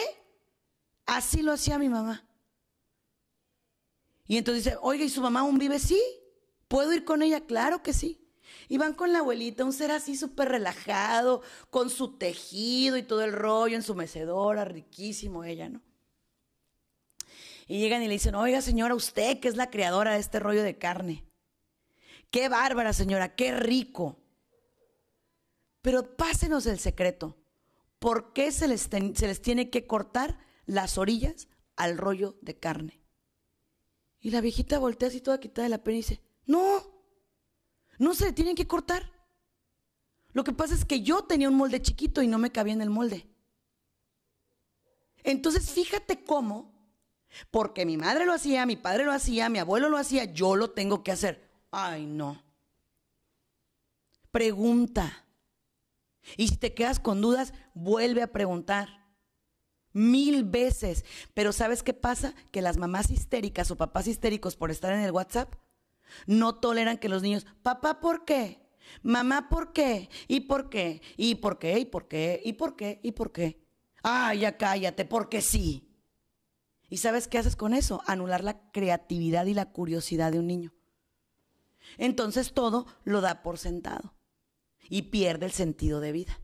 así 1.07 1.43
lo 1.43 1.53
hacía 1.53 1.79
mi 1.79 1.89
mamá. 1.89 2.27
Y 4.27 4.39
entonces 4.39 4.65
dice, 4.65 4.77
oiga, 4.81 5.05
¿y 5.05 5.09
su 5.09 5.21
mamá 5.21 5.41
aún 5.41 5.59
vive? 5.59 5.79
Sí, 5.79 6.01
¿puedo 6.69 6.93
ir 6.93 7.05
con 7.05 7.23
ella? 7.23 7.45
Claro 7.45 7.83
que 7.83 7.93
sí. 7.93 8.19
Y 8.69 8.79
van 8.79 8.95
con 8.95 9.13
la 9.13 9.19
abuelita, 9.19 9.65
un 9.65 9.73
ser 9.73 9.91
así 9.91 10.17
súper 10.17 10.49
relajado, 10.49 11.43
con 11.71 11.91
su 11.91 12.17
tejido 12.17 12.97
y 12.97 13.03
todo 13.03 13.23
el 13.23 13.33
rollo 13.33 13.77
en 13.77 13.83
su 13.83 13.95
mecedora, 13.95 14.65
riquísimo 14.65 15.45
ella, 15.45 15.69
¿no? 15.69 15.83
Y 17.67 17.79
llegan 17.79 18.03
y 18.03 18.07
le 18.07 18.15
dicen, 18.15 18.35
oiga 18.35 18.61
señora, 18.61 18.95
usted 18.95 19.41
que 19.41 19.49
es 19.49 19.57
la 19.57 19.71
creadora 19.71 20.13
de 20.13 20.21
este 20.21 20.41
rollo 20.41 20.63
de 20.63 20.79
carne. 20.79 21.25
Qué 22.31 22.49
bárbara 22.49 22.93
señora, 22.93 23.35
qué 23.35 23.53
rico. 23.53 24.19
Pero 25.83 26.17
pásenos 26.17 26.67
el 26.67 26.79
secreto. 26.79 27.42
¿Por 28.03 28.33
qué 28.33 28.51
se 28.51 28.67
les, 28.67 28.81
se 28.81 29.27
les 29.29 29.41
tiene 29.41 29.71
que 29.71 29.87
cortar 29.87 30.37
las 30.67 30.99
orillas 30.99 31.47
al 31.77 31.97
rollo 31.97 32.37
de 32.43 32.59
carne? 32.59 33.01
Y 34.19 34.33
la 34.33 34.41
viejita 34.41 34.81
voltea 34.81 35.07
así 35.07 35.21
toda 35.21 35.39
quitada 35.39 35.67
de 35.67 35.69
la 35.69 35.85
pena 35.85 35.99
y 35.99 36.01
dice, 36.01 36.21
no, 36.45 36.83
no 37.99 38.13
se 38.15 38.25
le 38.25 38.33
tienen 38.33 38.57
que 38.57 38.67
cortar. 38.67 39.09
Lo 40.33 40.43
que 40.43 40.53
pasa 40.53 40.75
es 40.75 40.85
que 40.85 41.03
yo 41.03 41.23
tenía 41.23 41.49
un 41.49 41.55
molde 41.55 41.81
chiquito 41.81 42.23
y 42.23 42.27
no 42.27 42.39
me 42.39 42.51
cabía 42.51 42.75
en 42.75 42.83
el 42.83 42.91
molde. 42.91 43.29
Entonces 45.23 45.71
fíjate 45.71 46.25
cómo, 46.25 46.75
porque 47.53 47.87
mi 47.87 47.97
madre 47.97 48.27
lo 48.27 48.33
hacía, 48.33 48.67
mi 48.67 48.75
padre 48.75 49.05
lo 49.05 49.13
hacía, 49.13 49.49
mi 49.49 49.61
abuelo 49.61 49.89
lo 49.89 49.97
hacía, 49.97 50.25
yo 50.25 50.57
lo 50.57 50.73
tengo 50.73 51.05
que 51.05 51.13
hacer. 51.13 51.53
Ay, 51.71 52.07
no. 52.07 52.43
Pregunta. 54.33 55.25
Y 56.37 56.49
si 56.49 56.57
te 56.57 56.75
quedas 56.75 57.01
con 57.01 57.21
dudas, 57.21 57.53
vuelve 57.75 58.23
a 58.23 58.33
preguntar. 58.33 59.03
Mil 59.93 60.45
veces. 60.45 61.05
Pero 61.35 61.53
¿sabes 61.53 61.83
qué 61.83 61.93
pasa? 61.95 62.35
Que 62.51 62.63
las 62.63 62.77
mamás 62.77 63.11
histéricas 63.11 63.71
o 63.71 63.77
papás 63.77 64.07
histéricos 64.07 64.57
por 64.57 64.71
estar 64.71 64.93
en 64.93 65.01
el 65.01 65.11
WhatsApp 65.11 65.55
no 66.27 66.57
toleran 66.57 66.99
que 66.99 67.09
los 67.09 67.23
niños, 67.23 67.47
papá, 67.63 68.01
¿por 68.01 68.25
qué? 68.25 68.61
Mamá, 69.03 69.49
¿por 69.49 69.73
qué? 69.73 70.11
¿Y 70.29 70.41
por 70.41 70.69
qué? 70.69 71.01
¿Y 71.17 71.37
por 71.37 71.59
qué? 71.59 71.79
¿Y 71.79 71.85
por 71.87 72.09
qué? 72.09 72.41
¿Y 72.45 72.53
por 72.55 72.77
qué? 72.77 73.01
¿Y 73.03 73.13
por 73.13 73.33
qué? 73.33 73.65
Ah, 74.03 74.35
ya 74.35 74.57
cállate, 74.57 75.05
porque 75.05 75.41
sí. 75.41 75.89
¿Y 76.89 76.99
sabes 76.99 77.29
qué 77.29 77.39
haces 77.39 77.57
con 77.57 77.73
eso? 77.73 78.03
Anular 78.07 78.45
la 78.45 78.71
creatividad 78.71 79.47
y 79.47 79.55
la 79.55 79.73
curiosidad 79.73 80.33
de 80.33 80.41
un 80.41 80.47
niño. 80.47 80.75
Entonces 81.97 82.53
todo 82.53 82.87
lo 83.05 83.21
da 83.21 83.43
por 83.43 83.59
sentado 83.59 84.15
y 84.89 85.03
pierde 85.03 85.47
el 85.47 85.53
sentido 85.53 86.01
de 86.01 86.13
vida. 86.13 86.41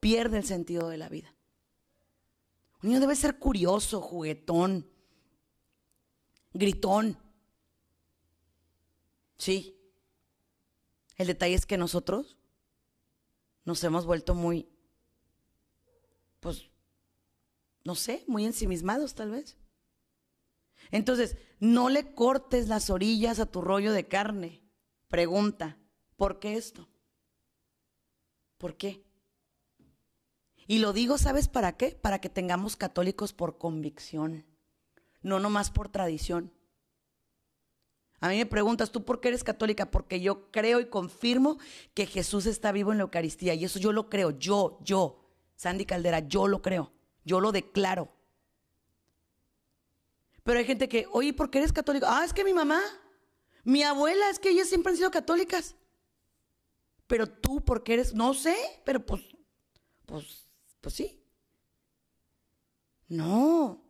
Pierde 0.00 0.38
el 0.38 0.44
sentido 0.44 0.88
de 0.88 0.98
la 0.98 1.08
vida. 1.08 1.34
Un 2.82 2.88
niño 2.88 3.00
debe 3.00 3.14
ser 3.14 3.38
curioso, 3.38 4.00
juguetón, 4.00 4.90
gritón. 6.52 7.16
Sí. 9.38 9.78
El 11.16 11.28
detalle 11.28 11.54
es 11.54 11.66
que 11.66 11.76
nosotros 11.76 12.36
nos 13.64 13.82
hemos 13.84 14.06
vuelto 14.06 14.34
muy 14.34 14.72
pues, 16.42 16.68
no 17.84 17.94
sé, 17.94 18.24
muy 18.26 18.44
ensimismados 18.44 19.14
tal 19.14 19.30
vez. 19.30 19.56
Entonces, 20.90 21.36
no 21.60 21.88
le 21.88 22.14
cortes 22.14 22.66
las 22.66 22.90
orillas 22.90 23.38
a 23.38 23.46
tu 23.46 23.60
rollo 23.60 23.92
de 23.92 24.08
carne. 24.08 24.60
Pregunta, 25.06 25.78
¿por 26.22 26.38
qué 26.38 26.54
esto? 26.54 26.88
¿Por 28.56 28.76
qué? 28.76 29.02
Y 30.68 30.78
lo 30.78 30.92
digo, 30.92 31.18
¿sabes 31.18 31.48
para 31.48 31.76
qué? 31.76 31.98
Para 32.00 32.20
que 32.20 32.28
tengamos 32.28 32.76
católicos 32.76 33.32
por 33.32 33.58
convicción, 33.58 34.46
no 35.20 35.40
nomás 35.40 35.72
por 35.72 35.88
tradición. 35.88 36.52
A 38.20 38.28
mí 38.28 38.36
me 38.36 38.46
preguntas, 38.46 38.92
¿tú 38.92 39.04
por 39.04 39.20
qué 39.20 39.30
eres 39.30 39.42
católica? 39.42 39.90
Porque 39.90 40.20
yo 40.20 40.48
creo 40.52 40.78
y 40.78 40.86
confirmo 40.86 41.58
que 41.92 42.06
Jesús 42.06 42.46
está 42.46 42.70
vivo 42.70 42.92
en 42.92 42.98
la 42.98 43.02
Eucaristía. 43.02 43.54
Y 43.54 43.64
eso 43.64 43.80
yo 43.80 43.90
lo 43.90 44.08
creo, 44.08 44.30
yo, 44.30 44.78
yo, 44.80 45.28
Sandy 45.56 45.86
Caldera, 45.86 46.20
yo 46.20 46.46
lo 46.46 46.62
creo, 46.62 46.92
yo 47.24 47.40
lo 47.40 47.50
declaro. 47.50 48.12
Pero 50.44 50.60
hay 50.60 50.66
gente 50.66 50.88
que, 50.88 51.08
oye, 51.10 51.32
¿por 51.32 51.50
qué 51.50 51.58
eres 51.58 51.72
católico? 51.72 52.06
Ah, 52.08 52.24
es 52.24 52.32
que 52.32 52.44
mi 52.44 52.54
mamá, 52.54 52.80
mi 53.64 53.82
abuela, 53.82 54.30
es 54.30 54.38
que 54.38 54.50
ellas 54.50 54.68
siempre 54.68 54.92
han 54.92 54.96
sido 54.96 55.10
católicas. 55.10 55.74
Pero 57.12 57.26
tú, 57.26 57.62
¿por 57.62 57.84
qué 57.84 57.92
eres? 57.92 58.14
No 58.14 58.32
sé, 58.32 58.56
pero 58.86 59.04
pues, 59.04 59.20
pues, 60.06 60.48
pues 60.80 60.94
sí. 60.94 61.22
No. 63.06 63.84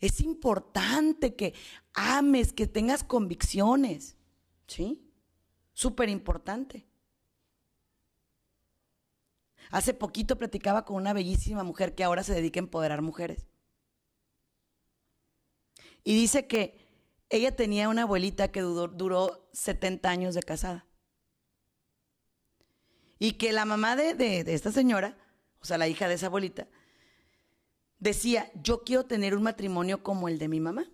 Es 0.00 0.20
importante 0.20 1.34
que 1.34 1.54
ames, 1.94 2.52
que 2.52 2.66
tengas 2.66 3.04
convicciones. 3.04 4.18
¿Sí? 4.66 5.10
Súper 5.72 6.10
importante. 6.10 6.86
Hace 9.70 9.94
poquito 9.94 10.36
platicaba 10.36 10.84
con 10.84 10.96
una 10.96 11.14
bellísima 11.14 11.62
mujer 11.62 11.94
que 11.94 12.04
ahora 12.04 12.22
se 12.22 12.34
dedica 12.34 12.60
a 12.60 12.64
empoderar 12.64 13.00
mujeres. 13.00 13.46
Y 16.04 16.14
dice 16.14 16.46
que 16.46 16.76
ella 17.30 17.56
tenía 17.56 17.88
una 17.88 18.02
abuelita 18.02 18.52
que 18.52 18.60
duró, 18.60 19.48
70 19.54 20.10
años 20.10 20.34
de 20.34 20.42
casada. 20.42 20.86
Y 23.18 23.32
que 23.32 23.52
la 23.52 23.64
mamá 23.64 23.96
de, 23.96 24.14
de 24.14 24.54
esta 24.54 24.72
señora, 24.72 25.16
o 25.60 25.64
sea, 25.64 25.78
la 25.78 25.88
hija 25.88 26.08
de 26.08 26.14
esa 26.14 26.26
abuelita, 26.26 26.68
decía, 27.98 28.50
yo 28.62 28.84
quiero 28.84 29.06
tener 29.06 29.34
un 29.34 29.42
matrimonio 29.42 30.02
como 30.02 30.28
el 30.28 30.38
de 30.38 30.48
mi 30.48 30.60
mamá. 30.60 30.90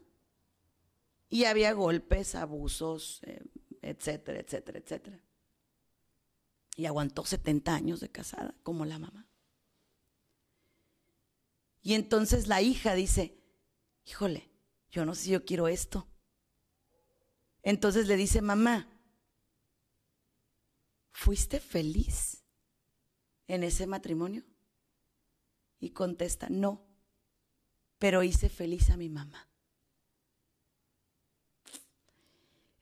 Y 1.29 1.45
había 1.45 1.73
golpes, 1.73 2.35
abusos, 2.35 3.21
eh, 3.25 3.43
etcétera, 3.83 4.41
etcétera, 4.41 4.79
etcétera. 4.79 5.21
Y 6.77 6.87
aguantó 6.87 7.25
70 7.25 7.75
años 7.75 8.01
de 8.01 8.11
casada, 8.11 8.55
como 8.63 8.85
la 8.85 8.99
mamá. 8.99 9.27
Y 11.83 11.95
entonces 11.95 12.47
la 12.47 12.63
hija 12.63 12.95
dice, 12.95 13.39
híjole, 14.05 14.51
yo 14.91 15.05
no 15.05 15.15
sé 15.15 15.25
si 15.25 15.31
yo 15.31 15.45
quiero 15.45 15.69
esto. 15.69 16.07
Entonces 17.63 18.07
le 18.07 18.17
dice, 18.17 18.43
mamá, 18.43 18.89
¿fuiste 21.13 21.61
feliz 21.61 22.45
en 23.47 23.63
ese 23.63 23.87
matrimonio? 23.87 24.45
Y 25.79 25.91
contesta, 25.91 26.49
no, 26.51 26.87
pero 27.99 28.23
hice 28.23 28.49
feliz 28.49 28.91
a 28.91 28.97
mi 28.97 29.09
mamá. 29.09 29.49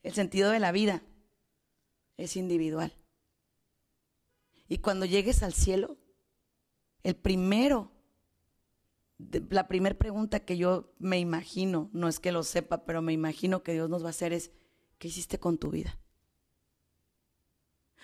El 0.03 0.13
sentido 0.13 0.51
de 0.51 0.59
la 0.59 0.71
vida 0.71 1.03
es 2.17 2.35
individual. 2.35 2.93
Y 4.67 4.79
cuando 4.79 5.05
llegues 5.05 5.43
al 5.43 5.53
cielo, 5.53 5.97
el 7.03 7.15
primero 7.15 7.91
la 9.49 9.67
primera 9.67 9.97
pregunta 9.97 10.39
que 10.39 10.57
yo 10.57 10.93
me 10.97 11.19
imagino, 11.19 11.89
no 11.91 12.07
es 12.07 12.19
que 12.19 12.31
lo 12.31 12.43
sepa, 12.43 12.85
pero 12.85 13.01
me 13.01 13.11
imagino 13.11 13.63
que 13.63 13.73
Dios 13.73 13.89
nos 13.89 14.01
va 14.03 14.07
a 14.07 14.11
hacer 14.11 14.31
es, 14.31 14.51
¿qué 14.97 15.09
hiciste 15.09 15.39
con 15.39 15.57
tu 15.57 15.71
vida? 15.71 15.99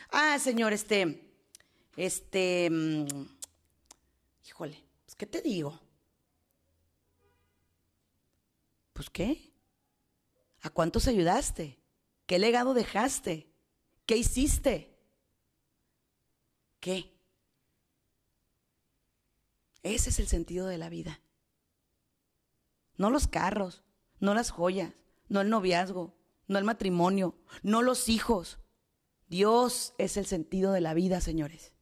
Ah, 0.09 0.37
Señor, 0.39 0.73
este, 0.73 1.31
este, 1.95 2.69
mm, 2.69 3.05
híjole, 4.47 4.83
pues, 5.05 5.15
¿qué 5.15 5.25
te 5.25 5.41
digo? 5.41 5.79
Pues, 8.93 9.09
¿qué? 9.09 9.51
¿A 10.61 10.69
cuántos 10.69 11.07
ayudaste? 11.07 11.79
¿Qué 12.25 12.39
legado 12.39 12.73
dejaste? 12.73 13.51
¿Qué 14.05 14.17
hiciste? 14.17 14.97
¿Qué? 16.79 17.15
Ese 19.83 20.09
es 20.09 20.19
el 20.19 20.27
sentido 20.27 20.67
de 20.67 20.77
la 20.77 20.89
vida. 20.89 21.21
No 22.97 23.09
los 23.09 23.27
carros, 23.27 23.83
no 24.19 24.33
las 24.33 24.49
joyas, 24.49 24.93
no 25.27 25.41
el 25.41 25.49
noviazgo, 25.49 26.15
no 26.47 26.57
el 26.57 26.63
matrimonio, 26.63 27.35
no 27.61 27.81
los 27.81 28.09
hijos. 28.09 28.59
Dios 29.27 29.93
es 29.97 30.17
el 30.17 30.25
sentido 30.25 30.71
de 30.71 30.81
la 30.81 30.93
vida, 30.93 31.21
señores. 31.21 31.73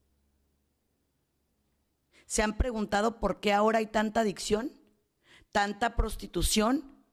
¿Se 2.25 2.41
han 2.41 2.57
preguntado 2.57 3.19
por 3.19 3.39
qué 3.39 3.53
ahora 3.53 3.79
hay 3.79 3.87
tanta 3.87 4.21
adicción, 4.21 4.71
tanta 5.51 5.95
prostitución, 5.95 7.03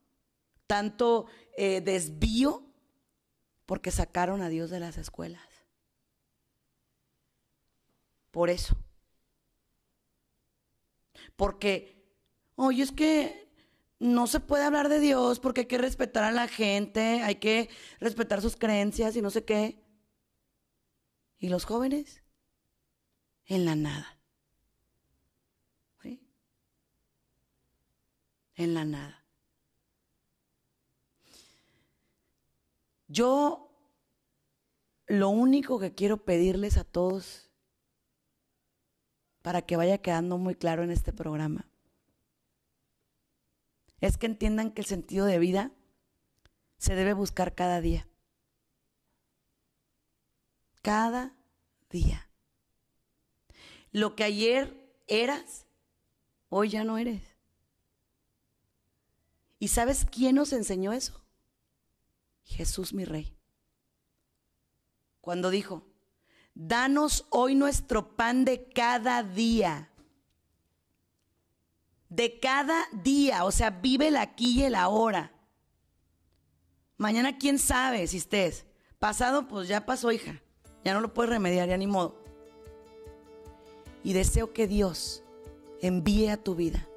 tanto 0.67 1.27
eh, 1.57 1.81
desvío? 1.81 2.65
Porque 3.67 3.91
sacaron 3.91 4.41
a 4.41 4.49
Dios 4.49 4.71
de 4.71 4.81
las 4.81 4.99
escuelas. 4.99 5.43
Por 8.31 8.49
eso. 8.51 8.77
Porque, 11.37 12.03
oye, 12.55 12.83
es 12.83 12.93
que 12.93 13.51
no 13.99 14.27
se 14.27 14.41
puede 14.41 14.65
hablar 14.65 14.89
de 14.89 15.01
Dios 15.01 15.41
porque 15.41 15.63
hay 15.63 15.67
que 15.67 15.79
respetar 15.79 16.25
a 16.25 16.33
la 16.33 16.49
gente, 16.49 17.23
hay 17.23 17.37
que 17.37 17.69
respetar 17.99 18.41
sus 18.41 18.57
creencias 18.57 19.15
y 19.17 19.23
no 19.23 19.31
sé 19.31 19.45
qué. 19.45 19.90
¿Y 21.41 21.49
los 21.49 21.65
jóvenes? 21.65 22.23
En 23.47 23.65
la 23.65 23.75
nada. 23.75 24.21
¿Sí? 26.03 26.23
En 28.55 28.75
la 28.75 28.85
nada. 28.85 29.25
Yo 33.09 33.75
lo 35.07 35.31
único 35.31 35.81
que 35.81 35.95
quiero 35.95 36.25
pedirles 36.25 36.77
a 36.77 36.85
todos 36.85 37.51
para 39.41 39.63
que 39.63 39.77
vaya 39.77 39.99
quedando 39.99 40.37
muy 40.37 40.55
claro 40.55 40.85
en 40.85 40.91
este 40.91 41.13
programa. 41.13 41.67
Es 44.01 44.19
que 44.19 44.27
entiendan 44.27 44.73
que 44.73 44.83
el 44.83 44.87
sentido 44.87 45.25
de 45.25 45.39
vida 45.39 45.73
se 46.77 46.95
debe 46.95 47.15
buscar 47.15 47.55
cada 47.55 47.81
día. 47.81 48.10
Cada 50.83 51.35
día. 51.91 52.29
Lo 53.93 54.15
que 54.17 54.25
ayer 54.25 54.95
eras, 55.07 55.67
hoy 56.49 56.71
ya 56.71 56.85
no 56.85 56.99
eres. 56.99 57.23
¿Y 59.59 59.69
sabes 59.69 60.07
quién 60.11 60.37
nos 60.37 60.53
enseñó 60.53 60.93
eso? 60.93 61.21
Jesús 62.45 62.95
mi 62.95 63.05
rey. 63.05 63.37
Cuando 65.21 65.51
dijo, 65.51 65.91
Danos 66.55 67.27
hoy 67.31 67.55
nuestro 67.55 68.17
pan 68.17 68.45
de 68.45 68.69
cada 68.69 69.23
día. 69.23 69.91
De 72.09 72.41
cada 72.41 72.87
día, 72.93 73.45
o 73.45 73.53
sea, 73.53 73.71
vive 73.71 74.09
el 74.09 74.17
aquí 74.17 74.61
y 74.61 74.65
el 74.65 74.75
ahora. 74.75 75.33
Mañana 76.97 77.39
quién 77.39 77.59
sabe 77.59 78.07
si 78.07 78.17
estés. 78.17 78.67
Pasado, 78.99 79.47
pues 79.47 79.69
ya 79.69 79.87
pasó, 79.87 80.11
hija. 80.11 80.43
Ya 80.85 80.95
no 80.95 81.01
lo 81.01 81.13
puedes 81.13 81.31
remediar, 81.31 81.69
ya 81.69 81.77
ni 81.77 81.87
modo. 81.87 82.15
Y 84.03 84.13
deseo 84.13 84.53
que 84.53 84.67
Dios 84.67 85.23
envíe 85.81 86.29
a 86.29 86.37
tu 86.37 86.55
vida 86.55 86.89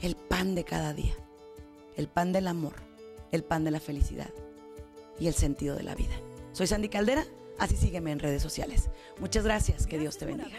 el 0.00 0.16
pan 0.16 0.54
de 0.54 0.64
cada 0.64 0.92
día, 0.92 1.14
el 1.96 2.08
pan 2.08 2.32
del 2.32 2.46
amor, 2.46 2.74
el 3.30 3.42
pan 3.44 3.64
de 3.64 3.70
la 3.70 3.80
felicidad 3.80 4.30
y 5.18 5.28
el 5.28 5.34
sentido 5.34 5.76
de 5.76 5.82
la 5.82 5.94
vida. 5.94 6.14
Soy 6.52 6.66
Sandy 6.66 6.88
Caldera 6.88 7.24
Así 7.62 7.76
sígueme 7.76 8.10
en 8.10 8.18
redes 8.18 8.42
sociales. 8.42 8.90
Muchas 9.20 9.44
gracias, 9.44 9.86
que 9.86 9.96
Dios 9.96 10.18
te 10.18 10.26
bendiga. 10.26 10.58